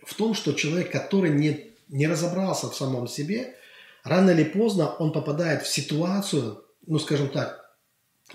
в 0.05 0.15
том, 0.15 0.35
что 0.35 0.53
человек, 0.53 0.91
который 0.91 1.31
не, 1.31 1.71
не 1.89 2.07
разобрался 2.07 2.69
в 2.69 2.77
самом 2.77 3.09
себе, 3.09 3.55
рано 4.03 4.31
или 4.31 4.45
поздно 4.45 4.95
он 4.95 5.13
попадает 5.13 5.63
в 5.63 5.69
ситуацию, 5.69 6.65
ну, 6.87 6.99
скажем 6.99 7.29
так, 7.29 7.65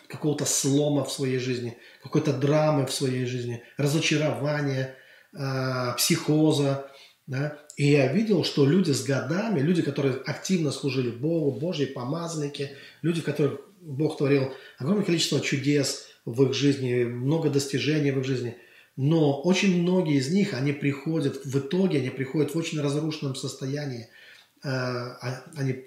какого-то 0.08 0.46
слома 0.46 1.04
в 1.04 1.12
своей 1.12 1.40
жизни, 1.40 1.78
какой-то 2.02 2.34
драмы 2.34 2.86
в 2.86 2.94
своей 2.94 3.26
жизни, 3.26 3.64
разочарования, 3.78 4.96
э, 5.34 5.94
психоза. 5.98 6.90
Да? 7.28 7.60
И 7.80 7.92
я 7.92 8.12
видел, 8.12 8.44
что 8.44 8.66
люди 8.66 8.92
с 8.92 9.04
годами, 9.04 9.62
люди, 9.62 9.82
которые 9.82 10.16
активно 10.16 10.72
служили 10.72 11.10
Богу, 11.10 11.60
Божьи 11.60 11.86
помазанники, 11.86 12.72
люди, 13.02 13.22
которых 13.22 13.62
Бог 13.82 14.18
творил 14.18 14.54
огромное 14.78 15.06
количество 15.06 15.40
чудес 15.40 16.08
в 16.26 16.44
их 16.44 16.54
жизни, 16.54 17.06
много 17.06 17.50
достижений 17.50 18.12
в 18.12 18.20
их 18.20 18.26
жизни– 18.26 18.58
но 19.02 19.40
очень 19.40 19.82
многие 19.82 20.18
из 20.18 20.30
них, 20.30 20.54
они 20.54 20.74
приходят, 20.74 21.46
в 21.46 21.58
итоге 21.58 22.00
они 22.00 22.10
приходят 22.10 22.54
в 22.54 22.58
очень 22.58 22.82
разрушенном 22.82 23.34
состоянии. 23.34 24.10
Э, 24.62 24.68
а, 24.68 25.44
они 25.56 25.86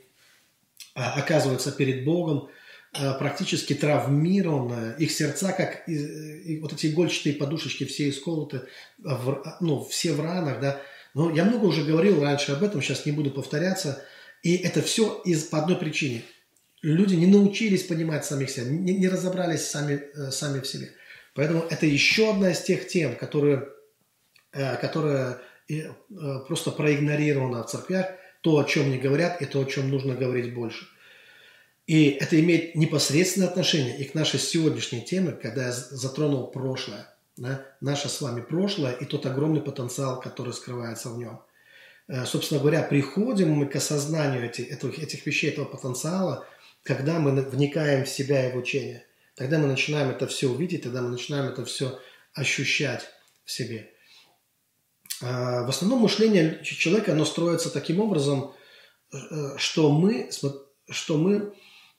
а, 0.94 1.20
оказываются 1.20 1.72
перед 1.72 2.06
Богом 2.06 2.48
э, 2.94 3.12
практически 3.18 3.74
травмированные. 3.74 4.96
Их 4.98 5.10
сердца, 5.10 5.52
как 5.52 5.86
вот 6.62 6.72
эти 6.72 6.86
игольчатые 6.86 7.34
подушечки, 7.34 7.84
все 7.84 8.08
исколоты, 8.08 8.62
ну, 9.60 9.84
все 9.84 10.14
в 10.14 10.20
ранах, 10.20 10.60
да. 10.60 10.80
Но 11.14 11.30
я 11.30 11.44
много 11.44 11.66
уже 11.66 11.84
говорил 11.84 12.22
раньше 12.22 12.52
об 12.52 12.62
этом, 12.62 12.80
сейчас 12.80 13.06
не 13.06 13.12
буду 13.12 13.30
повторяться. 13.30 14.04
И 14.42 14.56
это 14.56 14.82
все 14.82 15.20
из, 15.24 15.44
по 15.44 15.58
одной 15.58 15.76
причине. 15.76 16.22
Люди 16.80 17.14
не 17.14 17.26
научились 17.26 17.84
понимать 17.84 18.24
самих 18.24 18.50
себя, 18.50 18.64
не, 18.64 18.94
не 18.94 19.08
разобрались 19.08 19.68
сами, 19.68 20.02
э, 20.14 20.30
сами 20.30 20.60
в 20.60 20.66
себе. 20.66 20.90
Поэтому 21.34 21.64
это 21.70 21.86
еще 21.86 22.30
одна 22.30 22.50
из 22.50 22.60
тех 22.60 22.88
тем, 22.88 23.14
которые, 23.16 23.68
э, 24.52 24.76
которые 24.76 25.38
э, 25.68 25.84
просто 26.48 26.72
проигнорированы 26.72 27.62
в 27.62 27.66
церквях, 27.66 28.06
то, 28.40 28.58
о 28.58 28.64
чем 28.64 28.90
не 28.90 28.98
говорят, 28.98 29.40
и 29.40 29.46
то, 29.46 29.60
о 29.60 29.64
чем 29.64 29.90
нужно 29.90 30.14
говорить 30.14 30.52
больше. 30.52 30.86
И 31.86 32.10
это 32.10 32.40
имеет 32.40 32.74
непосредственное 32.74 33.48
отношение 33.48 33.98
и 33.98 34.04
к 34.04 34.14
нашей 34.14 34.40
сегодняшней 34.40 35.02
теме, 35.02 35.32
когда 35.32 35.66
я 35.66 35.72
затронул 35.72 36.48
прошлое, 36.48 37.06
да, 37.42 37.66
наше 37.80 38.08
с 38.08 38.20
вами 38.20 38.40
прошлое 38.40 38.92
и 38.92 39.04
тот 39.04 39.26
огромный 39.26 39.60
потенциал, 39.60 40.20
который 40.20 40.52
скрывается 40.52 41.10
в 41.10 41.18
нем. 41.18 41.42
Э, 42.08 42.24
собственно 42.24 42.60
говоря, 42.60 42.82
приходим 42.82 43.50
мы 43.50 43.66
к 43.66 43.76
осознанию 43.76 44.46
этих, 44.46 44.70
этих 44.98 45.26
вещей, 45.26 45.50
этого 45.50 45.64
потенциала, 45.64 46.46
когда 46.82 47.18
мы 47.18 47.42
вникаем 47.42 48.04
в 48.04 48.08
себя 48.08 48.48
и 48.48 48.52
в 48.52 48.56
учение– 48.56 49.06
Тогда 49.34 49.58
мы 49.58 49.66
начинаем 49.66 50.10
это 50.10 50.26
все 50.26 50.48
увидеть, 50.48 50.82
тогда 50.82 51.00
мы 51.00 51.08
начинаем 51.08 51.46
это 51.46 51.64
все 51.64 51.98
ощущать 52.34 53.08
в 53.44 53.50
себе. 53.50 53.90
А, 55.22 55.64
в 55.64 55.70
основном 55.70 56.00
мышление 56.00 56.62
человека, 56.62 57.12
оно 57.12 57.24
строится 57.24 57.70
таким 57.70 58.00
образом, 58.00 58.54
э, 59.12 59.56
что 59.56 59.90
мы, 59.90 60.30
что 60.90 61.16
мы 61.16 61.54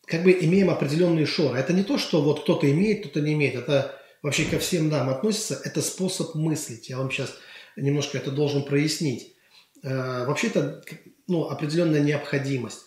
как 0.05 0.23
бы 0.23 0.31
имеем 0.31 0.69
определенные 0.69 1.25
шоры. 1.25 1.57
Это 1.57 1.73
не 1.73 1.83
то, 1.83 1.97
что 1.97 2.21
вот 2.21 2.43
кто-то 2.43 2.69
имеет, 2.69 3.01
кто-то 3.01 3.21
не 3.21 3.33
имеет. 3.33 3.55
Это 3.55 3.99
вообще 4.23 4.45
ко 4.45 4.57
всем 4.57 4.89
нам 4.89 5.09
относится. 5.09 5.61
Это 5.63 5.83
способ 5.83 6.33
мыслить. 6.33 6.89
Я 6.89 6.97
вам 6.97 7.11
сейчас 7.11 7.35
немножко 7.75 8.17
это 8.17 8.31
должен 8.31 8.63
прояснить. 8.63 9.35
А, 9.83 10.25
вообще 10.25 10.47
это 10.47 10.83
ну, 11.27 11.49
определенная 11.49 11.99
необходимость. 11.99 12.85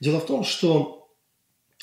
Дело 0.00 0.20
в 0.20 0.26
том, 0.26 0.44
что 0.44 1.08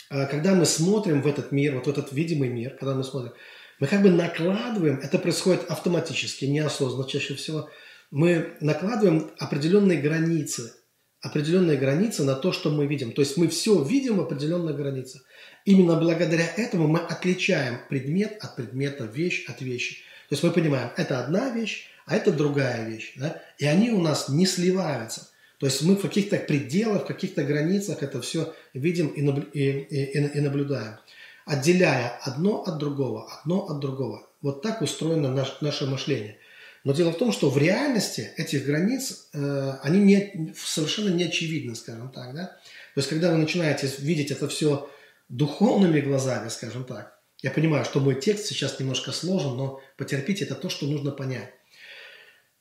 а, 0.10 0.26
когда 0.26 0.54
мы 0.54 0.66
смотрим 0.66 1.22
в 1.22 1.28
этот 1.28 1.52
мир, 1.52 1.76
вот 1.76 1.88
в 1.88 1.90
этот 1.90 2.12
видимый 2.12 2.50
мир, 2.50 2.76
когда 2.78 2.94
мы 2.94 3.04
смотрим, 3.04 3.34
мы 3.80 3.88
как 3.88 4.04
бы 4.04 4.12
накладываем, 4.12 5.00
это 5.00 5.18
происходит 5.18 5.66
автоматически, 5.72 6.46
неосознанно 6.46 7.10
чаще 7.10 7.36
всего, 7.36 7.70
мы 8.12 8.58
накладываем 8.60 9.32
определенные 9.40 10.02
границы, 10.02 10.74
определенные 11.22 11.78
границы 11.78 12.24
на 12.24 12.36
то, 12.36 12.52
что 12.52 12.70
мы 12.70 12.88
видим. 12.88 13.12
То 13.12 13.22
есть 13.22 13.38
мы 13.38 13.48
все 13.48 13.84
видим 13.84 14.18
в 14.18 14.22
определенных 14.22 14.76
границах. 14.76 15.24
Именно 15.66 15.98
благодаря 15.98 16.46
этому 16.56 16.88
мы 16.88 17.00
отличаем 17.00 17.80
предмет 17.90 18.38
от 18.42 18.56
предмета, 18.56 19.06
вещь 19.06 19.46
от 19.48 19.62
вещи. 19.62 19.96
То 20.30 20.34
есть 20.34 20.44
мы 20.44 20.52
понимаем, 20.52 20.92
это 20.96 21.20
одна 21.20 21.50
вещь, 21.50 21.90
а 22.06 22.16
это 22.16 22.32
другая 22.32 22.88
вещь. 22.88 23.14
Да? 23.18 23.42
И 23.58 23.66
они 23.66 23.92
у 23.92 24.02
нас 24.02 24.30
не 24.30 24.46
сливаются. 24.46 25.28
То 25.60 25.66
есть 25.66 25.82
мы 25.82 25.96
в 25.96 26.02
каких-то 26.02 26.38
пределах, 26.38 27.04
в 27.04 27.08
каких-то 27.08 27.44
границах 27.44 28.02
это 28.02 28.22
все 28.22 28.54
видим 28.74 29.08
и, 29.08 29.22
и, 29.54 29.70
и, 29.70 30.38
и 30.38 30.40
наблюдаем, 30.40 30.98
отделяя 31.46 32.18
одно 32.22 32.64
от 32.64 32.78
другого, 32.78 33.30
одно 33.40 33.66
от 33.68 33.80
другого. 33.80 34.26
Вот 34.42 34.62
так 34.62 34.82
устроено 34.82 35.30
наш, 35.34 35.60
наше 35.60 35.86
мышление. 35.86 36.38
Но 36.84 36.94
дело 36.94 37.12
в 37.12 37.18
том, 37.18 37.32
что 37.32 37.50
в 37.50 37.58
реальности 37.58 38.32
этих 38.38 38.66
границ, 38.66 39.30
э, 39.34 39.72
они 39.84 40.00
не, 40.00 40.54
совершенно 40.58 41.10
не 41.10 41.26
очевидны, 41.26 41.76
скажем 41.76 42.12
так. 42.12 42.34
Да? 42.34 42.46
То 42.46 42.98
есть, 42.98 43.10
когда 43.10 43.32
вы 43.32 43.38
начинаете 43.38 43.92
видеть 44.00 44.32
это 44.32 44.48
все 44.48 44.90
духовными 45.28 46.00
глазами, 46.00 46.50
скажем 46.50 46.86
так, 46.86 47.20
я 47.42 47.52
понимаю, 47.52 47.86
что 47.86 48.00
мой 48.00 48.20
текст 48.20 48.46
сейчас 48.46 48.80
немножко 48.80 49.12
сложен, 49.12 49.56
но 49.56 49.82
потерпите, 49.98 50.46
это 50.46 50.56
то, 50.56 50.70
что 50.70 50.86
нужно 50.88 51.12
понять. 51.12 51.54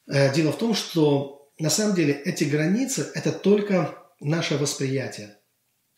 Э, 0.09 0.33
дело 0.35 0.53
в 0.53 0.59
том, 0.59 0.75
что 0.75 1.51
на 1.59 1.71
самом 1.71 1.95
деле 1.95 2.13
эти 2.13 2.45
границы– 2.45 3.11
это 3.15 3.33
только 3.33 3.99
наше 4.21 4.57
восприятие. 4.57 5.37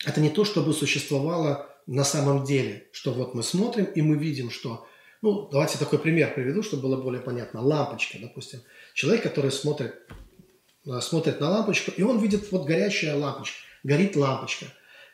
Это 0.05 0.21
не 0.21 0.29
то, 0.29 0.45
чтобы 0.45 0.73
существовало 0.73 1.69
на 1.87 2.03
самом 2.03 2.43
деле, 2.43 2.87
что 2.91 3.13
вот 3.13 3.33
мы 3.33 3.43
смотрим 3.43 3.85
и 3.85 4.01
мы 4.01 4.17
видим, 4.17 4.51
что… 4.51 4.87
Ну, 5.21 5.47
давайте 5.51 5.77
такой 5.77 5.99
пример 5.99 6.33
приведу, 6.33 6.63
чтобы 6.63 6.83
было 6.83 7.01
более 7.01 7.21
понятно. 7.21 7.61
Лампочка, 7.61 8.17
допустим. 8.19 8.61
Человек, 8.95 9.21
который 9.23 9.51
смотрит, 9.51 9.93
э, 10.85 10.99
смотрит 10.99 11.39
на 11.39 11.49
лампочку, 11.49 11.91
и 11.91 12.01
он 12.01 12.19
видит 12.19 12.51
вот 12.51 12.65
горящая 12.65 13.15
лампочка, 13.15 13.57
горит 13.83 14.15
лампочка. 14.15 14.65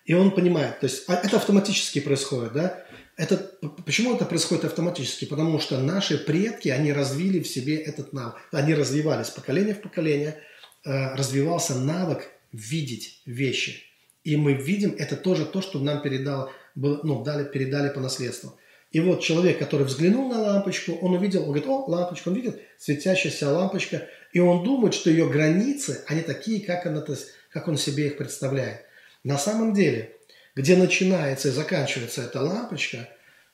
И 0.05 0.13
он 0.13 0.31
понимает, 0.31 0.79
то 0.79 0.85
есть 0.85 1.03
а 1.09 1.15
это 1.15 1.35
автоматически 1.35 1.99
происходит, 1.99 2.53
да? 2.53 2.85
Это, 3.17 3.37
почему 3.85 4.15
это 4.15 4.25
происходит 4.25 4.63
автоматически? 4.63 5.25
Потому 5.25 5.59
что 5.59 5.77
наши 5.79 6.17
предки, 6.17 6.69
они 6.69 6.93
развили 6.93 7.41
в 7.41 7.47
себе 7.47 7.75
этот 7.75 8.13
навык. 8.13 8.35
Они 8.51 8.73
развивались 8.73 9.29
поколение 9.29 9.73
в 9.73 9.81
поколение, 9.81 10.39
э, 10.85 11.15
развивался 11.15 11.75
навык 11.75 12.29
видеть 12.53 13.21
вещи. 13.25 13.83
И 14.23 14.37
мы 14.37 14.53
видим, 14.53 14.95
это 14.97 15.17
тоже 15.17 15.45
то, 15.45 15.61
что 15.61 15.79
нам 15.79 16.01
передал, 16.01 16.51
ну, 16.75 17.23
дали, 17.23 17.43
передали 17.43 17.89
по 17.89 17.99
наследству. 17.99 18.57
И 18.91 18.99
вот 18.99 19.21
человек, 19.21 19.59
который 19.59 19.85
взглянул 19.85 20.29
на 20.29 20.39
лампочку, 20.39 20.93
он 21.01 21.13
увидел, 21.13 21.41
он 21.41 21.47
говорит, 21.47 21.67
о, 21.67 21.85
лампочка, 21.85 22.29
он 22.29 22.35
видит 22.35 22.61
светящаяся 22.77 23.51
лампочка, 23.51 24.07
и 24.33 24.39
он 24.39 24.63
думает, 24.63 24.93
что 24.93 25.09
ее 25.09 25.29
границы, 25.29 26.03
они 26.07 26.21
такие, 26.21 26.65
как, 26.65 26.85
она, 26.85 27.03
как 27.49 27.67
он 27.67 27.77
себе 27.77 28.07
их 28.07 28.17
представляет. 28.17 28.81
На 29.23 29.37
самом 29.37 29.73
деле– 29.73 30.13
где 30.57 30.75
начинается 30.75 31.49
и 31.49 31.51
заканчивается 31.51 32.23
эта 32.23 32.41
лампочка, 32.41 33.09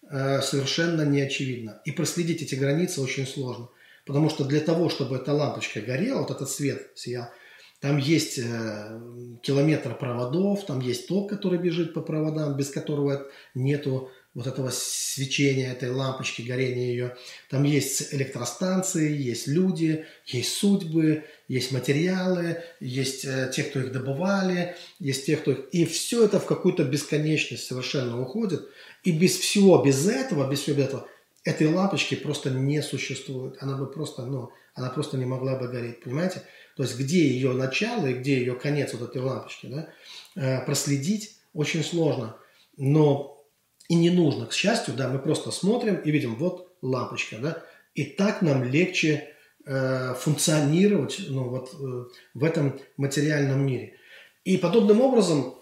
э, 0.10 0.42
совершенно 0.42 1.02
не 1.02 1.20
очевидно. 1.20 1.82
И 1.84 1.92
проследить 1.92 2.42
эти 2.42 2.56
границы 2.56 3.02
очень 3.02 3.28
сложно. 3.28 3.68
Потому 4.06 4.30
что 4.30 4.46
для 4.46 4.62
того, 4.62 4.90
чтобы 4.90 5.18
эта 5.18 5.34
лампочка 5.34 5.82
горела, 5.82 6.22
вот 6.22 6.32
этот 6.32 6.50
свет 6.50 6.92
сиял, 6.96 7.28
там 7.82 7.98
есть 7.98 8.40
э, 8.40 9.02
километр 9.42 9.96
проводов, 9.96 10.66
там 10.66 10.80
есть 10.80 11.10
ток, 11.10 11.30
который 11.30 11.60
бежит 11.60 11.94
по 11.94 12.00
проводам, 12.00 12.56
без 12.56 12.70
которого 12.70 13.28
нету 13.54 14.10
вот 14.34 14.48
этого 14.48 14.72
свечения 14.72 15.72
этой 15.72 15.92
лампочки, 15.92 16.42
горения 16.42 16.88
ее. 16.88 17.18
Там 17.50 17.64
есть 17.64 18.14
электростанции, 18.14 19.16
есть 19.16 19.48
люди, 19.48 20.06
есть 20.26 20.54
судьбы, 20.54 21.24
есть 21.48 21.72
материалы, 21.72 22.64
есть 22.80 23.26
э, 23.26 23.52
те, 23.54 23.64
кто 23.64 23.80
их 23.80 23.92
добывали, 23.92 24.76
есть 25.00 25.28
те, 25.28 25.38
кто 25.38 25.52
их... 25.52 25.66
И 25.72 25.86
все 25.86 26.26
это 26.26 26.40
в 26.40 26.46
какую-то 26.46 26.84
бесконечность 26.84 27.68
совершенно 27.68 28.20
уходит. 28.20 28.68
И 29.04 29.12
без 29.12 29.38
всего, 29.38 29.84
без 29.84 30.08
этого, 30.08 30.50
без 30.50 30.62
всего 30.62 30.82
этого, 30.82 31.08
этой 31.44 31.68
лампочки 31.68 32.16
просто 32.16 32.50
не 32.50 32.82
существует. 32.82 33.58
Она 33.60 33.78
бы 33.78 33.86
просто, 33.86 34.26
ну, 34.26 34.52
она 34.74 34.90
просто 34.90 35.18
не 35.18 35.26
могла 35.26 35.58
бы 35.58 35.68
гореть, 35.68 36.02
понимаете? 36.02 36.42
То 36.76 36.84
есть 36.84 36.98
где 36.98 37.28
ее 37.28 37.54
начало 37.54 38.08
и 38.08 38.14
где 38.14 38.38
ее 38.38 38.56
конец 38.56 38.94
вот 38.94 39.10
этой 39.10 39.22
лампочки, 39.22 39.68
да, 39.68 39.90
э, 40.36 40.66
проследить 40.66 41.36
очень 41.54 41.84
сложно. 41.84 42.36
Но 42.78 43.33
и 43.90 43.96
не 43.96 44.10
нужно. 44.10 44.46
К 44.46 44.54
счастью, 44.54 44.94
да, 44.94 45.10
мы 45.10 45.20
просто 45.20 45.52
смотрим 45.52 45.96
и 45.96 46.12
видим, 46.12 46.36
вот 46.36 46.74
лампочка, 46.82 47.38
да, 47.38 47.64
и 47.94 48.04
так 48.06 48.42
нам 48.42 48.64
легче 48.64 49.36
э, 49.66 50.16
функционировать 50.20 51.18
ну, 51.30 51.50
вот, 51.50 51.74
э, 51.74 52.06
в 52.34 52.44
этом 52.44 52.80
материальном 52.98 53.66
мире. 53.66 53.98
И 54.44 54.58
подобным 54.58 55.02
образом 55.02 55.56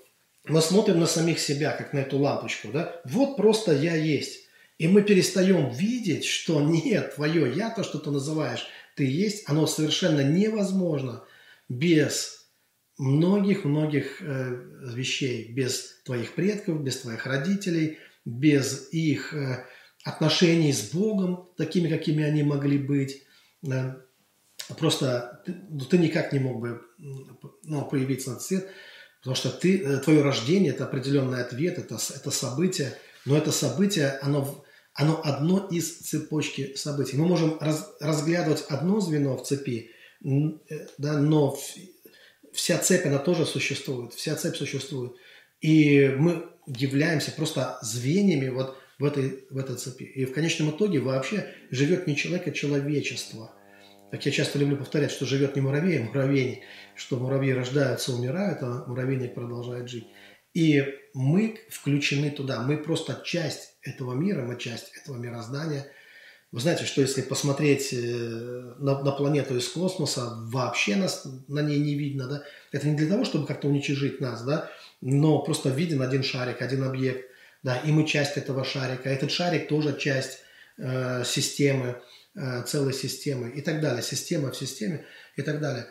мы 0.46 0.62
смотрим 0.62 1.00
на 1.00 1.06
самих 1.06 1.40
себя, 1.40 1.72
как 1.72 1.94
на 1.94 2.00
эту 2.00 2.18
лампочку, 2.18 2.70
да, 2.72 3.02
вот 3.06 3.38
просто 3.38 3.74
я 3.74 3.96
есть. 3.96 4.48
И 4.78 4.88
мы 4.88 5.04
перестаем 5.04 5.70
видеть, 5.70 6.26
что 6.26 6.62
нет, 6.62 7.16
твое 7.16 7.54
я, 7.54 7.70
то, 7.70 7.84
что 7.84 8.00
ты 8.00 8.12
называешь, 8.12 8.66
ты 8.96 9.06
есть, 9.06 9.48
оно 9.48 9.68
совершенно 9.68 10.22
невозможно 10.22 11.24
без 11.70 12.48
многих-многих 12.98 14.22
э, 14.22 14.64
вещей, 14.94 15.52
без 15.52 16.02
твоих 16.04 16.34
предков, 16.34 16.84
без 16.84 16.98
твоих 16.98 17.26
родителей, 17.26 17.98
без 18.26 18.90
их 18.92 19.34
э, 19.34 19.66
отношений 20.04 20.74
с 20.74 20.92
Богом, 20.92 21.50
такими, 21.58 21.90
какими 21.90 22.24
они 22.24 22.44
могли 22.44 22.78
быть. 22.78 23.24
Да. 23.62 24.02
Просто 24.78 25.44
ну, 25.48 25.80
ты 25.86 25.98
никак 25.98 26.34
не 26.34 26.40
мог 26.40 26.60
бы 26.60 26.82
ну, 27.64 27.86
появиться 27.86 28.32
на 28.32 28.40
свет, 28.40 28.70
потому 29.20 29.36
что 29.36 29.50
ты, 29.50 29.82
э, 29.82 29.98
твое 29.98 30.22
рождение– 30.22 30.72
это 30.74 30.86
определенный 30.86 31.42
ответ, 31.42 31.78
это, 31.78 31.96
это 31.96 32.32
событие, 32.32 32.98
но 33.26 33.38
это 33.38 33.52
событие, 33.52 34.20
оно, 34.22 34.64
оно 34.94 35.22
одно 35.24 35.68
из 35.70 35.98
цепочки 36.00 36.76
событий. 36.76 37.18
Мы 37.18 37.28
можем 37.28 37.58
раз, 37.60 37.94
разглядывать 38.00 38.66
одно 38.70 39.00
звено 39.00 39.38
в 39.38 39.46
цепи, 39.46 39.92
э, 40.24 40.30
да, 40.98 41.20
но 41.20 41.58
вся 42.54 42.78
цепь, 42.78 43.06
она 43.06 43.20
тоже 43.20 43.46
существует, 43.46 44.14
вся 44.14 44.36
цепь 44.36 44.56
существует. 44.56 45.14
И 45.62 46.14
мы 46.18 46.46
являемся 46.66 47.32
просто 47.32 47.78
звеньями 47.82 48.50
вот 48.50 48.78
в 49.00 49.06
этой, 49.06 49.46
в 49.50 49.58
этой 49.58 49.76
цепи. 49.78 50.04
И 50.04 50.26
в 50.26 50.34
конечном 50.34 50.72
итоге 50.72 51.00
вообще 51.00 51.48
живет 51.70 52.08
не 52.08 52.16
человек, 52.16 52.48
а 52.48 52.52
человечество. 52.52 53.52
Как 54.12 54.26
я 54.26 54.32
часто 54.32 54.60
люблю 54.60 54.78
повторять, 54.78 55.12
что 55.12 55.26
живет 55.26 55.56
не 55.56 55.62
муравей, 55.62 56.00
а 56.00 56.04
муравейник, 56.04 56.60
что 56.96 57.18
муравьи 57.18 57.54
рождаются, 57.54 58.14
умирают, 58.14 58.60
а 58.62 58.84
муравейник 58.86 59.34
продолжает 59.34 59.90
жить. 59.90 60.08
И 60.54 60.84
мы 61.14 61.60
включены 61.70 62.30
туда, 62.30 62.62
мы 62.62 62.78
просто 62.78 63.22
часть 63.24 63.76
этого 63.82 64.14
мира, 64.14 64.44
мы 64.44 64.58
часть 64.60 64.92
этого 64.98 65.18
мироздания. 65.18 65.88
Вы 66.52 66.60
знаете, 66.60 66.84
что 66.84 67.00
если 67.00 67.22
посмотреть 67.22 67.94
э, 67.94 68.74
на, 68.78 69.02
на 69.02 69.12
планету 69.12 69.56
из 69.56 69.70
космоса, 69.70 70.34
вообще 70.52 70.98
нас 70.98 71.26
на 71.48 71.62
ней 71.62 71.80
не 71.80 71.96
видно, 71.96 72.28
да? 72.28 72.44
Это 72.74 72.90
не 72.90 72.98
для 72.98 73.08
того, 73.08 73.24
чтобы 73.24 73.48
как-то 73.48 73.70
уничижить 73.70 74.20
нас, 74.20 74.44
да? 74.44 74.70
Но 75.02 75.40
просто 75.40 75.70
виден 75.70 76.02
один 76.02 76.24
шарик, 76.24 76.62
один 76.62 76.84
объект, 76.84 77.30
да, 77.64 77.78
и 77.78 77.92
мы 77.92 78.06
часть 78.06 78.38
этого 78.38 78.64
шарика. 78.64 79.10
Этот 79.10 79.32
шарик 79.32 79.68
тоже 79.68 79.98
часть 79.98 80.40
э, 80.78 81.24
системы, 81.26 82.02
э, 82.36 82.64
целой 82.64 82.94
системы 82.94 83.50
и 83.50 83.62
так 83.62 83.82
далее. 83.82 84.04
Система 84.04 84.52
в 84.52 84.58
системе 84.58 85.06
и 85.36 85.42
так 85.42 85.60
далее. 85.60 85.88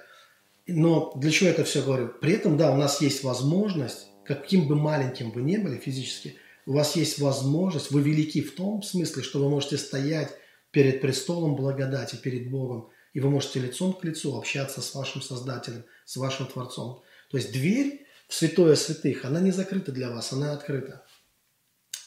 Но 0.66 1.12
для 1.16 1.30
чего 1.30 1.48
я 1.48 1.54
это 1.54 1.64
все 1.64 1.82
говорю? 1.82 2.08
При 2.20 2.32
этом, 2.32 2.56
да, 2.56 2.72
у 2.72 2.76
нас 2.76 3.00
есть 3.00 3.24
возможность 3.24 4.10
каким 4.30 4.68
бы 4.68 4.76
маленьким 4.76 5.32
вы 5.32 5.42
не 5.42 5.58
были 5.58 5.76
физически, 5.76 6.36
у 6.64 6.74
вас 6.74 6.94
есть 6.94 7.18
возможность, 7.18 7.90
вы 7.90 8.00
велики 8.00 8.42
в 8.42 8.54
том 8.54 8.80
смысле, 8.80 9.24
что 9.24 9.42
вы 9.42 9.50
можете 9.50 9.76
стоять 9.76 10.30
перед 10.70 11.00
престолом 11.00 11.56
благодати, 11.56 12.14
перед 12.14 12.48
Богом, 12.48 12.90
и 13.12 13.18
вы 13.18 13.28
можете 13.28 13.58
лицом 13.58 13.92
к 13.92 14.04
лицу 14.04 14.36
общаться 14.36 14.82
с 14.82 14.94
вашим 14.94 15.20
Создателем, 15.20 15.84
с 16.04 16.16
вашим 16.16 16.46
Творцом. 16.46 17.02
То 17.28 17.38
есть 17.38 17.50
дверь 17.50 18.06
святое 18.30 18.74
святых, 18.76 19.24
она 19.24 19.40
не 19.40 19.50
закрыта 19.50 19.92
для 19.92 20.10
вас, 20.10 20.32
она 20.32 20.52
открыта. 20.52 21.04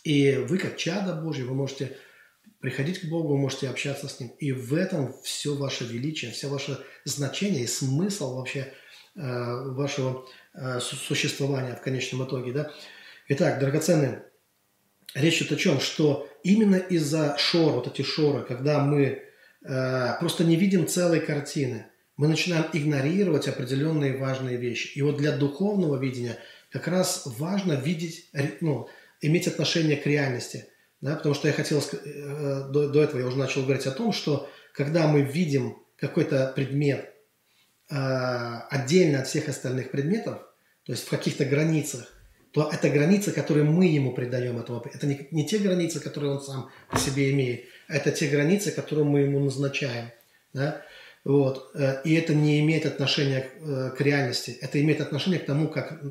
И 0.03 0.35
вы, 0.35 0.57
как 0.57 0.77
чада 0.77 1.13
Божье, 1.13 1.45
вы 1.45 1.53
можете 1.53 1.97
приходить 2.59 3.01
к 3.01 3.05
Богу, 3.05 3.29
вы 3.29 3.37
можете 3.37 3.69
общаться 3.69 4.07
с 4.07 4.19
Ним. 4.19 4.29
И 4.39 4.51
в 4.51 4.73
этом 4.73 5.13
все 5.23 5.55
ваше 5.55 5.85
величие, 5.85 6.31
все 6.31 6.47
ваше 6.47 6.79
значение 7.05 7.63
и 7.63 7.67
смысл 7.67 8.35
вообще 8.35 8.73
э, 9.15 9.21
вашего 9.21 10.25
Э, 10.55 10.79
существования 10.79 11.75
в 11.75 11.81
конечном 11.81 12.27
итоге. 12.27 12.51
Да? 12.51 12.71
Итак, 13.27 13.59
драгоценные, 13.59 14.23
речь 15.15 15.41
идет 15.41 15.53
о 15.53 15.55
чем? 15.55 15.79
Что 15.79 16.29
именно 16.43 16.75
из-за 16.75 17.35
шор, 17.39 17.73
вот 17.73 17.87
эти 17.87 18.03
шоры, 18.03 18.43
когда 18.43 18.79
мы 18.83 19.23
э, 19.63 20.19
просто 20.19 20.43
не 20.43 20.55
видим 20.55 20.87
целой 20.87 21.21
картины, 21.21 21.87
мы 22.17 22.27
начинаем 22.27 22.65
игнорировать 22.73 23.47
определенные 23.47 24.17
важные 24.17 24.57
вещи. 24.57 24.97
И 24.97 25.01
вот 25.01 25.17
для 25.17 25.31
духовного 25.35 25.97
видения 25.97 26.37
как 26.69 26.87
раз 26.87 27.23
важно 27.25 27.73
видеть, 27.73 28.29
ну, 28.61 28.87
иметь 29.21 29.47
отношение 29.47 29.97
к 29.97 30.05
реальности. 30.05 30.67
Да? 31.01 31.15
Потому 31.15 31.35
что 31.35 31.47
я 31.47 31.53
хотел, 31.53 31.79
э, 31.81 32.69
до, 32.69 32.89
до 32.89 33.03
этого 33.03 33.19
я 33.19 33.27
уже 33.27 33.37
начал 33.37 33.63
говорить 33.63 33.87
о 33.87 33.91
том, 33.91 34.11
что 34.11 34.49
когда 34.73 35.07
мы 35.07 35.21
видим 35.21 35.77
какой-то 35.97 36.51
предмет 36.55 37.13
Э, 37.89 38.61
отдельно 38.69 39.19
от 39.19 39.27
всех 39.27 39.49
остальных 39.49 39.91
предметов, 39.91 40.39
то 40.83 40.93
есть 40.93 41.05
в 41.05 41.09
каких-то 41.09 41.45
границах, 41.45 42.11
то 42.51 42.69
это 42.71 42.89
границы, 42.89 43.31
которые 43.31 43.65
мы 43.65 43.85
ему 43.85 44.13
придаем 44.13 44.57
этому. 44.57 44.83
Это 44.91 45.05
не, 45.05 45.27
не 45.31 45.45
те 45.45 45.59
границы, 45.59 45.99
которые 45.99 46.31
он 46.31 46.41
сам 46.41 46.71
по 46.89 46.97
себе 46.97 47.31
имеет, 47.31 47.65
а 47.87 47.97
это 47.97 48.11
те 48.11 48.27
границы, 48.29 48.71
которые 48.71 49.05
мы 49.05 49.21
ему 49.21 49.39
назначаем. 49.41 50.11
Да? 50.53 50.81
Вот. 51.23 51.71
Э, 51.73 52.01
и 52.03 52.13
это 52.13 52.33
не 52.33 52.59
имеет 52.59 52.85
отношения 52.85 53.49
э, 53.59 53.91
к 53.97 54.01
реальности, 54.01 54.57
это 54.61 54.81
имеет 54.81 55.01
отношение 55.01 55.39
к 55.39 55.45
тому, 55.45 55.67
как 55.69 56.01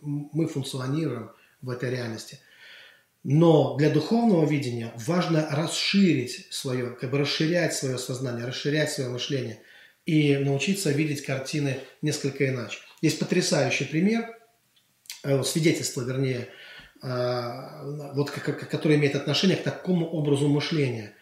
мы 0.00 0.46
функционируем 0.46 1.30
в 1.62 1.70
этой 1.70 1.90
реальности. 1.90 2.40
Но 3.22 3.76
для 3.76 3.88
духовного 3.88 4.46
видения 4.46 4.92
важно 4.96 5.48
расширить 5.50 6.46
свое, 6.50 6.90
как 6.90 7.10
бы 7.10 7.18
расширять 7.18 7.74
свое 7.74 7.98
сознание, 7.98 8.46
расширять 8.46 8.90
свое 8.90 9.10
мышление– 9.10 9.60
и 10.06 10.36
научиться 10.36 10.90
видеть 10.90 11.24
картины 11.24 11.80
несколько 12.02 12.48
иначе. 12.48 12.78
Есть 13.00 13.18
потрясающий 13.18 13.84
пример, 13.84 14.38
э, 15.22 15.42
свидетельство, 15.42 16.02
вернее, 16.02 16.48
вот, 17.02 18.30
который 18.30 18.96
имеет 18.96 19.14
отношение 19.14 19.58
к 19.58 19.62
такому 19.62 20.06
образу 20.06 20.48
мышления. 20.48 21.12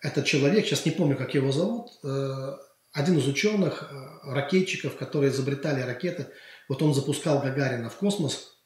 Этот 0.00 0.24
человек, 0.24 0.64
сейчас 0.64 0.86
не 0.86 0.92
помню, 0.92 1.14
как 1.14 1.34
его 1.34 1.52
зовут, 1.52 1.90
один 2.96 3.18
из 3.18 3.28
ученых, 3.28 3.92
ракетчиков, 4.22 4.96
которые 4.96 5.30
изобретали 5.30 5.82
ракеты, 5.82 6.28
вот 6.66 6.82
он 6.82 6.94
запускал 6.94 7.40
Гагарина 7.40 7.90
в 7.90 7.96
космос, 7.96 8.56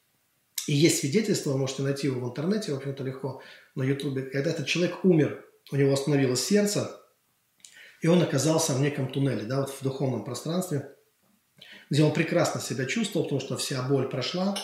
и 0.67 0.73
есть 0.73 0.99
свидетельство, 0.99 1.51
вы 1.51 1.57
можете 1.57 1.83
найти 1.83 2.07
его 2.07 2.21
в 2.21 2.29
интернете, 2.29 2.71
в 2.71 2.77
общем-то 2.77 3.03
легко, 3.03 3.41
на 3.75 3.83
ютубе, 3.83 4.23
когда 4.23 4.51
этот 4.51 4.67
человек 4.67 5.03
умер, 5.03 5.45
у 5.71 5.75
него 5.75 5.91
остановилось 5.91 6.45
сердце, 6.45 6.97
и 8.01 8.07
он 8.07 8.21
оказался 8.21 8.73
в 8.73 8.79
неком 8.79 9.11
туннеле, 9.11 9.43
да, 9.43 9.59
вот 9.59 9.69
в 9.69 9.83
духовном 9.83 10.23
пространстве, 10.23 10.95
где 11.89 12.01
он 12.03 12.13
прекрасно 12.13 12.61
себя 12.61 12.85
чувствовал, 12.85 13.25
потому 13.25 13.41
что 13.41 13.57
вся 13.57 13.83
боль 13.83 14.09
прошла, 14.09 14.57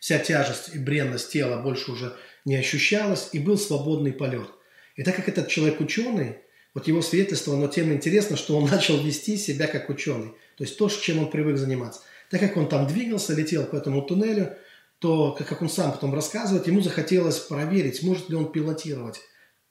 вся 0.00 0.18
тяжесть 0.18 0.74
и 0.74 0.78
бренность 0.78 1.32
тела 1.32 1.62
больше 1.62 1.92
уже 1.92 2.14
не 2.44 2.56
ощущалась, 2.56 3.30
и 3.32 3.38
был 3.38 3.56
свободный 3.56 4.12
полет. 4.12 4.48
И 4.96 5.02
так 5.02 5.16
как 5.16 5.28
этот 5.30 5.48
человек 5.48 5.80
ученый, 5.80 6.42
вот 6.76 6.86
его 6.86 7.00
свидетельство, 7.00 7.54
оно 7.54 7.68
тем 7.68 7.90
интересно, 7.90 8.36
что 8.36 8.54
он 8.54 8.66
начал 8.70 8.98
вести 8.98 9.38
себя 9.38 9.66
как 9.66 9.88
ученый. 9.88 10.32
То 10.58 10.64
есть 10.64 10.76
то, 10.76 10.90
чем 10.90 11.20
он 11.20 11.30
привык 11.30 11.56
заниматься. 11.56 12.02
Так 12.30 12.40
как 12.40 12.58
он 12.58 12.68
там 12.68 12.86
двигался, 12.86 13.32
летел 13.34 13.64
по 13.64 13.76
этому 13.76 14.02
туннелю, 14.02 14.54
то, 14.98 15.32
как 15.32 15.62
он 15.62 15.70
сам 15.70 15.92
потом 15.92 16.12
рассказывает, 16.12 16.66
ему 16.66 16.82
захотелось 16.82 17.38
проверить, 17.38 18.02
может 18.02 18.28
ли 18.28 18.36
он 18.36 18.52
пилотировать 18.52 19.20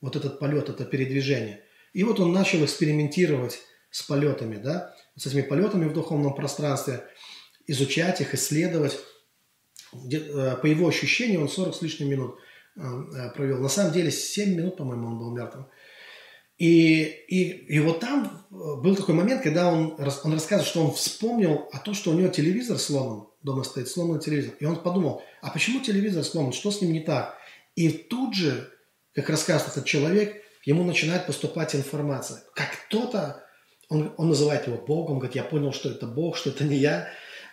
вот 0.02 0.16
этот 0.16 0.40
полет, 0.40 0.70
это 0.70 0.84
передвижение. 0.84 1.62
И 1.94 2.04
вот 2.04 2.20
он 2.20 2.34
начал 2.34 2.66
экспериментировать 2.66 3.60
с 3.92 4.02
полетами, 4.02 4.56
да, 4.56 4.96
с 5.16 5.28
этими 5.28 5.44
полетами 5.44 5.86
в 5.86 5.94
духовном 5.94 6.34
пространстве, 6.34 7.04
изучать 7.68 8.20
их, 8.20 8.34
исследовать. 8.34 8.98
Э, 10.12 10.56
по 10.60 10.66
его 10.66 10.88
ощущению 10.88 11.42
он 11.42 11.50
40 11.50 11.76
с 11.76 11.82
лишним 11.84 12.10
минут 12.10 12.40
э, 12.76 12.82
э, 12.82 13.30
провел. 13.36 13.60
На 13.60 13.70
самом 13.70 13.94
деле 13.94 14.10
7 14.10 14.56
минут, 14.56 14.78
по-моему, 14.78 15.06
он 15.06 15.20
был 15.20 15.32
мертвым. 15.36 15.68
И, 16.58 17.04
и, 17.04 17.76
и 17.76 17.80
вот 17.80 18.00
там 18.00 18.46
был 18.50 18.96
такой 18.96 19.14
момент, 19.14 19.42
когда 19.42 19.72
он, 19.72 19.96
он 19.98 20.34
рассказывает, 20.34 20.68
что 20.68 20.86
он 20.86 20.94
вспомнил 20.94 21.68
о 21.72 21.80
том, 21.80 21.94
что 21.94 22.12
у 22.12 22.14
него 22.14 22.30
телевизор 22.30 22.78
сломан, 22.78 23.28
дома 23.44 23.64
стоит 23.64 23.90
сломанный 23.90 24.22
телевизор. 24.22 24.54
И 24.60 24.66
он 24.66 24.78
подумал, 24.78 25.22
а 25.42 25.50
почему 25.52 25.82
телевизор 25.82 26.24
сломан, 26.24 26.54
что 26.54 26.72
с 26.72 26.82
ним 26.82 26.94
не 26.94 27.02
так? 27.02 27.38
И 27.76 27.90
тут 27.90 28.34
же, 28.34 28.72
как 29.14 29.30
рассказывает 29.30 29.74
этот 29.74 29.86
человек, 29.86 30.42
ему 30.64 30.84
начинает 30.84 31.28
поступать 31.28 31.76
информация. 31.76 32.44
Как 32.54 32.72
кто-то, 32.88 33.44
он, 33.90 34.14
он 34.18 34.30
называет 34.30 34.66
его 34.68 34.78
Богом, 34.78 35.20
говорит, 35.20 35.36
я 35.36 35.44
понял, 35.44 35.74
что 35.74 35.90
это 35.90 36.08
Бог, 36.08 36.38
что 36.38 36.52
это 36.52 36.64
не 36.64 36.78
я, 36.78 37.10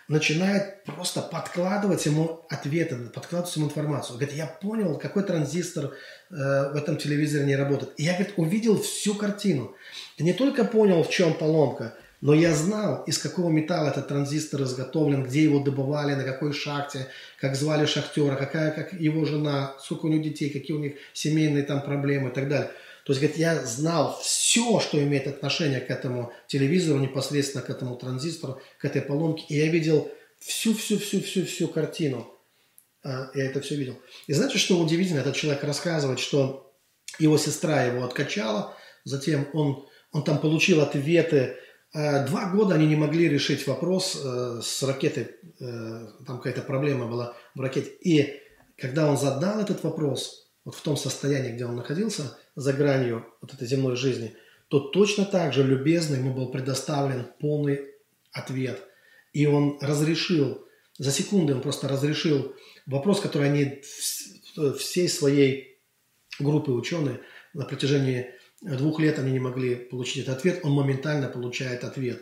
начинает 0.07 0.83
просто 0.83 1.21
подкладывать 1.21 2.05
ему 2.05 2.45
ответы, 2.49 2.95
подкладывать 3.13 3.55
ему 3.55 3.67
информацию. 3.67 4.17
Говорит, 4.17 4.35
я 4.35 4.47
понял, 4.47 4.97
какой 4.97 5.23
транзистор 5.23 5.85
э, 5.85 5.91
в 6.29 6.75
этом 6.75 6.97
телевизоре 6.97 7.45
не 7.45 7.55
работает. 7.55 7.93
И 7.97 8.03
я, 8.03 8.13
говорит, 8.13 8.33
увидел 8.37 8.81
всю 8.81 9.15
картину. 9.15 9.75
Ты 10.17 10.23
не 10.23 10.33
только 10.33 10.65
понял, 10.65 11.03
в 11.03 11.09
чем 11.09 11.33
поломка, 11.33 11.95
но 12.23 12.33
я 12.33 12.53
знал, 12.53 13.03
из 13.03 13.17
какого 13.17 13.49
металла 13.49 13.89
этот 13.89 14.07
транзистор 14.07 14.63
изготовлен, 14.63 15.23
где 15.23 15.43
его 15.43 15.59
добывали, 15.59 16.15
на 16.15 16.23
какой 16.23 16.53
шахте, 16.53 17.07
как 17.37 17.55
звали 17.55 17.85
шахтера, 17.85 18.35
какая 18.35 18.71
как 18.71 18.93
его 18.93 19.25
жена, 19.25 19.75
сколько 19.79 20.05
у 20.05 20.09
него 20.09 20.23
детей, 20.23 20.49
какие 20.49 20.75
у 20.75 20.79
них 20.79 20.93
семейные 21.11 21.63
там 21.63 21.81
проблемы 21.81 22.29
и 22.29 22.31
так 22.31 22.47
далее. 22.47 22.71
То 23.05 23.11
есть, 23.11 23.21
говорит, 23.21 23.37
я 23.37 23.65
знал 23.65 24.17
все, 24.21 24.79
что 24.79 25.01
имеет 25.03 25.27
отношение 25.27 25.81
к 25.81 25.89
этому 25.89 26.31
телевизору, 26.47 26.99
непосредственно 26.99 27.63
к 27.63 27.69
этому 27.69 27.97
транзистору, 27.97 28.61
к 28.79 28.85
этой 28.85 29.01
поломке. 29.01 29.43
И 29.49 29.57
я 29.57 29.67
видел 29.67 30.09
всю-всю-всю-всю-всю 30.39 31.67
картину. 31.67 32.29
я 33.03 33.29
это 33.35 33.61
все 33.61 33.75
видел. 33.75 33.99
И 34.27 34.33
знаете, 34.33 34.57
что 34.57 34.79
удивительно? 34.79 35.19
Этот 35.19 35.35
человек 35.35 35.63
рассказывает, 35.63 36.19
что 36.19 36.73
его 37.19 37.37
сестра 37.37 37.83
его 37.83 38.03
откачала, 38.03 38.75
затем 39.03 39.47
он, 39.53 39.85
он 40.11 40.23
там 40.23 40.39
получил 40.39 40.81
ответы. 40.81 41.57
Два 41.93 42.49
года 42.49 42.75
они 42.75 42.87
не 42.87 42.95
могли 42.95 43.29
решить 43.29 43.67
вопрос 43.67 44.15
с 44.15 44.83
ракетой, 44.83 45.35
там 45.59 46.37
какая-то 46.37 46.61
проблема 46.61 47.07
была 47.07 47.35
в 47.53 47.59
ракете. 47.59 47.91
И 48.01 48.41
когда 48.77 49.07
он 49.07 49.17
задал 49.17 49.59
этот 49.59 49.83
вопрос, 49.83 50.49
вот 50.65 50.75
в 50.75 50.81
том 50.81 50.97
состоянии, 50.97 51.51
где 51.51 51.65
он 51.65 51.75
находился, 51.75 52.37
за 52.55 52.73
гранью 52.73 53.25
вот 53.41 53.53
этой 53.53 53.67
земной 53.67 53.95
жизни, 53.95 54.35
то 54.67 54.79
точно 54.79 55.25
так 55.25 55.53
же 55.53 55.63
любезно 55.63 56.15
ему 56.15 56.33
был 56.33 56.51
предоставлен 56.51 57.27
полный 57.39 57.81
ответ. 58.31 58.81
И 59.31 59.45
он 59.45 59.77
разрешил, 59.81 60.65
за 60.97 61.11
секунды 61.11 61.53
он 61.53 61.61
просто 61.61 61.87
разрешил 61.87 62.55
вопрос, 62.85 63.19
который 63.19 63.49
они 63.49 63.81
всей 64.77 65.09
своей 65.09 65.79
группы 66.39 66.71
ученых 66.71 67.19
на 67.53 67.65
протяжении 67.65 68.33
двух 68.61 68.99
лет 68.99 69.19
они 69.19 69.31
не 69.31 69.39
могли 69.39 69.75
получить 69.75 70.23
этот 70.23 70.37
ответ, 70.37 70.61
он 70.63 70.71
моментально 70.71 71.27
получает 71.27 71.83
ответ. 71.83 72.21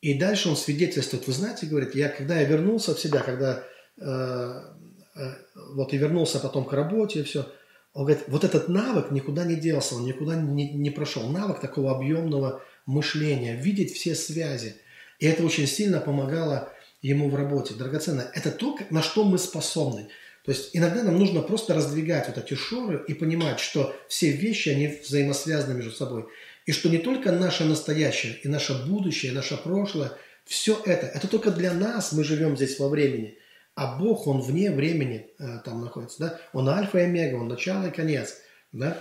И 0.00 0.18
дальше 0.18 0.48
он 0.48 0.56
свидетельствует, 0.56 1.26
вы 1.26 1.32
знаете, 1.32 1.66
говорит, 1.66 1.94
я 1.94 2.08
когда 2.08 2.40
я 2.40 2.46
вернулся 2.46 2.94
в 2.94 3.00
себя, 3.00 3.20
когда 3.20 3.64
э, 3.96 4.04
э, 4.04 5.34
вот 5.72 5.92
и 5.92 5.98
вернулся 5.98 6.38
потом 6.38 6.64
к 6.64 6.72
работе 6.72 7.20
и 7.20 7.22
все, 7.24 7.46
он 7.94 8.04
говорит, 8.04 8.24
вот 8.28 8.44
этот 8.44 8.68
навык 8.68 9.10
никуда 9.10 9.44
не 9.44 9.56
делся, 9.56 9.96
он 9.96 10.04
никуда 10.04 10.36
не, 10.36 10.72
не 10.72 10.90
прошел. 10.90 11.28
Навык 11.28 11.60
такого 11.60 11.94
объемного 11.94 12.62
мышления, 12.86 13.56
видеть 13.56 13.92
все 13.92 14.14
связи. 14.14 14.76
И 15.18 15.26
это 15.26 15.44
очень 15.44 15.66
сильно 15.66 16.00
помогало 16.00 16.72
ему 17.02 17.28
в 17.28 17.34
работе. 17.34 17.74
Драгоценно. 17.74 18.30
Это 18.34 18.50
то, 18.50 18.78
на 18.90 19.02
что 19.02 19.24
мы 19.24 19.38
способны. 19.38 20.08
То 20.44 20.52
есть 20.52 20.70
иногда 20.72 21.02
нам 21.02 21.18
нужно 21.18 21.42
просто 21.42 21.74
раздвигать 21.74 22.28
вот 22.28 22.38
эти 22.38 22.54
шоры 22.54 23.04
и 23.08 23.14
понимать, 23.14 23.60
что 23.60 23.94
все 24.08 24.30
вещи, 24.30 24.70
они 24.70 25.00
взаимосвязаны 25.02 25.74
между 25.74 25.90
собой. 25.90 26.26
И 26.66 26.72
что 26.72 26.88
не 26.88 26.98
только 26.98 27.32
наше 27.32 27.64
настоящее, 27.64 28.38
и 28.42 28.48
наше 28.48 28.86
будущее, 28.86 29.32
и 29.32 29.34
наше 29.34 29.56
прошлое, 29.56 30.12
все 30.44 30.80
это, 30.86 31.06
это 31.06 31.26
только 31.26 31.50
для 31.50 31.74
нас 31.74 32.12
мы 32.12 32.24
живем 32.24 32.56
здесь 32.56 32.78
во 32.78 32.88
времени– 32.88 33.38
а 33.78 33.96
Бог, 33.96 34.26
Он 34.26 34.40
вне 34.40 34.72
времени 34.72 35.28
э, 35.38 35.60
там 35.64 35.80
находится, 35.80 36.18
да? 36.18 36.40
Он 36.52 36.68
альфа 36.68 36.98
и 36.98 37.02
омега, 37.02 37.36
Он 37.36 37.46
начало 37.46 37.86
и 37.86 37.92
конец, 37.92 38.38
да? 38.72 39.00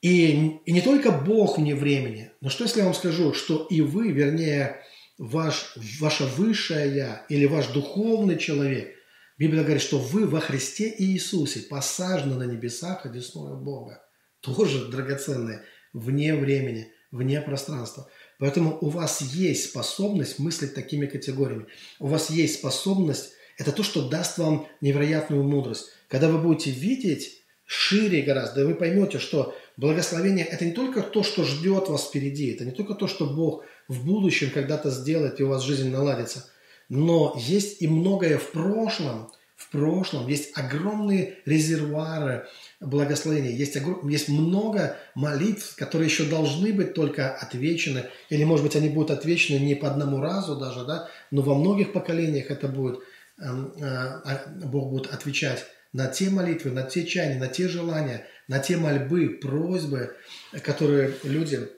И, 0.00 0.58
и 0.66 0.72
не 0.72 0.80
только 0.80 1.12
Бог 1.12 1.56
вне 1.56 1.76
времени, 1.76 2.32
но 2.40 2.50
что 2.50 2.64
если 2.64 2.80
я 2.80 2.86
вам 2.86 2.94
скажу, 2.94 3.32
что 3.32 3.64
и 3.70 3.80
вы, 3.80 4.10
вернее, 4.10 4.82
ваш, 5.18 5.76
ваше 6.00 6.24
высшее 6.24 6.96
Я 6.96 7.24
или 7.28 7.46
ваш 7.46 7.68
духовный 7.68 8.38
человек, 8.38 8.92
Библия 9.38 9.62
говорит, 9.62 9.82
что 9.82 9.98
вы 9.98 10.26
во 10.26 10.40
Христе 10.40 10.92
Иисусе 10.98 11.60
посажены 11.60 12.34
на 12.34 12.42
небесах 12.42 13.06
одесную 13.06 13.56
Бога. 13.56 14.04
Тоже 14.40 14.88
драгоценное, 14.88 15.62
вне 15.92 16.34
времени, 16.34 16.90
вне 17.12 17.40
пространства. 17.40 18.08
Поэтому 18.40 18.76
у 18.80 18.88
вас 18.88 19.20
есть 19.20 19.66
способность 19.66 20.40
мыслить 20.40 20.74
такими 20.74 21.06
категориями. 21.06 21.66
У 22.00 22.08
вас 22.08 22.30
есть 22.30 22.58
способность 22.58 23.34
это 23.58 23.72
то, 23.72 23.82
что 23.82 24.08
даст 24.08 24.38
вам 24.38 24.68
невероятную 24.80 25.42
мудрость. 25.42 25.90
Когда 26.08 26.28
вы 26.28 26.38
будете 26.38 26.70
видеть 26.70 27.42
шире 27.72 28.22
гораздо, 28.22 28.66
вы 28.66 28.74
поймете, 28.74 29.18
что 29.18 29.54
благословение– 29.76 30.44
это 30.50 30.64
не 30.64 30.72
только 30.72 31.00
то, 31.02 31.22
что 31.22 31.44
ждет 31.44 31.88
вас 31.88 32.06
впереди, 32.06 32.50
это 32.50 32.64
не 32.64 32.72
только 32.72 32.94
то, 32.94 33.06
что 33.06 33.26
Бог 33.26 33.64
в 33.88 34.04
будущем 34.04 34.50
когда-то 34.50 34.90
сделает, 34.90 35.40
и 35.40 35.42
у 35.42 35.48
вас 35.48 35.62
жизнь 35.62 35.90
наладится, 35.90 36.46
но 36.88 37.34
есть 37.38 37.80
и 37.80 37.88
многое 37.88 38.36
в 38.36 38.50
прошлом, 38.50 39.30
в 39.56 39.70
прошлом, 39.70 40.28
есть 40.28 40.50
огромные 40.54 41.38
резервуары 41.46 42.46
благословения, 42.80 43.52
есть, 43.52 43.76
огром... 43.76 44.06
есть 44.08 44.28
много 44.28 44.98
молитв, 45.14 45.76
которые 45.76 46.08
еще 46.08 46.24
должны 46.24 46.72
быть 46.72 46.92
только 46.92 47.32
отвечены, 47.32 48.04
или, 48.28 48.44
может 48.44 48.66
быть, 48.66 48.76
они 48.76 48.90
будут 48.90 49.12
отвечены 49.12 49.58
не 49.58 49.76
по 49.76 49.88
одному 49.88 50.20
разу 50.20 50.56
даже, 50.56 50.84
да, 50.84 51.08
но 51.30 51.40
во 51.40 51.54
многих 51.54 51.92
поколениях 51.92 52.50
это 52.50 52.68
будет– 52.68 53.00
Бог 53.42 54.90
будет 54.90 55.12
отвечать 55.12 55.66
на 55.92 56.06
те 56.06 56.30
молитвы, 56.30 56.70
на 56.70 56.82
те 56.82 57.04
чаяния, 57.04 57.38
на 57.38 57.48
те 57.48 57.68
желания, 57.68 58.26
на 58.48 58.58
те 58.58 58.76
мольбы, 58.76 59.38
просьбы, 59.40 60.16
которые 60.62 61.14
люди 61.22 61.68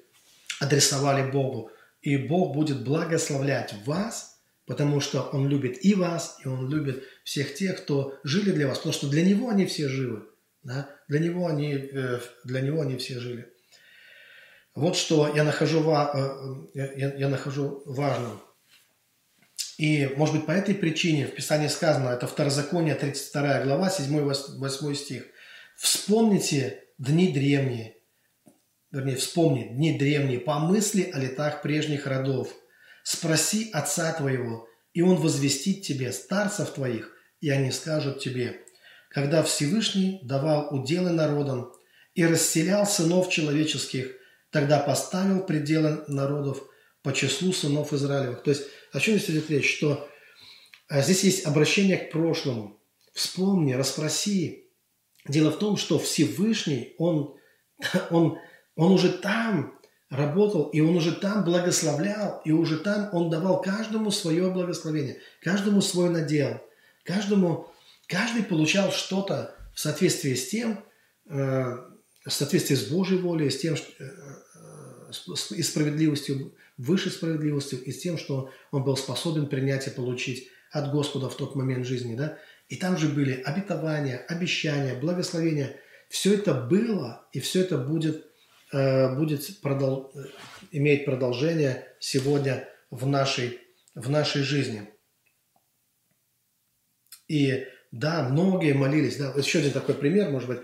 адресовали 0.61 1.31
Богу. 1.31 1.71
И 2.03 2.17
Бог 2.17 2.55
будет 2.55 2.85
благословлять 2.85 3.75
вас, 3.87 4.41
потому 4.67 5.01
что 5.01 5.23
Он 5.33 5.49
любит 5.49 5.85
и 5.85 5.95
вас, 5.95 6.39
и 6.45 6.49
Он 6.49 6.69
любит 6.69 7.05
всех 7.25 7.55
тех, 7.55 7.83
кто 7.83 8.19
жили 8.25 8.53
для 8.53 8.69
вас, 8.69 8.79
потому 8.79 8.93
что 8.93 9.09
для 9.09 9.25
Него 9.25 9.49
они 9.49 9.67
все 9.67 9.89
живы. 9.89 10.27
Да? 10.63 10.89
Для, 11.09 11.19
него 11.19 11.47
они, 11.47 11.75
э, 11.75 12.21
для 12.45 12.61
Него 12.63 12.81
они 12.81 12.97
все 12.97 13.21
жили. 13.21 13.53
Вот 14.75 14.97
что 14.97 15.35
я 15.35 15.45
нахожу, 15.45 15.81
э, 15.83 16.71
я, 16.75 17.15
я 17.15 17.29
нахожу 17.29 17.83
важным– 17.85 18.41
и, 19.77 20.07
может 20.17 20.37
быть, 20.37 20.47
по 20.47 20.53
этой 20.53 20.75
причине 20.75 21.27
в 21.27 21.35
Писании 21.35 21.69
сказано, 21.69 22.11
это 22.11 22.27
Второзаконие, 22.27 22.95
32 22.95 23.65
глава, 23.65 23.89
7-8 23.89 24.95
стих. 24.95 25.25
«Вспомните 25.77 26.85
дни 26.99 27.33
древние, 27.33 27.97
вернее, 28.93 29.17
вспомни 29.17 29.65
дни 29.65 29.99
древние, 29.99 30.39
помысли 30.39 31.11
о 31.13 31.19
летах 31.19 31.63
прежних 31.63 32.07
родов, 32.07 32.55
спроси 33.03 33.71
отца 33.73 34.13
твоего, 34.13 34.69
и 34.93 35.03
он 35.03 35.17
возвестит 35.17 35.83
тебе 35.83 36.13
старцев 36.13 36.71
твоих, 36.71 37.11
и 37.41 37.51
они 37.51 37.73
скажут 37.73 38.21
тебе, 38.21 38.61
когда 39.11 39.43
Всевышний 39.43 40.21
давал 40.23 40.73
уделы 40.73 41.11
народам 41.11 41.73
и 42.15 42.25
расселял 42.25 42.87
сынов 42.87 43.29
человеческих, 43.29 44.13
тогда 44.51 44.79
поставил 44.79 45.43
пределы 45.43 46.05
народов 46.07 46.63
по 47.03 47.13
числу 47.13 47.53
сынов 47.53 47.93
Израилевых». 47.93 48.45
То 48.45 48.51
есть 48.51 48.63
о 48.95 49.01
чем 49.01 49.19
здесь 49.19 49.31
идет 49.31 49.51
речь? 49.51 49.77
Что 49.77 50.09
а, 50.89 51.03
здесь 51.03 51.25
есть 51.25 51.47
обращение 51.47 51.97
к 51.97 52.13
прошлому. 52.13 52.81
Вспомни, 53.13 53.73
расспроси. 53.73 54.69
Дело 55.27 55.51
в 55.51 55.59
том, 55.59 55.77
что 55.77 55.99
Всевышний, 55.99 56.95
Он, 56.99 57.35
он, 58.11 58.39
он 58.77 58.93
уже 58.93 59.11
там 59.11 59.77
работал, 60.11 60.69
и 60.69 60.81
Он 60.81 60.95
уже 60.97 61.11
там 61.11 61.45
благословлял, 61.45 62.41
и 62.45 62.53
уже 62.53 62.79
там 62.79 63.09
Он 63.13 63.31
давал 63.31 63.61
каждому 63.61 64.13
свое 64.13 64.49
благословение, 64.53 65.21
каждому 65.43 65.81
свой 65.81 66.11
надел, 66.11 66.61
каждому, 67.03 67.69
каждый 68.07 68.45
получал 68.45 68.93
что-то 68.93 69.57
в 69.75 69.81
соответствии 69.81 70.35
с 70.35 70.51
тем, 70.51 70.85
э, 71.27 71.33
в 71.35 72.31
соответствии 72.31 72.77
с 72.77 72.85
Божьей 72.85 73.19
волей, 73.19 73.51
с 73.51 73.59
тем, 73.59 73.75
э, 73.75 74.05
э, 74.05 75.13
и 75.57 75.63
справедливостью 75.63 76.55
выше 76.77 77.11
справедливостью 77.11 77.83
и 77.83 77.93
с 77.93 78.01
тем, 78.01 78.19
что 78.19 78.51
он 78.71 78.85
был 78.85 78.97
способен 78.97 79.47
принять 79.47 79.87
и 79.87 79.91
получить 79.91 80.49
от 80.71 80.91
Господа 80.91 81.29
в 81.29 81.37
тот 81.37 81.55
момент 81.55 81.87
жизни. 81.87 82.17
Да? 82.17 82.39
И 82.69 82.77
там 82.77 82.97
же 82.97 83.09
были 83.09 83.41
обетования, 83.43 84.19
обещания, 84.29 84.95
благословения. 84.95 85.77
Все 86.09 86.35
это 86.35 86.55
было, 86.55 87.29
и 87.33 87.41
все 87.41 87.61
это 87.63 87.79
будет, 87.79 88.27
э, 88.73 89.15
будет 89.15 89.61
продол... 89.61 90.13
иметь 90.73 91.05
продолжение 91.05 91.87
сегодня 92.01 92.69
в 92.91 93.07
нашей, 93.07 93.61
в 93.95 94.11
нашей 94.11 94.43
жизни. 94.43 94.89
И 97.29 97.67
да, 97.93 98.29
многие 98.29 98.75
молились. 98.75 99.17
Да, 99.17 99.33
еще 99.37 99.61
один 99.61 99.73
такой 99.73 99.95
пример, 99.95 100.31
может 100.31 100.49
быть, 100.49 100.61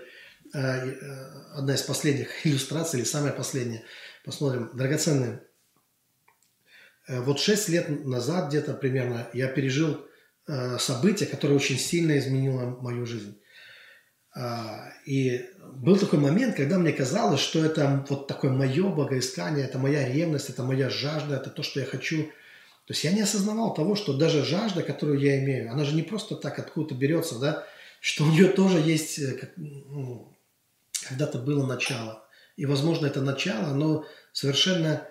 э, 0.53 0.59
э, 0.59 1.55
одна 1.55 1.75
из 1.75 1.83
последних 1.83 2.29
иллюстраций 2.45 2.99
или 2.99 3.07
самая 3.07 3.33
последняя. 3.33 3.85
Посмотрим. 4.25 4.71
Драгоценные 4.75 5.41
Э, 5.41 5.50
вот 7.19 7.41
шесть 7.41 7.69
лет 7.69 8.05
назад 8.05 8.49
где-то 8.49 8.75
примерно 8.75 9.29
я 9.33 9.49
пережил 9.49 10.07
э, 10.47 10.79
событие, 10.79 11.29
которое 11.29 11.55
очень 11.55 11.79
сильно 11.79 12.17
изменило 12.19 12.79
мою 12.81 13.07
жизнь. 13.07 13.37
А, 14.33 14.93
и 15.07 15.45
был 15.73 15.97
такой 15.97 16.21
момент, 16.21 16.55
когда 16.55 16.79
мне 16.79 16.93
казалось, 16.93 17.41
что 17.41 17.65
это 17.65 18.07
вот 18.09 18.29
такое 18.29 18.53
мое 18.53 18.89
богоискание, 18.89 19.65
это 19.65 19.79
моя 19.79 20.09
ревность, 20.09 20.51
это 20.51 20.63
моя 20.63 20.89
жажда, 20.89 21.37
это 21.37 21.51
то, 21.51 21.63
что 21.63 21.81
я 21.81 21.87
хочу. 21.87 22.27
То 22.87 22.93
есть 22.93 23.03
я 23.05 23.13
не 23.13 23.23
осознавал 23.23 23.75
того, 23.75 23.97
что 23.97 24.17
даже 24.17 24.45
жажда, 24.45 24.83
которую 24.83 25.19
я 25.19 25.43
имею, 25.43 25.73
она 25.73 25.85
же 25.85 25.95
не 25.95 26.03
просто 26.03 26.37
так 26.37 26.59
откуда-то 26.59 26.95
берется, 26.95 27.39
да, 27.39 27.67
что 28.01 28.25
у 28.25 28.29
нее 28.29 28.49
тоже 28.49 28.79
есть, 28.79 29.19
э, 29.19 29.37
ну, 29.57 30.37
когда-то 31.09 31.39
было 31.39 31.67
начало. 31.67 32.25
И, 32.57 32.67
возможно, 32.67 33.07
это 33.07 33.21
начало, 33.21 33.69
оно 33.69 34.05
совершенно 34.33 35.09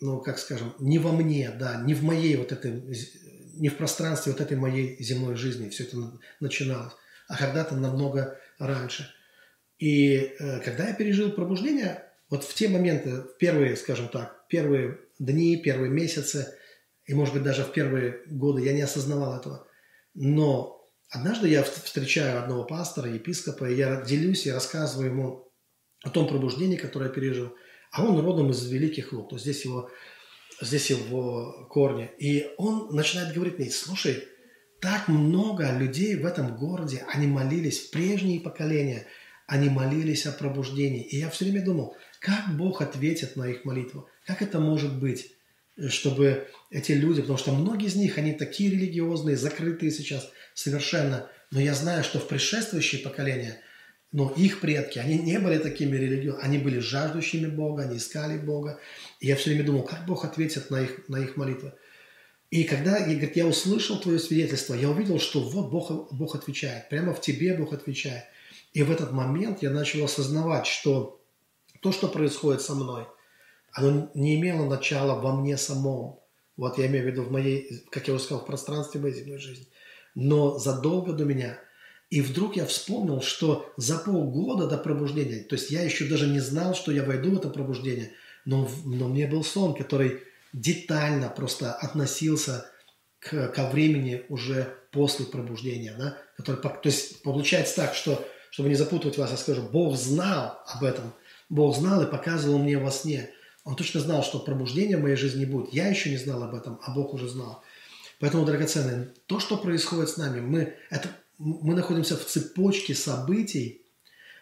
ну, 0.00 0.20
как 0.20 0.38
скажем, 0.38 0.74
не 0.78 0.98
во 0.98 1.12
мне, 1.12 1.50
да, 1.50 1.80
не 1.82 1.94
в 1.94 2.02
моей 2.02 2.36
вот 2.36 2.52
этой, 2.52 2.82
не 3.54 3.68
в 3.68 3.76
пространстве 3.76 4.32
вот 4.32 4.40
этой 4.40 4.56
моей 4.56 5.02
земной 5.02 5.34
жизни 5.34 5.68
все 5.68 5.84
это 5.84 5.96
начиналось, 6.40 6.92
а 7.28 7.36
когда-то 7.36 7.74
намного 7.74 8.38
раньше. 8.58 9.12
И 9.78 10.16
э, 10.16 10.60
когда 10.60 10.88
я 10.88 10.94
пережил 10.94 11.32
пробуждение, 11.32 12.04
вот 12.30 12.44
в 12.44 12.54
те 12.54 12.68
моменты, 12.68 13.24
первые, 13.38 13.76
скажем 13.76 14.08
так, 14.08 14.46
первые 14.48 14.98
дни, 15.18 15.56
первые 15.56 15.90
месяцы, 15.90 16.54
и, 17.06 17.14
может 17.14 17.34
быть, 17.34 17.42
даже 17.42 17.64
в 17.64 17.72
первые 17.72 18.22
годы 18.26 18.62
я 18.62 18.72
не 18.72 18.82
осознавал 18.82 19.38
этого. 19.38 19.66
Но 20.14 20.84
однажды 21.08 21.48
я 21.48 21.62
встречаю 21.62 22.42
одного 22.42 22.64
пастора, 22.64 23.10
епископа, 23.10 23.64
и 23.64 23.76
я 23.76 24.02
делюсь, 24.02 24.46
и 24.46 24.52
рассказываю 24.52 25.10
ему 25.10 25.52
о 26.04 26.10
том 26.10 26.28
пробуждении, 26.28 26.76
которое 26.76 27.06
я 27.06 27.12
пережил. 27.12 27.54
А 27.92 28.04
он 28.04 28.20
родом 28.20 28.50
из 28.50 28.64
Великих 28.70 29.12
Луг, 29.12 29.30
то 29.30 29.36
есть 29.36 29.44
здесь 29.44 29.64
его, 29.64 29.90
здесь 30.60 30.90
его 30.90 31.66
корни. 31.70 32.10
И 32.18 32.50
он 32.56 32.94
начинает 32.94 33.34
говорить 33.34 33.58
мне, 33.58 33.70
слушай, 33.70 34.24
так 34.80 35.08
много 35.08 35.72
людей 35.76 36.16
в 36.16 36.26
этом 36.26 36.56
городе, 36.56 37.04
они 37.12 37.26
молились 37.26 37.80
прежние 37.80 38.40
поколения, 38.40 39.06
они 39.46 39.68
молились 39.70 40.26
о 40.26 40.32
пробуждении. 40.32 41.02
И 41.02 41.18
я 41.18 41.30
все 41.30 41.44
время 41.44 41.64
думал, 41.64 41.96
как 42.20 42.56
Бог 42.56 42.82
ответит 42.82 43.36
на 43.36 43.48
их 43.48 43.64
молитву? 43.64 44.08
Как 44.26 44.42
это 44.42 44.60
может 44.60 44.98
быть? 44.98 45.32
чтобы 45.88 46.48
эти 46.70 46.92
люди, 46.92 47.20
потому 47.20 47.38
что 47.38 47.52
многие 47.52 47.86
из 47.86 47.94
них, 47.94 48.18
они 48.18 48.32
такие 48.32 48.70
религиозные, 48.70 49.36
закрытые 49.36 49.92
сейчас 49.92 50.28
совершенно, 50.54 51.30
но 51.50 51.60
я 51.60 51.74
знаю, 51.74 52.02
что 52.02 52.18
в 52.18 52.26
предшествующие 52.26 53.00
поколения, 53.00 53.60
но 54.10 54.32
их 54.36 54.60
предки, 54.60 54.98
они 54.98 55.18
не 55.18 55.38
были 55.38 55.58
такими 55.58 55.96
религиозными, 55.96 56.44
они 56.44 56.58
были 56.58 56.78
жаждущими 56.78 57.46
Бога, 57.46 57.82
они 57.82 57.98
искали 57.98 58.38
Бога. 58.38 58.78
И 59.20 59.26
я 59.26 59.36
все 59.36 59.50
время 59.50 59.64
думал, 59.64 59.82
как 59.82 60.06
Бог 60.06 60.24
ответит 60.24 60.70
на 60.70 60.80
их, 60.82 61.08
на 61.08 61.16
их 61.16 61.36
молитвы. 61.36 61.74
И 62.50 62.64
когда 62.64 62.96
я, 62.96 63.04
говорит, 63.04 63.36
я 63.36 63.46
услышал 63.46 64.00
твое 64.00 64.18
свидетельство, 64.18 64.72
я 64.72 64.88
увидел, 64.88 65.18
что 65.18 65.40
вот 65.40 65.70
Бог, 65.70 66.12
Бог 66.12 66.34
отвечает, 66.34 66.88
прямо 66.88 67.12
в 67.12 67.20
тебе 67.20 67.54
Бог 67.54 67.74
отвечает. 67.74 68.24
И 68.72 68.82
в 68.82 68.90
этот 68.90 69.12
момент 69.12 69.62
я 69.62 69.70
начал 69.70 70.04
осознавать, 70.04 70.66
что 70.66 71.20
то, 71.82 71.92
что 71.92 72.08
происходит 72.08 72.62
со 72.62 72.74
мной, 72.74 73.06
оно 73.72 74.10
не 74.14 74.40
имело 74.40 74.66
начала 74.66 75.20
во 75.20 75.36
мне 75.36 75.58
самом. 75.58 76.20
Вот 76.56 76.78
я 76.78 76.86
имею 76.86 77.04
в 77.04 77.08
виду 77.08 77.22
в 77.22 77.30
моей, 77.30 77.84
как 77.90 78.08
я 78.08 78.14
уже 78.14 78.24
сказал, 78.24 78.42
в 78.42 78.46
пространстве 78.46 79.00
моей 79.00 79.14
земной 79.14 79.38
жизни. 79.38 79.66
Но 80.14 80.58
задолго 80.58 81.12
до 81.12 81.24
меня. 81.24 81.58
И 82.10 82.22
вдруг 82.22 82.56
я 82.56 82.64
вспомнил, 82.64 83.20
что 83.20 83.70
за 83.76 83.98
полгода 83.98 84.66
до 84.66 84.78
пробуждения, 84.78 85.42
то 85.44 85.56
есть 85.56 85.70
я 85.70 85.82
еще 85.82 86.06
даже 86.06 86.26
не 86.26 86.40
знал, 86.40 86.74
что 86.74 86.90
я 86.90 87.04
войду 87.04 87.32
в 87.32 87.38
это 87.38 87.50
пробуждение, 87.50 88.12
но, 88.46 88.68
но 88.84 89.08
мне 89.08 89.26
был 89.26 89.44
сон, 89.44 89.74
который 89.74 90.22
детально 90.54 91.28
просто 91.28 91.74
относился 91.74 92.70
к, 93.18 93.48
ко 93.48 93.68
времени 93.68 94.24
уже 94.30 94.74
после 94.90 95.26
пробуждения. 95.26 95.94
Да? 95.98 96.16
Который, 96.36 96.60
то 96.60 96.80
есть 96.84 97.22
получается 97.22 97.76
так, 97.76 97.94
что, 97.94 98.26
чтобы 98.50 98.70
не 98.70 98.74
запутывать 98.74 99.18
вас, 99.18 99.30
я 99.30 99.36
скажу, 99.36 99.62
Бог 99.62 99.96
знал 99.96 100.58
об 100.66 100.84
этом. 100.84 101.12
Бог 101.50 101.76
знал 101.76 102.02
и 102.02 102.10
показывал 102.10 102.58
мне 102.58 102.78
во 102.78 102.90
сне. 102.90 103.30
Он 103.64 103.76
точно 103.76 104.00
знал, 104.00 104.22
что 104.22 104.38
пробуждения 104.38 104.96
в 104.96 105.02
моей 105.02 105.16
жизни 105.16 105.44
будет. 105.44 105.74
Я 105.74 105.88
еще 105.88 106.08
не 106.08 106.16
знал 106.16 106.42
об 106.42 106.54
этом, 106.54 106.80
а 106.82 106.94
Бог 106.94 107.12
уже 107.12 107.28
знал. 107.28 107.62
Поэтому, 108.18 108.46
драгоценные, 108.46 109.12
то, 109.26 109.40
что 109.40 109.58
происходит 109.58 110.08
с 110.08 110.16
нами, 110.16 110.40
мы, 110.40 110.74
это, 110.90 111.10
мы 111.38 111.74
находимся 111.74 112.16
в 112.16 112.24
цепочке 112.24 112.94
событий. 112.94 113.82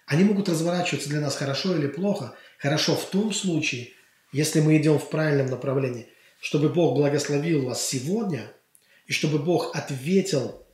Они 0.07 0.25
могут 0.25 0.49
разворачиваться 0.49 1.09
для 1.09 1.21
нас 1.21 1.37
хорошо 1.37 1.77
или 1.77 1.89
плохо. 1.89 2.35
Хорошо 2.59 2.97
в 2.97 3.05
том 3.11 3.33
случае, 3.33 3.91
если 4.33 4.61
мы 4.61 4.77
идем 4.77 4.99
в 4.99 5.11
правильном 5.11 5.47
направлении, 5.47 6.09
чтобы 6.41 6.69
Бог 6.69 6.97
благословил 6.97 7.65
вас 7.65 7.87
сегодня, 7.87 8.53
и 9.07 9.13
чтобы 9.13 9.39
Бог 9.39 9.75
ответил 9.75 10.67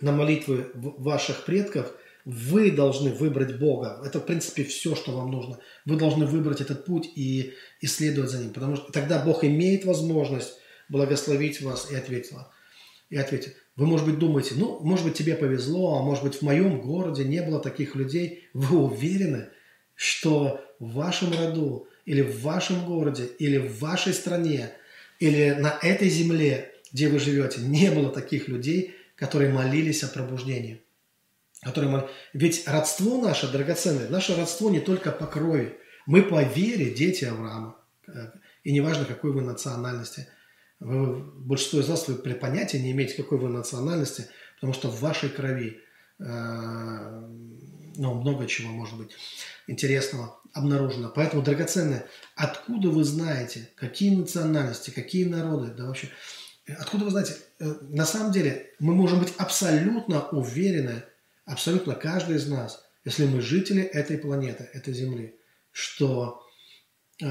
на 0.00 0.12
молитвы 0.12 0.70
ваших 0.74 1.44
предков, 1.44 1.92
вы 2.24 2.70
должны 2.70 3.10
выбрать 3.10 3.58
Бога. 3.58 4.02
Это, 4.04 4.20
в 4.20 4.26
принципе, 4.26 4.64
все, 4.64 4.94
что 4.94 5.12
вам 5.12 5.30
нужно. 5.30 5.60
Вы 5.86 5.96
должны 5.96 6.26
выбрать 6.26 6.60
этот 6.60 6.84
путь 6.84 7.08
и 7.14 7.54
исследовать 7.80 8.30
за 8.30 8.38
ним. 8.38 8.52
Потому 8.52 8.76
что 8.76 8.92
тогда 8.92 9.22
Бог 9.24 9.44
имеет 9.44 9.86
возможность 9.86 10.54
благословить 10.90 11.62
вас 11.62 11.90
и 11.90 11.96
ответить 11.96 12.32
вам. 12.32 12.48
И 13.10 13.16
ответить. 13.16 13.54
Вы, 13.76 13.86
может 13.86 14.06
быть, 14.06 14.18
думаете, 14.18 14.54
ну, 14.56 14.80
может 14.80 15.04
быть, 15.04 15.16
тебе 15.16 15.34
повезло, 15.34 15.98
а 15.98 16.02
может 16.02 16.24
быть, 16.24 16.36
в 16.36 16.42
моем 16.42 16.80
городе 16.80 17.24
не 17.24 17.40
было 17.42 17.60
таких 17.60 17.94
людей. 17.94 18.48
Вы 18.52 18.78
уверены, 18.78 19.48
что 19.94 20.60
в 20.78 20.92
вашем 20.92 21.32
роду 21.32 21.88
или 22.04 22.22
в 22.22 22.42
вашем 22.42 22.84
городе, 22.84 23.24
или 23.38 23.56
в 23.58 23.78
вашей 23.78 24.12
стране, 24.12 24.70
или 25.20 25.50
на 25.58 25.78
этой 25.82 26.08
земле, 26.08 26.72
где 26.92 27.08
вы 27.08 27.18
живете, 27.18 27.60
не 27.60 27.90
было 27.90 28.10
таких 28.10 28.48
людей, 28.48 28.94
которые 29.14 29.52
молились 29.52 30.02
о 30.04 30.08
пробуждении. 30.08 30.82
Которые 31.62 31.90
мол... 31.90 32.08
Ведь 32.32 32.66
родство 32.66 33.20
наше 33.20 33.50
драгоценное, 33.50 34.08
наше 34.08 34.36
родство 34.36 34.70
не 34.70 34.80
только 34.80 35.10
по 35.10 35.26
крови. 35.26 35.76
Мы 36.06 36.22
по 36.22 36.42
вере 36.42 36.90
дети 36.90 37.24
Авраама. 37.24 37.76
И 38.64 38.72
неважно, 38.72 39.04
какой 39.04 39.32
вы 39.32 39.42
национальности. 39.42 40.28
Вы, 40.80 41.22
большинство 41.22 41.80
из 41.80 41.88
вас 41.88 42.06
вы 42.08 42.14
понятия 42.16 42.80
не 42.80 42.92
имеете, 42.92 43.20
какой 43.20 43.38
вы 43.38 43.48
национальности, 43.48 44.26
потому 44.56 44.72
что 44.72 44.88
в 44.88 45.00
вашей 45.00 45.28
крови 45.28 45.80
э, 46.20 46.24
ну, 47.96 48.14
много 48.14 48.46
чего 48.46 48.70
может 48.70 48.96
быть 48.96 49.10
интересного 49.66 50.40
обнаружено. 50.52 51.10
Поэтому, 51.14 51.42
драгоценное, 51.42 52.06
откуда 52.36 52.90
вы 52.90 53.04
знаете, 53.04 53.70
какие 53.74 54.14
национальности, 54.14 54.90
какие 54.90 55.24
народы, 55.24 55.72
да 55.76 55.86
вообще, 55.86 56.08
откуда 56.66 57.04
вы 57.04 57.10
знаете, 57.10 57.36
э, 57.58 57.74
на 57.90 58.06
самом 58.06 58.32
деле 58.32 58.70
мы 58.78 58.94
можем 58.94 59.18
быть 59.20 59.34
абсолютно 59.36 60.28
уверены, 60.28 61.02
абсолютно 61.44 61.94
каждый 61.94 62.36
из 62.36 62.48
нас, 62.48 62.84
если 63.04 63.26
мы 63.26 63.40
жители 63.40 63.82
этой 63.82 64.16
планеты, 64.16 64.68
этой 64.72 64.94
Земли, 64.94 65.36
что 65.72 66.42
э, 67.20 67.26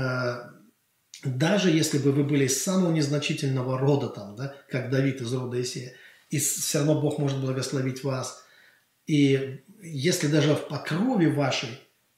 даже 1.24 1.72
если 1.72 1.98
бы 1.98 2.12
вы 2.12 2.24
были 2.24 2.46
из 2.46 2.62
самого 2.62 2.92
незначительного 2.92 3.78
рода, 3.78 4.08
там, 4.08 4.36
да, 4.36 4.56
как 4.70 4.90
Давид 4.90 5.22
из 5.22 5.34
рода 5.34 5.62
Исея, 5.62 5.94
и 6.30 6.40
все 6.40 6.80
равно 6.80 7.02
Бог 7.02 7.18
может 7.18 7.40
благословить 7.40 8.04
вас. 8.04 8.44
И 9.06 9.62
если 9.82 10.28
даже 10.28 10.56
по 10.56 10.78
крови 10.78 11.28
вашей 11.28 11.70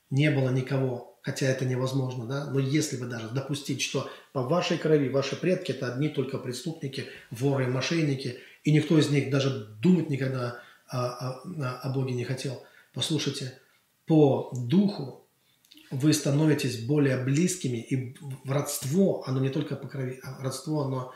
не 0.09 0.31
было 0.31 0.49
никого, 0.49 1.19
хотя 1.21 1.45
это 1.45 1.65
невозможно, 1.65 2.25
да, 2.25 2.45
но 2.45 2.59
если 2.59 2.97
бы 2.97 3.05
даже 3.05 3.29
допустить, 3.29 3.81
что 3.81 4.09
по 4.33 4.41
вашей 4.41 4.77
крови 4.77 5.09
ваши 5.09 5.35
предки 5.35 5.71
это 5.71 5.93
одни 5.93 6.09
только 6.09 6.37
преступники, 6.37 7.05
воры 7.29 7.65
и 7.65 7.67
мошенники, 7.67 8.39
и 8.63 8.71
никто 8.71 8.97
из 8.97 9.09
них 9.09 9.29
даже 9.29 9.67
думать 9.81 10.09
никогда 10.09 10.61
о, 10.87 11.05
о, 11.05 11.79
о 11.83 11.89
Боге 11.93 12.13
не 12.15 12.23
хотел. 12.23 12.63
Послушайте, 12.93 13.59
по 14.07 14.51
духу 14.55 15.18
вы 15.91 16.13
становитесь 16.13 16.83
более 16.83 17.17
близкими, 17.17 17.77
и 17.77 18.15
родство, 18.45 19.23
оно 19.25 19.39
не 19.39 19.49
только 19.49 19.75
по 19.75 19.87
крови, 19.87 20.19
а 20.23 20.41
родство, 20.43 20.83
оно, 20.83 21.13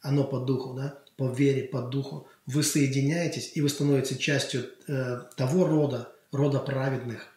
оно 0.00 0.24
по 0.24 0.40
духу, 0.40 0.74
да, 0.74 0.98
по 1.16 1.30
вере, 1.30 1.64
по 1.64 1.82
духу. 1.82 2.26
Вы 2.46 2.62
соединяетесь, 2.62 3.52
и 3.54 3.60
вы 3.60 3.68
становитесь 3.68 4.18
частью 4.18 4.66
э, 4.88 5.20
того 5.36 5.66
рода, 5.66 6.12
рода 6.32 6.58
праведных, 6.58 7.28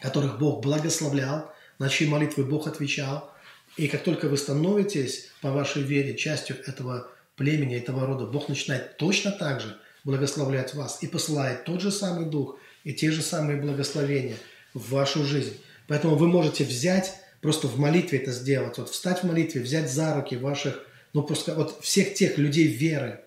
которых 0.00 0.38
Бог 0.38 0.62
благословлял, 0.62 1.52
на 1.78 1.88
чьи 1.88 2.08
молитвы 2.08 2.44
Бог 2.44 2.66
отвечал. 2.66 3.32
И 3.76 3.88
как 3.88 4.02
только 4.04 4.28
вы 4.28 4.36
становитесь 4.36 5.30
по 5.42 5.50
вашей 5.50 5.82
вере 5.82 6.16
частью 6.16 6.56
этого 6.66 7.10
племени, 7.36 7.76
этого 7.76 8.06
рода, 8.06 8.26
Бог 8.26 8.48
начинает 8.48 8.96
точно 8.96 9.32
так 9.32 9.60
же 9.60 9.78
благословлять 10.04 10.74
вас 10.74 11.02
и 11.02 11.06
посылает 11.06 11.64
тот 11.64 11.80
же 11.80 11.90
самый 11.90 12.26
Дух 12.26 12.58
и 12.84 12.92
те 12.92 13.10
же 13.10 13.22
самые 13.22 13.60
благословения 13.60 14.36
в 14.72 14.90
вашу 14.90 15.24
жизнь. 15.24 15.56
Поэтому 15.86 16.16
вы 16.16 16.28
можете 16.28 16.64
взять, 16.64 17.14
просто 17.40 17.66
в 17.68 17.78
молитве 17.78 18.18
это 18.18 18.32
сделать, 18.32 18.78
вот 18.78 18.90
встать 18.90 19.20
в 19.20 19.24
молитве, 19.24 19.60
взять 19.60 19.90
за 19.90 20.14
руки 20.14 20.36
ваших, 20.36 20.86
ну 21.12 21.22
просто 21.22 21.54
вот 21.54 21.80
всех 21.82 22.14
тех 22.14 22.38
людей 22.38 22.66
веры, 22.66 23.20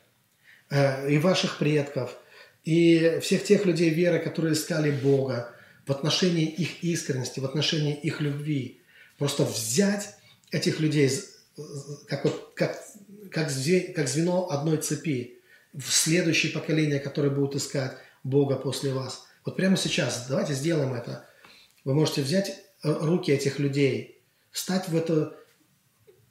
э, 0.70 1.12
и 1.12 1.18
ваших 1.18 1.60
предков, 1.60 2.18
и 2.64 3.20
всех 3.22 3.44
тех 3.44 3.66
людей 3.66 3.90
веры, 3.90 4.20
которые 4.20 4.54
искали 4.54 4.92
Бога, 4.92 5.54
в 5.86 5.92
отношении 5.92 6.46
их 6.46 6.84
искренности, 6.84 7.40
в 7.40 7.46
отношении 7.46 7.96
их 7.96 8.20
любви. 8.20 8.82
Просто 9.18 9.46
взять 9.46 10.16
этих 10.52 10.80
людей 10.80 11.10
как, 12.08 12.26
вот, 12.26 12.52
как, 12.56 12.84
как, 13.32 13.50
зве, 13.50 13.82
как 13.82 14.08
звено 14.08 14.50
одной 14.50 14.78
цепи 14.78 15.38
в 15.74 15.92
следующее 15.92 16.52
поколение, 16.52 17.00
которое 17.00 17.30
будут 17.30 17.56
искать 17.56 17.94
Бога 18.24 18.56
после 18.56 18.92
вас. 18.92 19.28
Вот 19.46 19.56
прямо 19.56 19.78
сейчас 19.78 20.28
давайте 20.28 20.54
сделаем 20.54 20.94
это. 20.94 21.27
Вы 21.88 21.94
можете 21.94 22.22
взять 22.22 22.50
э, 22.50 22.92
руки 22.92 23.32
этих 23.32 23.60
людей, 23.60 24.22
встать 24.52 24.90
в 24.90 24.96
это, 24.98 25.38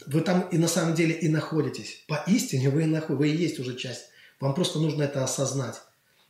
вы 0.05 0.21
там 0.21 0.47
и 0.51 0.59
на 0.59 0.69
самом 0.69 0.95
деле 0.95 1.15
и 1.15 1.29
находитесь. 1.29 2.05
Поистине 2.09 2.69
вы 2.69 2.83
и, 2.83 2.85
наход... 2.85 3.17
вы 3.17 3.31
и 3.31 3.37
есть 3.37 3.59
уже 3.59 3.75
часть. 3.75 4.11
Вам 4.39 4.55
просто 4.55 4.79
нужно 4.81 5.05
это 5.05 5.25
осознать. 5.25 5.77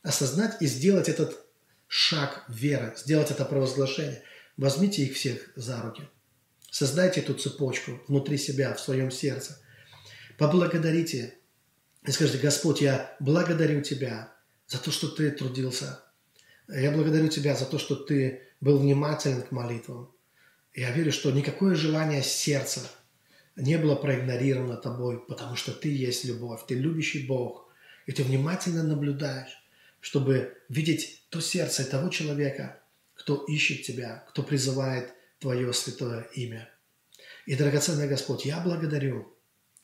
Осознать 0.05 0.63
и 0.63 0.67
сделать 0.67 1.09
этот 1.09 1.45
шаг 1.89 2.45
веры, 2.47 2.95
сделать 2.97 3.33
это 3.33 3.45
провозглашение. 3.45 4.23
Возьмите 4.57 5.03
их 5.03 5.17
всех 5.17 5.51
за 5.57 5.83
руки. 5.83 6.05
Создайте 6.71 7.21
эту 7.21 7.35
цепочку 7.35 8.01
внутри 8.07 8.39
себя, 8.39 8.75
в 8.75 8.81
своем 8.81 9.11
сердце. 9.11 9.59
Поблагодарите 10.39 11.35
и 12.07 12.13
скажите, 12.13 12.39
Господь, 12.39 12.81
я 12.81 13.17
благодарю 13.19 13.83
Тебя 13.83 14.33
за 14.69 14.79
то, 14.79 14.93
что 14.93 15.09
Ты 15.09 15.33
трудился. 15.33 16.01
Я 16.69 16.93
благодарю 16.93 17.27
Тебя 17.27 17.57
за 17.57 17.65
то, 17.67 17.81
что 17.81 17.97
Ты 17.97 18.46
был 18.61 18.79
внимателен 18.79 19.43
к 19.43 19.51
молитвам. 19.51 20.11
Я 20.75 20.91
верю, 20.91 21.13
что 21.13 21.31
никакое 21.31 21.75
желание 21.75 22.23
сердца 22.23 22.81
не 23.57 23.79
было 23.79 23.95
проигнорировано 23.95 24.77
Тобой, 24.77 25.25
потому 25.27 25.57
что 25.57 25.73
Ты 25.73 25.95
есть 25.95 26.25
любовь, 26.25 26.61
Ты 26.67 26.75
любящий 26.75 27.27
Бог, 27.27 27.69
и 28.07 28.13
Ты 28.13 28.23
внимательно 28.25 28.83
наблюдаешь 28.83 29.57
чтобы 30.07 30.57
видеть 30.69 31.25
то 31.31 31.41
сердце 31.41 31.85
того 31.85 32.11
человека, 32.11 32.81
кто 33.15 33.45
ищет 33.49 33.83
Тебя, 33.83 34.25
кто 34.29 34.45
призывает 34.45 35.13
Твое 35.41 35.73
святое 35.73 36.29
имя. 36.35 36.71
И, 37.45 37.57
драгоценный 37.57 38.07
Господь, 38.07 38.45
я 38.45 38.61
благодарю, 38.61 39.37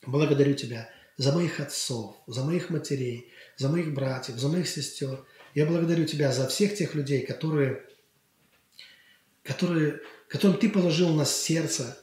благодарю 0.06 0.54
Тебя 0.54 0.88
за 1.16 1.32
моих 1.32 1.58
отцов, 1.58 2.14
за 2.28 2.44
моих 2.44 2.70
матерей, 2.70 3.32
за 3.56 3.68
моих 3.68 3.92
братьев, 3.94 4.36
за 4.36 4.48
моих 4.48 4.68
сестер. 4.68 5.24
Я 5.54 5.66
благодарю 5.66 6.04
Тебя 6.04 6.32
за 6.32 6.46
всех 6.46 6.76
тех 6.76 6.94
людей, 6.94 7.26
которые, 7.26 7.82
которые, 9.42 10.00
которым 10.28 10.58
Ты 10.58 10.68
положил 10.68 11.10
на 11.10 11.24
сердце 11.24 11.98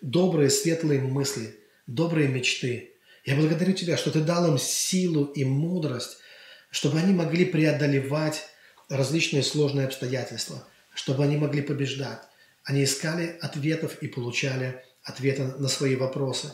добрые, 0.00 0.50
светлые 0.50 1.00
мысли, 1.00 1.58
добрые 1.86 2.28
мечты. 2.28 2.94
Я 3.24 3.36
благодарю 3.36 3.72
Тебя, 3.72 3.96
что 3.96 4.10
Ты 4.10 4.20
дал 4.20 4.46
им 4.50 4.58
силу 4.58 5.24
и 5.24 5.44
мудрость, 5.44 6.18
чтобы 6.70 6.98
они 6.98 7.12
могли 7.12 7.44
преодолевать 7.44 8.44
различные 8.88 9.42
сложные 9.42 9.86
обстоятельства, 9.86 10.66
чтобы 10.94 11.24
они 11.24 11.36
могли 11.36 11.62
побеждать. 11.62 12.20
Они 12.64 12.84
искали 12.84 13.36
ответов 13.40 14.02
и 14.02 14.08
получали 14.08 14.82
ответы 15.02 15.44
на 15.44 15.68
свои 15.68 15.96
вопросы. 15.96 16.52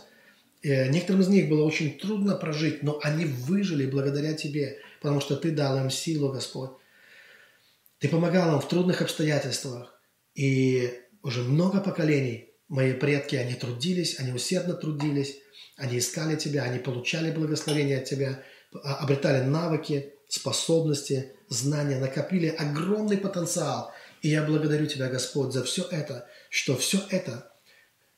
Э, 0.62 0.89
некоторым 0.89 1.23
из 1.23 1.29
них 1.29 1.49
было 1.49 1.65
очень 1.65 1.99
трудно 1.99 2.37
прожить, 2.37 2.83
но 2.83 2.99
они 3.03 3.25
выжили 3.25 3.87
благодаря 3.87 4.35
Тебе, 4.35 4.79
потому 5.01 5.21
что 5.21 5.37
Ты 5.37 5.51
дал 5.51 5.77
им 5.79 5.91
силу, 5.91 6.33
Господь. 6.33 6.71
Ты 7.99 8.09
помогал 8.09 8.55
им 8.55 8.61
в 8.61 8.69
трудных 8.69 9.03
обстоятельствах. 9.03 9.93
И 10.35 10.93
уже 11.22 11.43
много 11.43 11.80
поколений 11.80 12.51
мои 12.68 12.93
предки, 12.93 13.37
они 13.37 13.55
трудились, 13.55 14.18
они 14.18 14.32
усердно 14.32 14.74
трудились, 14.74 15.37
они 15.76 15.99
искали 15.99 16.37
Тебя, 16.37 16.64
они 16.64 16.78
получали 16.78 17.30
благословение 17.30 17.99
от 17.99 18.05
Тебя, 18.05 18.43
а, 18.82 18.97
обретали 18.97 19.45
навыки, 19.45 20.12
способности, 20.28 21.32
знания, 21.49 21.99
накопили 21.99 22.49
огромный 22.49 23.18
потенциал. 23.18 23.93
И 24.22 24.28
я 24.28 24.43
благодарю 24.43 24.87
Тебя, 24.87 25.09
Господь, 25.09 25.53
за 25.53 25.62
все 25.64 25.87
это, 25.91 26.28
что 26.51 26.76
все 26.76 27.01
это, 27.11 27.53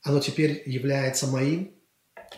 оно 0.02 0.20
теперь 0.20 0.62
является 0.66 1.26
моим, 1.26 1.74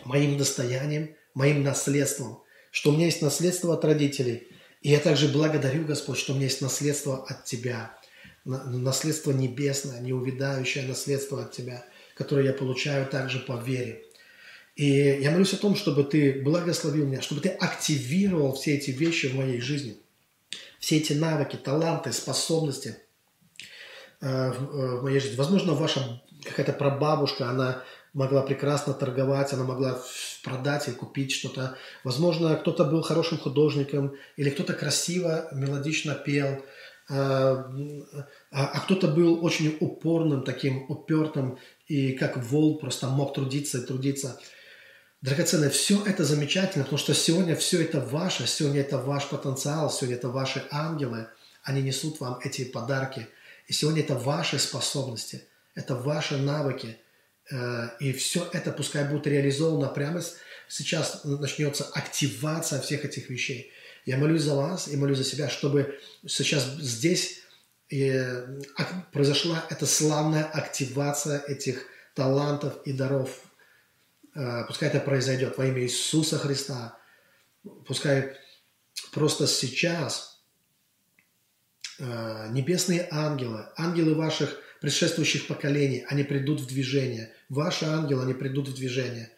моим 0.03 0.37
достоянием, 0.37 1.15
моим 1.33 1.63
наследством, 1.63 2.43
что 2.71 2.89
у 2.89 2.93
меня 2.93 3.05
есть 3.05 3.21
наследство 3.21 3.73
от 3.73 3.85
родителей. 3.85 4.47
И 4.81 4.89
я 4.89 4.99
также 4.99 5.27
благодарю, 5.27 5.85
Господь, 5.85 6.17
что 6.17 6.33
у 6.33 6.35
меня 6.35 6.45
есть 6.45 6.61
наследство 6.61 7.25
от 7.25 7.45
Тебя, 7.45 7.98
наследство 8.45 9.31
небесное, 9.31 9.99
неувидающее 9.99 10.85
наследство 10.85 11.43
от 11.43 11.51
Тебя, 11.51 11.85
которое 12.15 12.45
я 12.45 12.53
получаю 12.53 13.05
также 13.07 13.39
по 13.39 13.57
вере. 13.57 14.03
И 14.75 15.19
я 15.21 15.31
молюсь 15.31 15.53
о 15.53 15.57
том, 15.57 15.75
чтобы 15.75 16.05
ты 16.05 16.41
благословил 16.41 17.05
меня, 17.05 17.21
чтобы 17.21 17.41
ты 17.41 17.49
активировал 17.49 18.55
все 18.55 18.75
эти 18.75 18.91
вещи 18.91 19.27
в 19.27 19.35
моей 19.35 19.59
жизни. 19.59 19.97
Все 20.79 20.97
эти 20.97 21.11
навыки, 21.11 21.57
таланты, 21.57 22.13
способности 22.13 22.95
э, 24.21 24.27
э, 24.27 24.51
в 24.51 25.03
моей 25.03 25.19
жизни. 25.19 25.35
Возможно, 25.35 25.73
ваша 25.73 26.21
какая-то 26.45 26.71
прабабушка, 26.71 27.49
она 27.49 27.83
могла 28.13 28.41
прекрасно 28.41 28.93
торговать, 28.93 29.53
она 29.53 29.65
могла 29.65 30.01
продать 30.43 30.87
и 30.87 30.91
купить 30.91 31.31
что-то. 31.31 31.77
Возможно, 32.03 32.55
кто-то 32.55 32.85
был 32.85 33.01
хорошим 33.01 33.37
художником, 33.37 34.15
или 34.37 34.49
кто-то 34.49 34.73
красиво, 34.73 35.49
мелодично 35.51 36.15
пел, 36.15 36.63
а, 37.09 37.71
а, 38.51 38.65
а 38.65 38.79
кто-то 38.81 39.07
был 39.07 39.43
очень 39.43 39.77
упорным, 39.79 40.43
таким 40.43 40.89
упертым, 40.89 41.57
и 41.87 42.13
как 42.13 42.37
вол 42.37 42.77
просто 42.77 43.07
мог 43.07 43.33
трудиться 43.33 43.79
и 43.79 43.85
трудиться. 43.85 44.39
Драгоценное, 45.21 45.69
все 45.69 46.03
это 46.05 46.23
замечательно, 46.23 46.83
потому 46.83 46.99
что 46.99 47.13
сегодня 47.13 47.55
все 47.55 47.81
это 47.81 47.99
ваше, 47.99 48.47
сегодня 48.47 48.81
это 48.81 48.97
ваш 48.97 49.27
потенциал, 49.27 49.91
сегодня 49.91 50.15
это 50.15 50.29
ваши 50.29 50.63
ангелы, 50.71 51.27
они 51.63 51.81
несут 51.81 52.19
вам 52.19 52.39
эти 52.43 52.63
подарки. 52.63 53.27
И 53.67 53.73
сегодня 53.73 54.01
это 54.01 54.15
ваши 54.15 54.59
способности, 54.59 55.43
это 55.75 55.95
ваши 55.95 56.37
навыки. 56.37 56.97
Э, 57.51 57.89
и 57.99 58.13
все 58.13 58.47
это 58.53 58.71
пускай 58.71 59.03
будет 59.03 59.27
реализовано 59.27 59.87
прямо 59.87 60.21
сейчас 60.69 61.21
начнется 61.25 61.83
активация 61.83 62.79
всех 62.79 63.03
этих 63.03 63.29
вещей. 63.29 63.73
Я 64.09 64.17
молюсь 64.17 64.41
за 64.43 64.55
вас 64.55 64.87
и 64.87 64.97
молюсь 64.97 65.19
за 65.19 65.23
себя, 65.23 65.49
чтобы 65.49 65.99
сейчас 66.27 66.65
здесь 66.79 67.41
э, 67.91 68.59
произошла 69.11 69.65
эта 69.69 69.85
славная 69.85 70.45
активация 70.45 71.39
этих 71.47 71.85
талантов 72.15 72.73
и 72.85 72.93
даров 72.93 73.29
Э, 74.35 74.63
пускай 74.67 74.89
это 74.89 74.99
произойдет 74.99 75.57
во 75.57 75.65
имя 75.65 75.83
Иисуса 75.83 76.37
Христа. 76.37 76.97
Пускай 77.85 78.35
просто 79.11 79.47
сейчас 79.47 80.41
э, 81.99 82.47
небесные 82.51 83.07
ангелы, 83.11 83.65
ангелы 83.75 84.15
ваших 84.15 84.57
предшествующих 84.81 85.47
поколений, 85.47 86.05
они 86.07 86.23
придут 86.23 86.61
в 86.61 86.67
движение. 86.67 87.33
Ваши 87.49 87.85
ангелы, 87.85 88.23
они 88.23 88.33
придут 88.33 88.69
в 88.69 88.75
движение. 88.75 89.31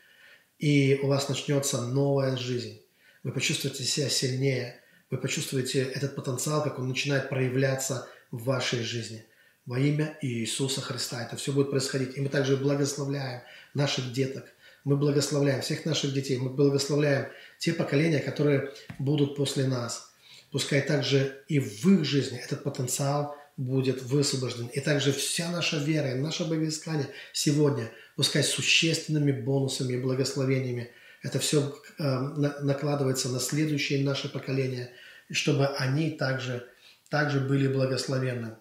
И 0.60 1.00
у 1.02 1.08
вас 1.08 1.30
начнется 1.30 1.82
новая 1.82 2.38
жизнь. 2.38 2.81
Вы 3.24 3.32
почувствуете 3.32 3.84
себя 3.84 4.10
сильнее. 4.10 4.80
Вы 5.10 5.18
почувствуете 5.18 5.84
этот 5.84 6.16
потенциал, 6.16 6.64
как 6.64 6.80
он 6.80 6.88
начинает 6.88 7.30
проявляться 7.30 8.08
в 8.32 8.44
вашей 8.44 8.82
жизни. 8.82 9.26
Во 9.66 9.80
имя 9.80 10.18
Иисуса 10.22 10.82
Христа 10.82 11.24
это 11.24 11.36
все 11.36 11.52
будет 11.52 11.70
происходить. 11.70 12.18
И 12.18 12.22
мы 12.22 12.30
также 12.30 12.58
благословляем 12.58 13.42
наших 13.74 14.12
деток– 14.12 14.46
мы 14.84 14.98
благословляем 14.98 15.62
всех 15.62 15.86
наших 15.86 16.14
детей, 16.14 16.38
мы 16.38 16.50
благословляем 16.50 17.28
те 17.60 17.74
поколения, 17.74 18.20
которые 18.20 18.72
будут 19.00 19.36
после 19.36 19.68
нас. 19.68 20.12
Пускай 20.52 20.82
также 20.82 21.44
и 21.48 21.60
в 21.60 21.86
их 21.86 22.04
жизни 22.04 22.40
этот 22.40 22.64
потенциал 22.64 23.36
будет 23.58 24.02
высвобожден. 24.02 24.68
И 24.68 24.80
также 24.80 25.14
вся 25.14 25.52
наша 25.52 25.78
вера 25.78 26.16
и 26.16 26.20
наше 26.20 26.46
богоискание 26.46 27.08
сегодня, 27.32 27.92
пускай 28.16 28.44
существенными 28.44 29.32
бонусами 29.32 29.94
и 29.94 29.98
благословениями, 29.98 30.92
это 31.22 31.40
все 31.40 31.76
э, 32.00 32.04
накладывается 32.04 33.30
на 33.30 33.40
следующее 33.40 34.04
наше 34.04 34.28
поколение, 34.30 34.92
чтобы 35.30 35.68
они 35.68 36.12
также, 36.12 36.68
также 37.10 37.40
были 37.40 37.68
благословенны. 37.68 38.58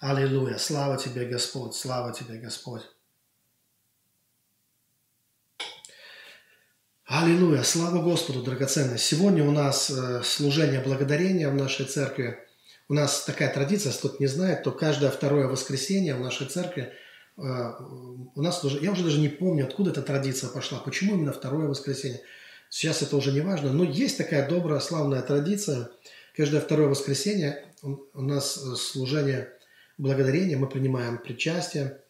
Аллилуйя! 0.00 0.58
Слава 0.58 0.96
Тебе, 0.96 1.26
Господь! 1.26 1.74
Слава 1.74 2.12
Тебе, 2.12 2.38
Господь! 2.38 2.82
Аллилуйя! 7.04 7.62
Слава 7.62 8.02
Господу, 8.02 8.42
драгоценный! 8.42 8.98
Сегодня 8.98 9.44
у 9.44 9.50
нас 9.50 9.90
э, 9.90 10.22
служение 10.24 10.80
благодарения 10.80 11.50
в 11.50 11.54
нашей 11.54 11.84
церкви. 11.84 12.38
У 12.88 12.94
нас 12.94 13.24
такая 13.24 13.52
традиция, 13.52 13.90
если 13.90 14.00
кто-то 14.00 14.16
не 14.18 14.26
знает, 14.26 14.62
то 14.62 14.72
каждое 14.72 15.10
второе 15.10 15.46
воскресенье 15.46 16.14
в 16.14 16.20
нашей 16.20 16.46
церкви 16.46 16.92
у 17.36 18.42
нас 18.42 18.64
уже, 18.64 18.78
я 18.78 18.92
уже 18.92 19.02
даже 19.02 19.18
не 19.18 19.28
помню, 19.28 19.64
откуда 19.64 19.90
эта 19.90 20.02
традиция 20.02 20.50
пошла, 20.50 20.78
почему 20.78 21.14
именно 21.14 21.32
второе 21.32 21.66
воскресенье. 21.66 22.20
Сейчас 22.68 23.02
это 23.02 23.16
уже 23.16 23.32
не 23.32 23.40
важно, 23.40 23.72
но 23.72 23.84
есть 23.84 24.18
такая 24.18 24.48
добрая, 24.48 24.80
славная 24.80 25.22
традиция. 25.22 25.90
Каждое 26.36 26.60
второе 26.60 26.88
воскресенье 26.88 27.64
у 27.82 28.22
нас 28.22 28.56
э, 28.56 28.76
служение 28.76 29.52
благодарения, 29.98 30.56
мы 30.56 30.68
принимаем 30.68 31.18
причастие, 31.18 32.00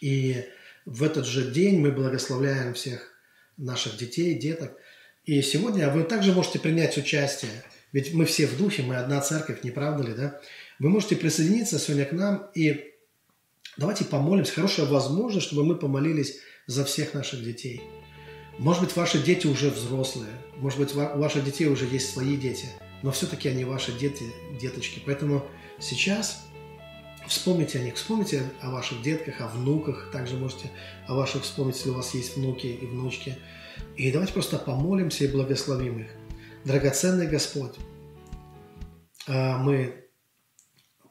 и 0.00 0.46
в 0.86 1.02
этот 1.02 1.26
же 1.26 1.50
день 1.50 1.80
мы 1.80 1.90
благословляем 1.90 2.74
всех 2.74 3.12
наших 3.56 3.96
детей, 3.96 4.34
деток. 4.34 4.76
И 5.24 5.42
сегодня 5.42 5.90
вы 5.90 6.04
также 6.04 6.32
можете 6.32 6.58
принять 6.58 6.96
участие, 6.96 7.50
ведь 7.92 8.14
мы 8.14 8.24
все 8.24 8.46
в 8.46 8.56
духе, 8.56 8.82
мы 8.82 8.96
одна 8.96 9.20
церковь, 9.20 9.62
не 9.62 9.70
правда 9.70 10.04
ли, 10.04 10.14
да? 10.14 10.40
Вы 10.78 10.88
можете 10.88 11.16
присоединиться 11.16 11.78
сегодня 11.78 12.06
к 12.06 12.12
нам 12.12 12.50
и 12.54 12.91
давайте 13.76 14.04
помолимся. 14.04 14.52
Хорошая 14.54 14.86
возможность, 14.86 15.46
чтобы 15.46 15.64
мы 15.64 15.76
помолились 15.76 16.38
за 16.66 16.84
всех 16.84 17.14
наших 17.14 17.42
детей. 17.44 17.82
Может 18.58 18.82
быть, 18.82 18.96
ваши 18.96 19.18
дети 19.18 19.46
уже 19.46 19.70
взрослые, 19.70 20.30
может 20.56 20.78
быть, 20.78 20.94
у 20.94 20.98
ваших 20.98 21.44
детей 21.44 21.66
уже 21.66 21.86
есть 21.86 22.12
свои 22.12 22.36
дети, 22.36 22.66
но 23.02 23.10
все-таки 23.10 23.48
они 23.48 23.64
ваши 23.64 23.92
дети, 23.92 24.24
деточки. 24.60 25.02
Поэтому 25.04 25.46
сейчас 25.80 26.42
Вспомните 27.26 27.78
о 27.78 27.82
них, 27.82 27.94
вспомните 27.94 28.42
о 28.60 28.70
ваших 28.70 29.00
детках, 29.02 29.40
о 29.40 29.48
внуках, 29.48 30.10
также 30.12 30.36
можете 30.36 30.70
о 31.06 31.14
ваших 31.14 31.44
вспомнить, 31.44 31.76
если 31.76 31.90
у 31.90 31.94
вас 31.94 32.14
есть 32.14 32.36
внуки 32.36 32.66
и 32.66 32.86
внучки. 32.86 33.38
И 33.96 34.10
давайте 34.10 34.32
просто 34.32 34.58
помолимся 34.58 35.24
и 35.24 35.28
благословим 35.28 36.00
их. 36.00 36.08
Драгоценный 36.64 37.26
Господь, 37.26 37.74
а, 39.26 39.58
мы 39.58 40.01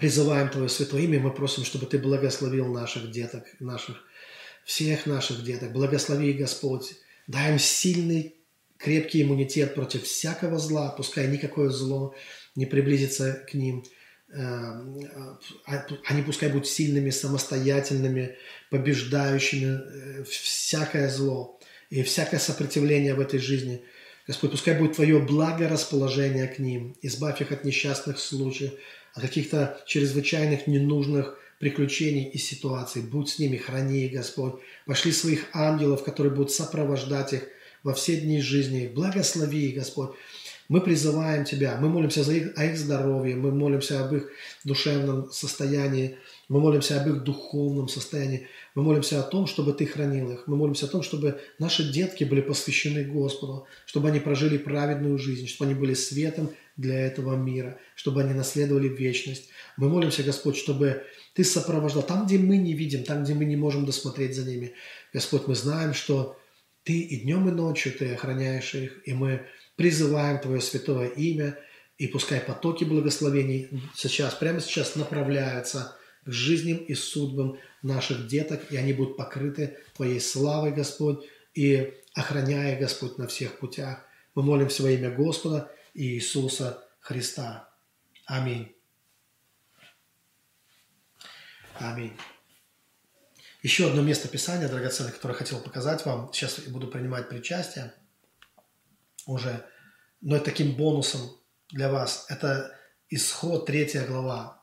призываем 0.01 0.49
Твое 0.49 0.67
Святое 0.67 1.03
Имя, 1.03 1.21
мы 1.21 1.33
просим, 1.33 1.63
чтобы 1.63 1.85
Ты 1.85 1.97
благословил 1.97 2.65
наших 2.67 3.09
деток, 3.09 3.45
наших, 3.61 4.03
всех 4.65 5.05
наших 5.05 5.45
деток. 5.45 5.71
Благослови, 5.71 6.33
Господь, 6.33 6.95
дай 7.27 7.53
им 7.53 7.59
сильный, 7.59 8.35
крепкий 8.77 9.21
иммунитет 9.21 9.75
против 9.75 10.03
всякого 10.03 10.59
зла, 10.59 10.89
пускай 10.89 11.27
никакое 11.27 11.69
зло 11.69 12.13
не 12.55 12.65
приблизится 12.65 13.45
к 13.47 13.53
ним– 13.53 13.85
Эм, 14.33 14.97
а, 15.65 15.85
они 16.05 16.21
пускай 16.21 16.49
будут 16.49 16.67
сильными, 16.67 17.09
самостоятельными, 17.09 18.37
побеждающими 18.69 19.65
э, 19.65 20.23
всякое 20.23 21.09
зло 21.09 21.59
и 21.89 22.01
всякое 22.03 22.39
сопротивление 22.39 23.13
в 23.13 23.19
этой 23.19 23.39
жизни. 23.39 23.83
Господь, 24.25 24.51
пускай 24.51 24.77
будет 24.79 24.95
Твое 24.95 25.19
благорасположение 25.19 26.47
к 26.47 26.59
ним. 26.59 26.95
Избавь 27.01 27.41
их 27.41 27.51
от 27.51 27.65
несчастных 27.65 28.19
случаев, 28.19 28.71
от 29.13 29.21
каких-то 29.21 29.81
чрезвычайных 29.85 30.67
ненужных 30.67 31.37
приключений 31.59 32.23
и 32.23 32.37
ситуаций. 32.37 33.01
Будь 33.01 33.29
с 33.29 33.39
ними, 33.39 33.57
храни 33.57 34.05
их, 34.05 34.13
Господь. 34.13 34.55
Пошли 34.85 35.11
своих 35.11 35.45
ангелов, 35.53 36.03
которые 36.03 36.33
будут 36.33 36.51
сопровождать 36.51 37.33
их 37.33 37.47
во 37.83 37.93
все 37.93 38.17
дни 38.17 38.41
жизни. 38.41 38.91
Благослови 38.93 39.69
их, 39.69 39.75
Господь. 39.75 40.11
Мы 40.69 40.79
призываем 40.81 41.43
Тебя, 41.43 41.77
мы 41.81 41.89
молимся 41.89 42.23
за 42.23 42.33
их, 42.33 42.53
о 42.55 42.63
их 42.63 42.77
здоровье, 42.77 43.35
мы 43.35 43.51
молимся 43.51 44.05
об 44.05 44.15
их 44.15 44.29
душевном 44.63 45.29
состоянии, 45.29 46.17
мы 46.47 46.61
молимся 46.61 47.01
об 47.01 47.09
их 47.09 47.23
духовном 47.23 47.89
состоянии, 47.89 48.47
мы 48.73 48.83
молимся 48.83 49.19
о 49.19 49.23
том, 49.23 49.47
чтобы 49.47 49.73
Ты 49.73 49.85
хранил 49.85 50.31
их, 50.31 50.47
мы 50.47 50.55
молимся 50.55 50.85
о 50.85 50.89
том, 50.89 51.03
чтобы 51.03 51.41
наши 51.59 51.91
детки 51.91 52.23
были 52.23 52.41
посвящены 52.41 53.03
Господу, 53.03 53.67
чтобы 53.85 54.09
они 54.09 54.19
прожили 54.19 54.57
праведную 54.57 55.17
жизнь, 55.17 55.47
чтобы 55.47 55.69
они 55.69 55.79
были 55.79 55.93
светом 55.93 56.51
для 56.77 56.99
этого 56.99 57.35
мира, 57.35 57.77
чтобы 57.95 58.21
они 58.21 58.33
наследовали 58.33 58.87
вечность. 58.87 59.49
Мы 59.77 59.89
молимся, 59.89 60.23
Господь, 60.23 60.55
чтобы 60.55 61.03
Ты 61.33 61.43
сопровождал 61.43 62.03
там, 62.03 62.25
где 62.25 62.37
мы 62.37 62.57
не 62.57 62.73
видим, 62.73 63.03
там, 63.03 63.23
где 63.23 63.33
мы 63.33 63.45
не 63.45 63.57
можем 63.57 63.85
досмотреть 63.85 64.35
за 64.35 64.49
ними. 64.49 64.73
Господь, 65.13 65.47
мы 65.47 65.55
знаем, 65.55 65.93
что 65.93 66.39
Ты 66.83 66.99
и 66.99 67.21
днем, 67.21 67.49
и 67.49 67.51
ночью 67.51 67.91
Ты 67.91 68.13
охраняешь 68.13 68.73
их, 68.73 69.01
и 69.05 69.13
мы 69.13 69.45
призываем 69.75 70.39
Твое 70.39 70.61
святое 70.61 71.09
имя, 71.09 71.57
и 71.97 72.07
пускай 72.07 72.39
потоки 72.39 72.83
благословений 72.83 73.69
сейчас, 73.95 74.33
прямо 74.33 74.59
сейчас 74.59 74.95
направляются 74.95 75.97
к 76.25 76.31
жизням 76.31 76.77
и 76.77 76.93
судьбам 76.93 77.57
наших 77.81 78.27
деток, 78.27 78.71
и 78.71 78.77
они 78.77 78.93
будут 78.93 79.17
покрыты 79.17 79.77
Твоей 79.95 80.19
славой, 80.19 80.71
Господь, 80.71 81.25
и 81.53 81.93
охраняя, 82.13 82.79
Господь, 82.79 83.17
на 83.17 83.27
всех 83.27 83.59
путях. 83.59 84.05
Мы 84.35 84.43
молимся 84.43 84.83
во 84.83 84.91
имя 84.91 85.11
Господа 85.11 85.71
Иисуса 85.93 86.87
Христа. 86.99 87.69
Аминь. 88.25 88.73
Аминь. 91.75 92.13
Еще 93.63 93.87
одно 93.87 94.01
место 94.01 94.27
Писания, 94.27 94.67
драгоценное, 94.67 95.11
которое 95.11 95.33
хотел 95.33 95.59
показать 95.59 96.05
вам. 96.05 96.31
Сейчас 96.33 96.59
я 96.59 96.71
буду 96.71 96.87
принимать 96.87 97.29
причастие 97.29 97.93
уже 99.25 99.65
но 100.21 100.39
таким 100.39 100.75
бонусом 100.75 101.21
для 101.71 101.91
вас 101.91 102.25
это 102.29 102.75
исход 103.09 103.65
третья 103.65 104.05
глава. 104.05 104.60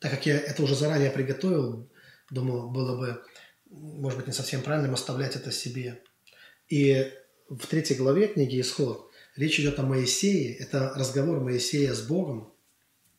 Так 0.00 0.10
как 0.10 0.26
я 0.26 0.38
это 0.38 0.62
уже 0.62 0.74
заранее 0.74 1.10
приготовил, 1.10 1.88
думаю, 2.30 2.68
было 2.68 2.96
бы, 2.96 3.22
может 3.70 4.18
быть, 4.18 4.26
не 4.26 4.32
совсем 4.32 4.62
правильным 4.62 4.94
оставлять 4.94 5.36
это 5.36 5.52
себе. 5.52 6.02
И 6.68 7.12
в 7.48 7.66
третьей 7.66 7.96
главе 7.96 8.28
книги 8.28 8.60
«Исход» 8.60 9.10
речь 9.36 9.60
идет 9.60 9.78
о 9.78 9.82
Моисее. 9.82 10.56
Это 10.56 10.92
разговор 10.96 11.40
Моисея 11.40 11.94
с 11.94 12.02
Богом. 12.02 12.52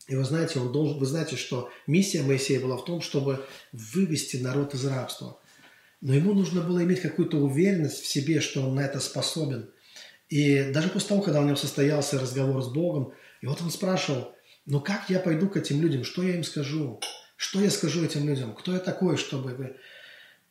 И 0.08 0.16
вы 0.16 0.24
знаете, 0.24 0.58
он 0.58 0.72
должен, 0.72 0.98
вы 0.98 1.06
знаете, 1.06 1.36
что 1.36 1.70
миссия 1.86 2.22
Моисея 2.22 2.60
была 2.60 2.76
в 2.76 2.84
том, 2.84 3.00
чтобы 3.00 3.46
вывести 3.72 4.36
народ 4.36 4.74
из 4.74 4.84
рабства. 4.84 5.40
Но 6.00 6.12
ему 6.14 6.34
нужно 6.34 6.60
было 6.62 6.82
иметь 6.82 7.00
какую-то 7.00 7.38
уверенность 7.38 8.02
в 8.02 8.06
себе, 8.06 8.40
что 8.40 8.62
он 8.62 8.74
на 8.74 8.80
это 8.80 9.00
способен– 9.00 9.70
и 10.32 10.70
даже 10.72 10.88
после 10.88 11.10
того, 11.10 11.20
когда 11.20 11.42
у 11.42 11.44
него 11.44 11.56
состоялся 11.56 12.18
разговор 12.18 12.62
с 12.62 12.68
Богом, 12.68 13.12
и 13.42 13.46
вот 13.46 13.60
он 13.60 13.70
спрашивал, 13.70 14.34
ну 14.66 14.80
как 14.80 15.10
я 15.10 15.20
пойду 15.20 15.48
к 15.48 15.56
этим 15.56 15.80
людям, 15.80 16.04
что 16.04 16.22
я 16.22 16.36
им 16.36 16.44
скажу? 16.44 17.00
Что 17.36 17.60
я 17.60 17.70
скажу 17.70 18.04
этим 18.04 18.26
людям? 18.28 18.54
Кто 18.54 18.72
я 18.72 18.78
такой, 18.78 19.16
чтобы... 19.16 19.76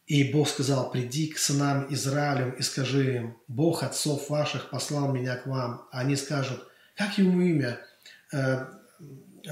И 0.08 0.26
Бог 0.26 0.50
сказал, 0.50 0.92
приди 0.92 1.28
к 1.28 1.38
сынам 1.38 1.88
Израилю 1.94 2.54
и 2.58 2.62
скажи 2.64 3.16
им, 3.16 3.38
Бог 3.48 3.84
отцов 3.84 4.30
ваших 4.30 4.70
послал 4.70 5.14
меня 5.14 5.38
к 5.38 5.48
вам. 5.48 5.88
А 5.92 6.00
они 6.00 6.18
скажут, 6.18 6.68
как 6.98 7.18
ему 7.18 7.40
имя? 7.42 7.80
Э, 8.34 8.66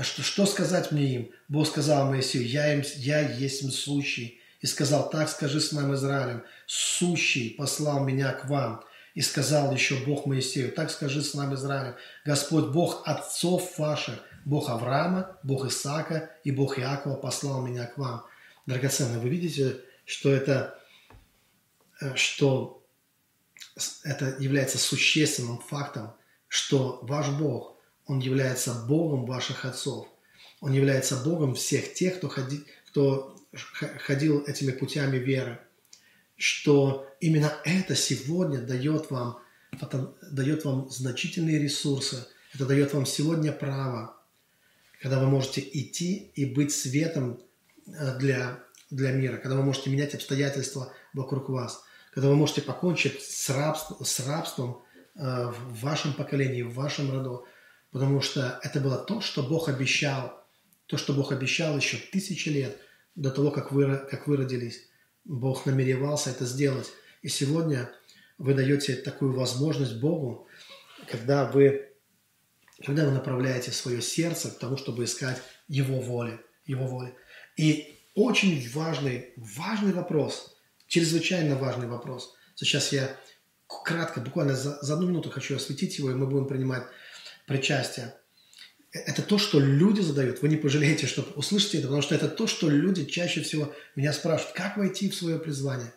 что, 0.02 0.22
что 0.22 0.46
сказать 0.46 0.92
мне 0.92 1.16
им? 1.16 1.32
Бог 1.48 1.68
сказал 1.68 2.10
Моисею, 2.10 2.46
я, 2.46 2.74
им, 2.74 2.84
я 2.98 3.22
есть 3.22 3.64
им 3.64 3.72
сущий. 3.72 4.42
И 4.60 4.68
сказал, 4.68 5.10
так 5.10 5.30
скажи 5.30 5.62
сынам 5.62 5.94
Израилем, 5.94 6.44
сущий 6.66 7.52
послал 7.52 8.04
меня 8.04 8.34
к 8.34 8.50
вам. 8.50 8.84
И 9.16 9.22
сказал 9.22 9.74
еще 9.74 9.96
Бог 10.06 10.26
Моисею, 10.26 10.72
так 10.72 10.92
скажи 10.92 11.22
с 11.22 11.34
нами 11.34 11.56
Израилем, 11.56 11.96
Господь 12.26 12.68
Бог 12.72 13.02
отцов 13.06 13.78
ваших, 13.78 14.20
Бог 14.46 14.70
Авраама, 14.70 15.38
Бог 15.44 15.66
Исаака 15.66 16.32
и 16.44 16.52
Бог 16.52 16.80
Иакова 16.80 17.16
послал 17.16 17.66
меня 17.66 17.86
к 17.86 17.98
вам. 17.98 18.26
Драгоценные, 18.66 19.20
вы 19.20 19.30
видите, 19.30 19.78
что 20.06 20.32
это, 20.32 20.80
э, 22.02 22.16
что 22.16 22.84
это 24.04 24.36
является 24.40 24.78
существенным 24.78 25.60
фактом, 25.60 26.14
что 26.48 27.00
ваш 27.04 27.30
Бог, 27.30 27.78
Он 28.06 28.20
является 28.20 28.74
Богом 28.74 29.26
ваших 29.26 29.66
отцов. 29.66 30.08
Он 30.62 30.74
является 30.74 31.16
Богом 31.18 31.56
всех 31.56 31.94
тех, 31.94 32.18
кто, 32.18 32.28
ходи, 32.28 32.66
кто 32.88 33.36
ходил 34.06 34.44
этими 34.46 34.72
путями 34.72 35.18
веры 35.18 35.60
что 36.40 37.06
именно 37.20 37.54
это 37.66 37.96
сегодня 37.96 38.60
дает 38.60 39.12
вам, 39.12 39.40
дает 40.32 40.64
вам 40.64 40.90
значительные 40.90 41.60
ресурсы. 41.60 42.26
Это 42.56 42.66
дает 42.66 42.94
вам 42.94 43.06
сегодня 43.06 43.52
право, 43.52 44.16
когда 45.02 45.20
вы 45.20 45.28
можете 45.28 45.62
идти 45.62 46.32
и 46.36 46.46
быть 46.46 46.74
светом 46.74 47.40
э, 47.88 48.18
для, 48.18 48.64
для 48.90 49.12
мира, 49.12 49.38
когда 49.38 49.56
вы 49.56 49.64
можете 49.64 49.90
менять 49.90 50.16
обстоятельства 50.16 50.94
вокруг 51.14 51.50
вас, 51.50 51.84
когда 52.12 52.30
вы 52.30 52.36
можете 52.36 52.62
покончить 52.62 53.22
с, 53.22 53.50
рабством, 53.50 54.04
с 54.04 54.20
рабством 54.28 54.84
э, 55.16 55.52
в 55.52 55.82
вашем 55.82 56.14
поколении, 56.14 56.64
в 56.64 56.74
вашем 56.74 57.12
роду, 57.12 57.46
потому 57.92 58.22
что 58.22 58.60
это 58.64 58.80
было 58.80 58.98
то, 58.98 59.22
что 59.22 59.44
Бог 59.44 59.70
обещал, 59.70 60.44
то, 60.86 60.98
что 60.98 61.14
Бог 61.14 61.32
обещал 61.32 61.78
еще 61.78 61.98
тысячи 61.98 62.50
лет 62.50 62.78
до 63.16 63.32
того, 63.32 63.52
как 63.52 63.72
вы, 63.72 63.98
как 64.10 64.28
вы 64.28 64.38
родились. 64.38 64.88
Бог 65.24 65.66
намеревался 65.66 66.32
это 66.32 66.46
сделать. 66.46 66.90
И 67.22 67.28
сегодня 67.28 67.92
вы 68.38 68.54
даете 68.54 68.96
такую 68.96 69.34
возможность 69.34 70.00
Богу, 70.00 70.48
когда 71.08 71.46
вы, 71.46 71.89
когда 72.86 73.06
вы 73.06 73.12
направляете 73.12 73.72
свое 73.72 74.02
сердце 74.02 74.52
к 74.52 74.60
тому, 74.60 74.78
чтобы 74.78 75.04
искать 75.04 75.42
Его 75.68 76.00
воли. 76.00 76.40
Его 76.66 76.88
воли. 76.88 77.16
И 77.58 78.00
очень 78.16 78.70
важный, 78.72 79.34
важный 79.38 79.94
вопрос, 79.94 80.56
чрезвычайно 80.88 81.56
важный 81.56 81.88
вопрос. 81.88 82.36
Сейчас 82.56 82.92
я 82.92 83.16
кратко, 83.68 84.20
буквально 84.22 84.56
за, 84.56 84.78
за 84.82 84.94
одну 84.94 85.08
минуту 85.08 85.30
хочу 85.30 85.56
осветить 85.56 85.98
его, 85.98 86.12
и 86.12 86.16
мы 86.16 86.28
будем 86.28 86.48
принимать 86.48 86.84
причастие 87.46 88.14
это 88.92 89.22
то, 89.22 89.38
что 89.38 89.60
люди 89.60 90.02
задают. 90.02 90.42
Вы 90.42 90.50
не 90.50 90.58
пожалеете, 90.58 91.06
что 91.06 91.22
услышите 91.36 91.78
это, 91.78 91.88
потому 91.88 92.02
что 92.02 92.16
это 92.16 92.28
то, 92.28 92.48
что 92.48 92.70
люди 92.70 93.06
чаще 93.06 93.42
всего 93.42 93.74
меня 93.96 94.14
спрашивают, 94.14 94.56
как 94.56 94.78
войти 94.78 95.10
в 95.10 95.16
свое 95.16 95.38
призвание. 95.38 95.94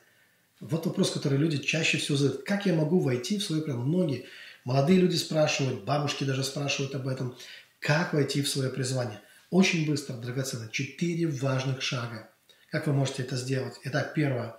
Вот 0.60 0.86
вопрос, 0.86 1.10
который 1.10 1.38
люди 1.38 1.58
чаще 1.58 1.98
всего 1.98 2.16
задают. 2.16 2.44
Как 2.44 2.66
я 2.66 2.74
могу 2.74 3.00
войти 3.00 3.38
в 3.38 3.42
свое 3.42 3.62
призвание? 3.62 3.88
Многие 3.88 4.26
молодые 4.64 5.00
люди 5.00 5.16
спрашивают, 5.16 5.84
бабушки 5.84 6.24
даже 6.24 6.44
спрашивают 6.44 6.94
об 6.94 7.08
этом. 7.08 7.36
Как 7.78 8.12
войти 8.12 8.42
в 8.42 8.48
свое 8.48 8.70
призвание? 8.70 9.20
Очень 9.50 9.86
быстро, 9.86 10.14
драгоценно. 10.14 10.68
Четыре 10.70 11.26
важных 11.26 11.82
шага. 11.82 12.30
Как 12.70 12.86
вы 12.86 12.92
можете 12.92 13.22
это 13.22 13.36
сделать? 13.36 13.78
Итак, 13.84 14.14
первое. 14.14 14.56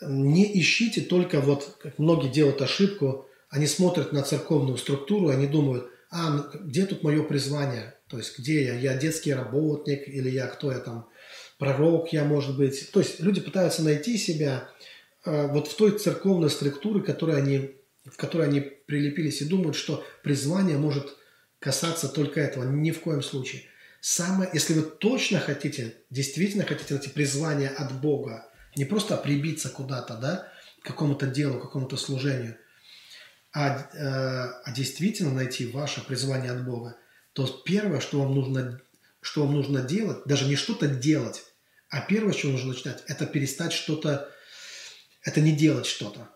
Не 0.00 0.58
ищите 0.58 1.02
только 1.02 1.40
вот, 1.40 1.76
как 1.82 1.98
многие 1.98 2.28
делают 2.28 2.62
ошибку, 2.62 3.26
они 3.50 3.66
смотрят 3.66 4.12
на 4.12 4.22
церковную 4.22 4.78
структуру, 4.78 5.28
они 5.28 5.46
думают– 5.46 5.90
а, 6.10 6.30
ну, 6.30 6.44
где 6.64 6.86
тут 6.86 7.04
мое 7.04 7.22
призвание? 7.22 7.94
То 8.08 8.18
есть, 8.18 8.36
где 8.38 8.64
я? 8.64 8.74
Я 8.74 8.96
детский 8.96 9.32
работник 9.32 10.08
или 10.08 10.28
я 10.28 10.48
кто 10.48 10.72
я 10.72 10.80
там? 10.80 11.08
Пророк 11.58 12.12
я, 12.12 12.24
может 12.24 12.56
быть. 12.56 12.90
То 12.90 13.00
есть, 13.00 13.20
люди 13.20 13.40
пытаются 13.40 13.84
найти 13.84 14.18
себя 14.18 14.68
э, 15.24 15.46
вот 15.46 15.68
в 15.68 15.76
той 15.76 15.96
церковной 15.98 16.50
структуре, 16.50 17.00
которой 17.00 17.36
они, 17.36 17.76
в 18.04 18.16
которой 18.16 18.48
они 18.48 18.60
прилепились 18.60 19.42
и 19.42 19.46
думают, 19.46 19.76
что 19.76 20.04
призвание 20.22 20.78
может 20.78 21.16
касаться 21.58 22.08
только 22.08 22.40
этого. 22.40 22.64
Ни 22.64 22.90
в 22.90 23.00
коем 23.00 23.22
случае. 23.22 23.62
Самое, 24.00 24.48
если 24.52 24.72
вы 24.74 24.82
точно 24.82 25.40
хотите, 25.40 25.96
действительно 26.08 26.64
хотите 26.64 26.94
найти 26.94 27.10
призвание 27.10 27.68
от 27.68 28.00
Бога, 28.00 28.48
не 28.76 28.84
просто 28.84 29.16
прибиться 29.16 29.68
куда-то, 29.68 30.16
да, 30.16 30.48
к 30.82 30.86
какому-то 30.86 31.26
делу, 31.26 31.58
к 31.58 31.62
какому-то 31.62 31.96
служению– 31.96 32.56
а, 33.52 33.88
э, 33.92 34.62
а 34.64 34.72
действительно 34.72 35.32
найти 35.32 35.66
ваше 35.66 36.02
призвание 36.02 36.52
от 36.52 36.64
Бога, 36.64 36.96
то 37.32 37.46
первое, 37.64 38.00
что 38.00 38.20
вам 38.20 38.34
нужно, 38.34 38.80
что 39.20 39.44
вам 39.44 39.54
нужно 39.54 39.82
делать, 39.82 40.24
даже 40.24 40.46
не 40.46 40.56
что-то 40.56 40.86
делать, 40.86 41.42
а 41.88 42.00
первое, 42.00 42.32
что 42.32 42.48
нужно 42.48 42.72
начинать, 42.72 43.02
это 43.08 43.26
перестать 43.26 43.72
что-то, 43.72 44.30
это 45.22 45.40
не 45.40 45.52
делать 45.52 45.86
что-то. 45.86 46.28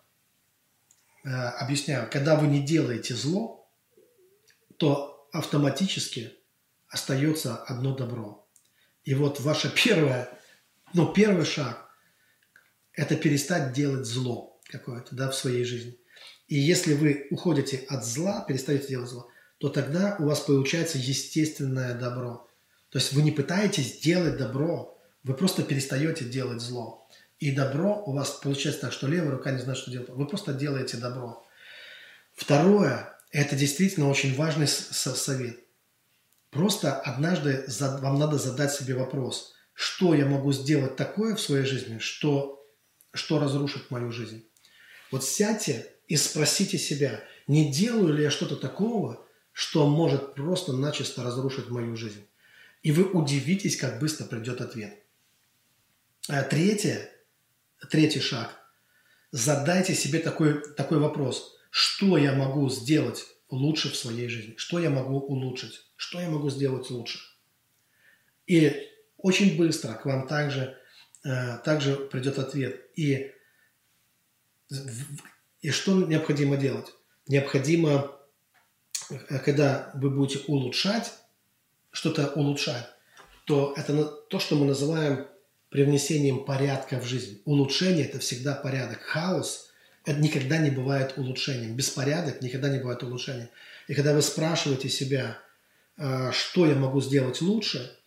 Э, 1.24 1.28
объясняю, 1.58 2.08
когда 2.10 2.36
вы 2.36 2.46
не 2.46 2.60
делаете 2.60 3.14
зло, 3.14 3.66
то 4.76 5.26
автоматически 5.32 6.34
остается 6.88 7.56
одно 7.56 7.96
добро. 7.96 8.46
И 9.04 9.14
вот 9.14 9.40
ваше 9.40 9.72
первое, 9.84 10.28
ну, 10.92 11.12
первый 11.12 11.46
шаг– 11.46 11.90
это 12.92 13.16
перестать 13.16 13.72
делать 13.72 14.06
зло 14.06 14.60
какое-то 14.64 15.16
да, 15.16 15.30
в 15.30 15.34
своей 15.34 15.64
жизни. 15.64 15.98
И 16.46 16.56
если 16.56 16.92
вы 16.94 17.26
уходите 17.30 17.78
от 17.88 18.04
зла, 18.04 18.44
перестаете 18.46 18.88
делать 18.88 19.08
зло, 19.08 19.30
то 19.58 19.70
тогда 19.70 20.16
у 20.18 20.26
вас 20.26 20.40
получается 20.40 20.98
естественное 20.98 21.94
добро. 21.94 22.48
То 22.90 22.98
есть 22.98 23.14
вы 23.14 23.22
не 23.22 23.30
пытаетесь 23.30 23.98
делать 24.00 24.36
добро, 24.36 25.00
вы 25.22 25.34
просто 25.34 25.62
перестаете 25.62 26.26
делать 26.26 26.60
зло. 26.60 27.03
И 27.38 27.50
добро 27.50 28.02
у 28.06 28.12
вас 28.12 28.30
получается 28.30 28.82
так, 28.82 28.92
что 28.92 29.06
левая 29.06 29.32
рука 29.32 29.50
не 29.50 29.60
знает, 29.60 29.78
что 29.78 29.90
делать. 29.90 30.08
Вы 30.08 30.26
просто 30.26 30.52
делаете 30.52 30.96
добро. 30.96 31.46
Второе, 32.34 33.14
это 33.30 33.56
действительно 33.56 34.08
очень 34.08 34.34
важный 34.34 34.68
совет. 34.68 35.60
Просто 36.50 36.94
однажды 37.00 37.66
вам 37.80 38.18
надо 38.18 38.38
задать 38.38 38.72
себе 38.72 38.94
вопрос, 38.94 39.54
что 39.72 40.14
я 40.14 40.24
могу 40.24 40.52
сделать 40.52 40.96
такое 40.96 41.34
в 41.34 41.40
своей 41.40 41.64
жизни, 41.64 41.98
что, 41.98 42.64
что 43.12 43.40
разрушит 43.40 43.90
мою 43.90 44.12
жизнь. 44.12 44.46
Вот 45.10 45.24
сядьте 45.24 45.92
и 46.06 46.16
спросите 46.16 46.78
себя, 46.78 47.22
не 47.48 47.72
делаю 47.72 48.14
ли 48.14 48.22
я 48.22 48.30
что-то 48.30 48.56
такого, 48.56 49.26
что 49.52 49.88
может 49.88 50.34
просто 50.34 50.72
начисто 50.72 51.22
разрушить 51.22 51.70
мою 51.70 51.96
жизнь. 51.96 52.24
И 52.82 52.92
вы 52.92 53.04
удивитесь, 53.04 53.76
как 53.76 53.98
быстро 53.98 54.26
придет 54.26 54.60
ответ. 54.60 54.98
А 56.28 56.42
третье, 56.42 57.10
третий 57.90 58.20
шаг. 58.20 58.50
Задайте 59.30 59.94
себе 59.94 60.20
такой, 60.20 60.62
такой 60.74 60.98
вопрос. 60.98 61.56
Что 61.70 62.16
я 62.16 62.32
могу 62.32 62.68
сделать 62.70 63.24
лучше 63.50 63.90
в 63.90 63.96
своей 63.96 64.28
жизни? 64.28 64.54
Что 64.56 64.78
я 64.78 64.90
могу 64.90 65.18
улучшить? 65.18 65.80
Что 65.96 66.20
я 66.20 66.28
могу 66.28 66.50
сделать 66.50 66.88
лучше? 66.90 67.18
И 68.46 68.88
очень 69.16 69.56
быстро 69.56 69.94
к 69.94 70.04
вам 70.04 70.26
также, 70.28 70.78
э, 71.24 71.58
также 71.64 71.96
придет 71.96 72.38
ответ. 72.38 72.80
И, 72.94 73.32
и 75.60 75.70
что 75.70 76.04
необходимо 76.04 76.56
делать? 76.56 76.92
Необходимо, 77.26 78.16
э, 79.10 79.38
когда 79.38 79.90
вы 79.94 80.10
будете 80.10 80.44
улучшать, 80.46 81.12
что-то 81.90 82.28
улучшать, 82.34 82.86
то 83.46 83.74
это 83.76 84.06
то, 84.06 84.38
что 84.38 84.56
мы 84.56 84.66
называем 84.66 85.26
привнесением 85.74 86.44
порядка 86.44 87.00
в 87.00 87.04
жизнь. 87.04 87.42
Улучшение– 87.44 88.04
это 88.06 88.20
всегда 88.20 88.54
порядок. 88.54 89.02
Хаос– 89.02 89.72
это 90.04 90.20
никогда 90.20 90.58
не 90.58 90.70
бывает 90.70 91.14
улучшением. 91.16 91.74
Беспорядок 91.74 92.42
никогда 92.42 92.68
не 92.68 92.78
бывает 92.78 93.02
улучшением. 93.02 93.48
И 93.88 93.94
когда 93.94 94.14
вы 94.14 94.22
спрашиваете 94.22 94.88
себя, 94.88 95.36
а, 95.96 96.30
что 96.30 96.66
я 96.66 96.76
могу 96.76 97.00
сделать 97.00 97.40
лучше, 97.40 97.98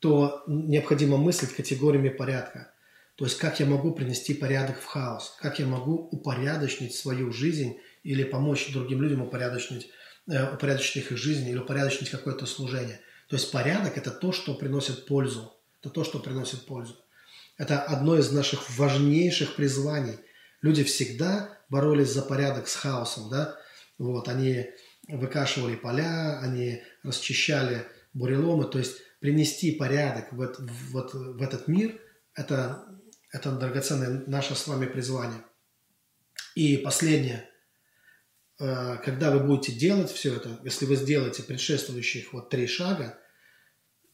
то 0.00 0.42
необходимо 0.48 1.16
мыслить 1.16 1.54
категориями 1.54 2.08
порядка. 2.08 2.72
То 3.14 3.26
есть 3.26 3.38
как 3.38 3.60
я 3.60 3.66
могу 3.66 3.92
принести 3.92 4.34
порядок 4.34 4.80
в 4.80 4.84
хаос, 4.84 5.36
как 5.38 5.60
я 5.60 5.66
могу 5.66 6.08
упорядочить 6.10 6.96
свою 6.96 7.32
жизнь 7.32 7.76
или 8.02 8.24
помочь 8.24 8.72
другим 8.72 9.02
людям 9.02 9.22
упорядочить, 9.22 9.88
э, 10.28 10.52
упорядочить 10.52 10.96
их 10.96 11.16
жизнь 11.16 11.48
или 11.48 11.58
упорядочить 11.58 12.10
какое-то 12.10 12.44
служение. 12.46 12.98
То 13.28 13.36
есть 13.36 13.52
порядок– 13.52 13.96
это 13.98 14.10
то, 14.10 14.32
что 14.32 14.54
приносит 14.54 15.06
пользу. 15.06 15.54
Это 15.80 15.90
то, 15.90 16.02
что 16.02 16.18
приносит 16.18 16.66
пользу. 16.66 17.03
Это 17.56 17.80
одно 17.82 18.18
из 18.18 18.32
наших 18.32 18.76
важнейших 18.76 19.56
призваний. 19.56 20.18
Люди 20.62 20.82
всегда 20.82 21.58
боролись 21.68 22.12
за 22.12 22.22
порядок 22.22 22.68
с 22.68 22.74
хаосом. 22.74 23.30
Да? 23.30 23.56
Вот, 23.98 24.28
они 24.28 24.70
выкашивали 25.08 25.76
поля, 25.76 26.40
они 26.40 26.82
расчищали 27.02 27.86
буреломы. 28.12 28.64
То 28.64 28.78
есть 28.78 28.96
принести 29.20 29.72
порядок 29.72 30.32
в, 30.32 30.40
это, 30.40 30.62
в, 30.62 30.90
вот, 30.92 31.14
в 31.14 31.42
этот 31.42 31.68
мир– 31.68 32.00
это, 32.34 32.84
это 33.32 33.52
драгоценное 33.52 34.24
наше 34.26 34.54
с 34.54 34.66
вами 34.66 34.86
призвание. 34.86 35.40
И 36.54 36.76
последнее. 36.76 37.48
Э, 38.60 38.96
когда 39.04 39.30
вы 39.30 39.40
будете 39.40 39.72
делать 39.72 40.10
все 40.10 40.36
это, 40.36 40.60
если 40.64 40.86
вы 40.86 40.96
сделаете 40.96 41.42
предшествующих 41.42 42.32
вот 42.32 42.50
три 42.50 42.66
шага, 42.66 43.18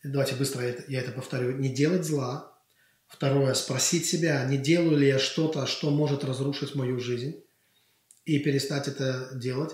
давайте 0.03 0.35
быстро 0.37 0.62
я 0.89 1.01
это 1.01 1.12
повторю, 1.12 1.57
не 1.57 1.69
делать 1.69 2.05
зла. 2.05 2.59
Второе, 3.11 3.55
спросить 3.55 4.07
себя, 4.07 4.45
не 4.45 4.57
делаю 4.57 4.97
ли 4.97 5.09
я 5.09 5.19
что-то, 5.19 5.66
что 5.66 5.91
может 5.91 6.24
разрушить 6.24 6.77
мою 6.77 7.01
жизнь, 7.01 7.43
и 8.24 8.39
перестать 8.39 8.87
это 8.87 9.31
делать. 9.35 9.73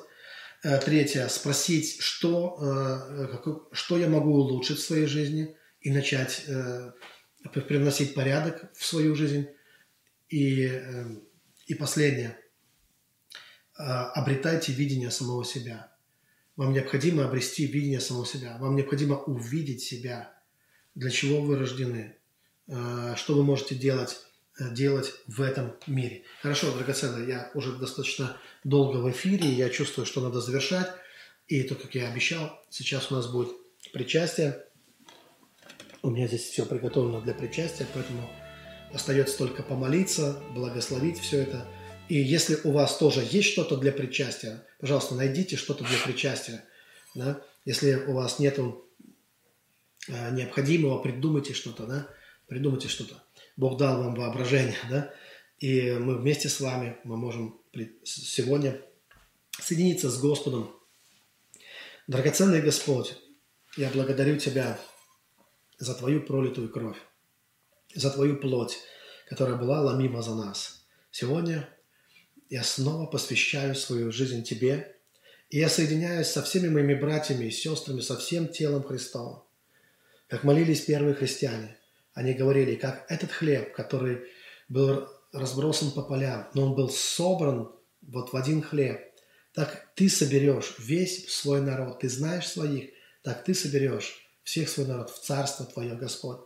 Э, 0.65 0.79
третье, 0.79 1.29
спросить, 1.29 2.01
что, 2.01 2.57
э, 2.59 3.53
что 3.73 3.99
я 3.99 4.09
могу 4.09 4.35
улучшить 4.35 4.79
в 4.79 4.83
своей 4.83 5.07
жизни, 5.07 5.55
и 5.83 5.91
начать 5.91 6.45
э, 6.49 6.93
привносить 7.53 8.15
порядок 8.15 8.73
в 8.75 8.85
свою 8.85 9.15
жизнь. 9.15 9.47
И, 10.29 10.69
и 11.69 11.75
последнее, 11.75 12.37
обретайте 13.75 14.73
видение 14.73 15.13
самого 15.13 15.45
себя. 15.45 15.93
Вам 16.57 16.73
необходимо 16.73 17.25
обрести 17.25 17.67
видение 17.67 18.01
самого 18.01 18.27
себя. 18.27 18.57
Вам 18.59 18.75
необходимо 18.75 19.19
увидеть 19.19 19.83
себя, 19.83 20.35
для 20.97 21.11
чего 21.11 21.41
вы 21.41 21.57
рождены, 21.57 22.17
что 22.69 23.35
вы 23.35 23.45
можете 23.45 23.75
делать, 23.75 24.19
делать 24.59 25.13
в 25.27 25.41
этом 25.41 25.73
мире. 25.87 26.23
Хорошо, 26.43 26.73
драгоценные, 26.73 27.29
я 27.29 27.51
уже 27.55 27.73
достаточно 27.77 28.37
долго 28.65 28.97
в 28.99 29.11
эфире, 29.11 29.49
я 29.49 29.69
чувствую, 29.71 30.07
что 30.07 30.21
надо 30.21 30.41
завершать. 30.41 30.91
И 31.47 31.63
то, 31.63 31.77
как 31.77 31.95
я 31.95 32.09
обещал, 32.09 32.61
сейчас 32.71 33.13
у 33.13 33.15
нас 33.15 33.29
будет 33.29 33.51
причастие. 33.93 34.65
У 36.03 36.11
меня 36.11 36.27
здесь 36.27 36.43
все 36.43 36.67
приготовлено 36.67 37.21
для 37.21 37.35
причастия, 37.35 37.87
поэтому 37.95 38.29
остается 38.93 39.39
только 39.39 39.63
помолиться, 39.63 40.43
благословить 40.55 41.19
все 41.19 41.43
это. 41.43 41.67
И 42.09 42.17
если 42.17 42.59
у 42.65 42.73
вас 42.73 42.97
тоже 42.99 43.27
есть 43.29 43.49
что-то 43.49 43.77
для 43.77 43.93
причастия, 43.93 44.65
пожалуйста, 44.81 45.15
найдите 45.15 45.57
что-то 45.57 45.85
для 45.85 45.99
причастия. 45.99 46.65
Да? 47.15 47.43
Если 47.65 47.95
у 47.95 48.13
вас 48.13 48.39
нет 48.39 48.59
э, 48.59 50.31
необходимого, 50.33 51.03
придумайте 51.03 51.53
что-то, 51.53 51.87
да? 51.87 52.09
Придумайте 52.47 52.89
что-то. 52.89 53.23
Бог 53.57 53.79
дал 53.79 54.03
вам 54.03 54.15
воображение, 54.15 54.77
да? 54.91 55.13
и 55.59 55.93
мы 55.93 56.19
вместе 56.19 56.49
с 56.49 56.61
вами, 56.61 56.99
мы 57.05 57.17
можем 57.17 57.61
сегодня 58.05 58.81
соединиться 59.51 60.11
с 60.11 60.21
Господом. 60.21 60.75
Драгоценный 62.07 62.61
Господь, 62.61 63.17
я 63.77 63.91
благодарю 63.91 64.39
Тебя 64.39 64.79
за 65.79 65.95
Твою 65.95 66.23
пролитую 66.23 66.69
кровь, 66.69 66.99
за 67.95 68.11
Твою 68.11 68.37
плоть, 68.39 68.79
которая 69.29 69.57
была 69.57 69.81
ломима 69.81 70.23
за 70.23 70.35
нас. 70.35 70.87
Сегодня 71.11 71.69
я 72.49 72.63
снова 72.63 73.07
посвящаю 73.07 73.75
свою 73.75 74.13
жизнь 74.13 74.45
Тебе, 74.45 74.97
и 75.49 75.59
я 75.59 75.69
соединяюсь 75.69 76.29
со 76.29 76.43
всеми 76.43 76.69
моими 76.69 76.95
братьями 76.95 77.47
и 77.47 77.51
сестрами, 77.51 78.01
со 78.01 78.17
всем 78.17 78.49
телом 78.49 78.83
Христовым. 78.83 79.43
Как 80.29 80.45
молились 80.45 80.83
первые 80.83 81.15
христиане, 81.15 81.79
они 82.17 82.33
говорили, 82.33 82.77
как 82.77 83.05
этот 83.11 83.31
хлеб, 83.31 83.75
который 83.75 84.23
был 84.71 85.07
разбросан 85.33 85.91
по 85.91 86.01
полям, 86.01 86.49
но 86.55 86.63
он 86.65 86.75
был 86.75 86.89
собран 86.89 87.71
вот 88.01 88.33
в 88.33 88.37
один 88.37 88.63
хлеб. 88.63 88.99
Так 89.53 89.89
ты 89.95 90.09
соберешь 90.09 90.77
весь 90.79 91.31
свой 91.31 91.61
народ, 91.61 92.01
ты 92.01 92.09
знаешь 92.09 92.49
своих, 92.49 92.91
так 93.23 93.45
ты 93.45 93.55
соберешь 93.55 94.15
всех 94.45 94.71
свой 94.71 94.87
народ 94.87 95.11
в 95.11 95.23
царство 95.23 95.67
твое, 95.67 95.95
Господь. 95.95 96.41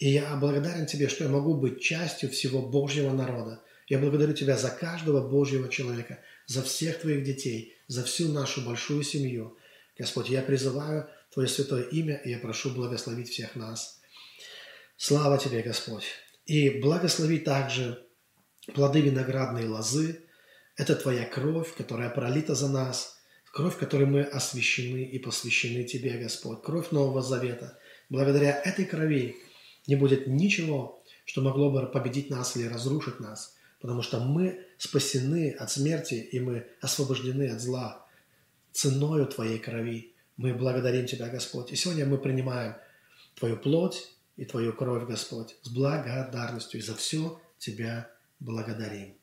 И 0.00 0.10
я 0.10 0.34
благодарен 0.34 0.86
Тебе, 0.86 1.08
что 1.08 1.24
я 1.24 1.30
могу 1.30 1.54
быть 1.54 1.80
частью 1.80 2.28
всего 2.30 2.60
Божьего 2.60 3.12
народа. 3.12 3.62
Я 3.86 4.00
благодарю 4.00 4.32
Тебя 4.32 4.56
за 4.56 4.70
каждого 4.70 5.28
Божьего 5.28 5.68
человека, 5.68 6.18
за 6.46 6.64
всех 6.64 7.00
Твоих 7.00 7.22
детей, 7.22 7.76
за 7.86 8.02
всю 8.02 8.32
нашу 8.32 8.62
большую 8.62 9.04
семью. 9.04 9.56
Господь, 9.96 10.28
я 10.28 10.42
призываю 10.42 11.08
Твое 11.32 11.48
святое 11.48 11.84
имя, 11.84 12.16
и 12.16 12.30
я 12.30 12.38
прошу 12.38 12.70
благословить 12.70 13.28
всех 13.28 13.54
нас. 13.54 13.97
Слава 15.00 15.38
Тебе, 15.38 15.62
Господь. 15.62 16.06
И 16.44 16.80
благослови 16.80 17.38
также 17.38 18.04
плоды 18.74 19.00
виноградной 19.00 19.68
лозы. 19.68 20.24
Это 20.76 20.96
Твоя 20.96 21.24
кровь, 21.24 21.72
которая 21.76 22.10
пролита 22.10 22.56
за 22.56 22.68
нас, 22.68 23.16
кровь, 23.52 23.78
которой 23.78 24.06
мы 24.06 24.22
освящены 24.22 25.04
и 25.04 25.20
посвящены 25.20 25.84
Тебе, 25.84 26.18
Господь, 26.18 26.62
кровь 26.62 26.90
Нового 26.90 27.22
Завета. 27.22 27.78
Благодаря 28.08 28.60
этой 28.60 28.86
крови 28.86 29.36
не 29.86 29.94
будет 29.94 30.26
ничего, 30.26 31.00
что 31.24 31.42
могло 31.42 31.70
бы 31.70 31.86
победить 31.86 32.28
нас 32.28 32.56
или 32.56 32.66
разрушить 32.66 33.20
нас, 33.20 33.56
потому 33.80 34.02
что 34.02 34.18
мы 34.18 34.66
спасены 34.78 35.52
от 35.52 35.70
смерти 35.70 36.14
и 36.14 36.40
мы 36.40 36.66
освобождены 36.80 37.48
от 37.50 37.60
зла 37.60 38.04
ценою 38.72 39.26
Твоей 39.26 39.60
крови. 39.60 40.12
Мы 40.36 40.54
благодарим 40.54 41.06
Тебя, 41.06 41.28
Господь. 41.28 41.70
И 41.70 41.76
сегодня 41.76 42.04
мы 42.04 42.18
принимаем 42.18 42.74
Твою 43.36 43.56
плоть 43.56 44.17
и 44.38 44.44
Твою 44.44 44.72
кровь, 44.72 45.06
Господь, 45.06 45.56
с 45.62 45.68
благодарностью 45.68 46.80
и 46.80 46.82
за 46.82 46.94
все 46.94 47.38
Тебя 47.58 48.10
благодарим. 48.40 49.14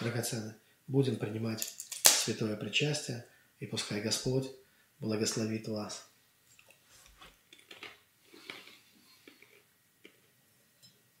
Драгоценный, 0.00 0.54
будем 0.86 1.16
принимать 1.16 1.74
святое 2.04 2.56
причастие, 2.56 3.26
и 3.58 3.66
пускай 3.66 4.00
Господь 4.00 4.48
благословит 5.00 5.66
вас. 5.68 6.09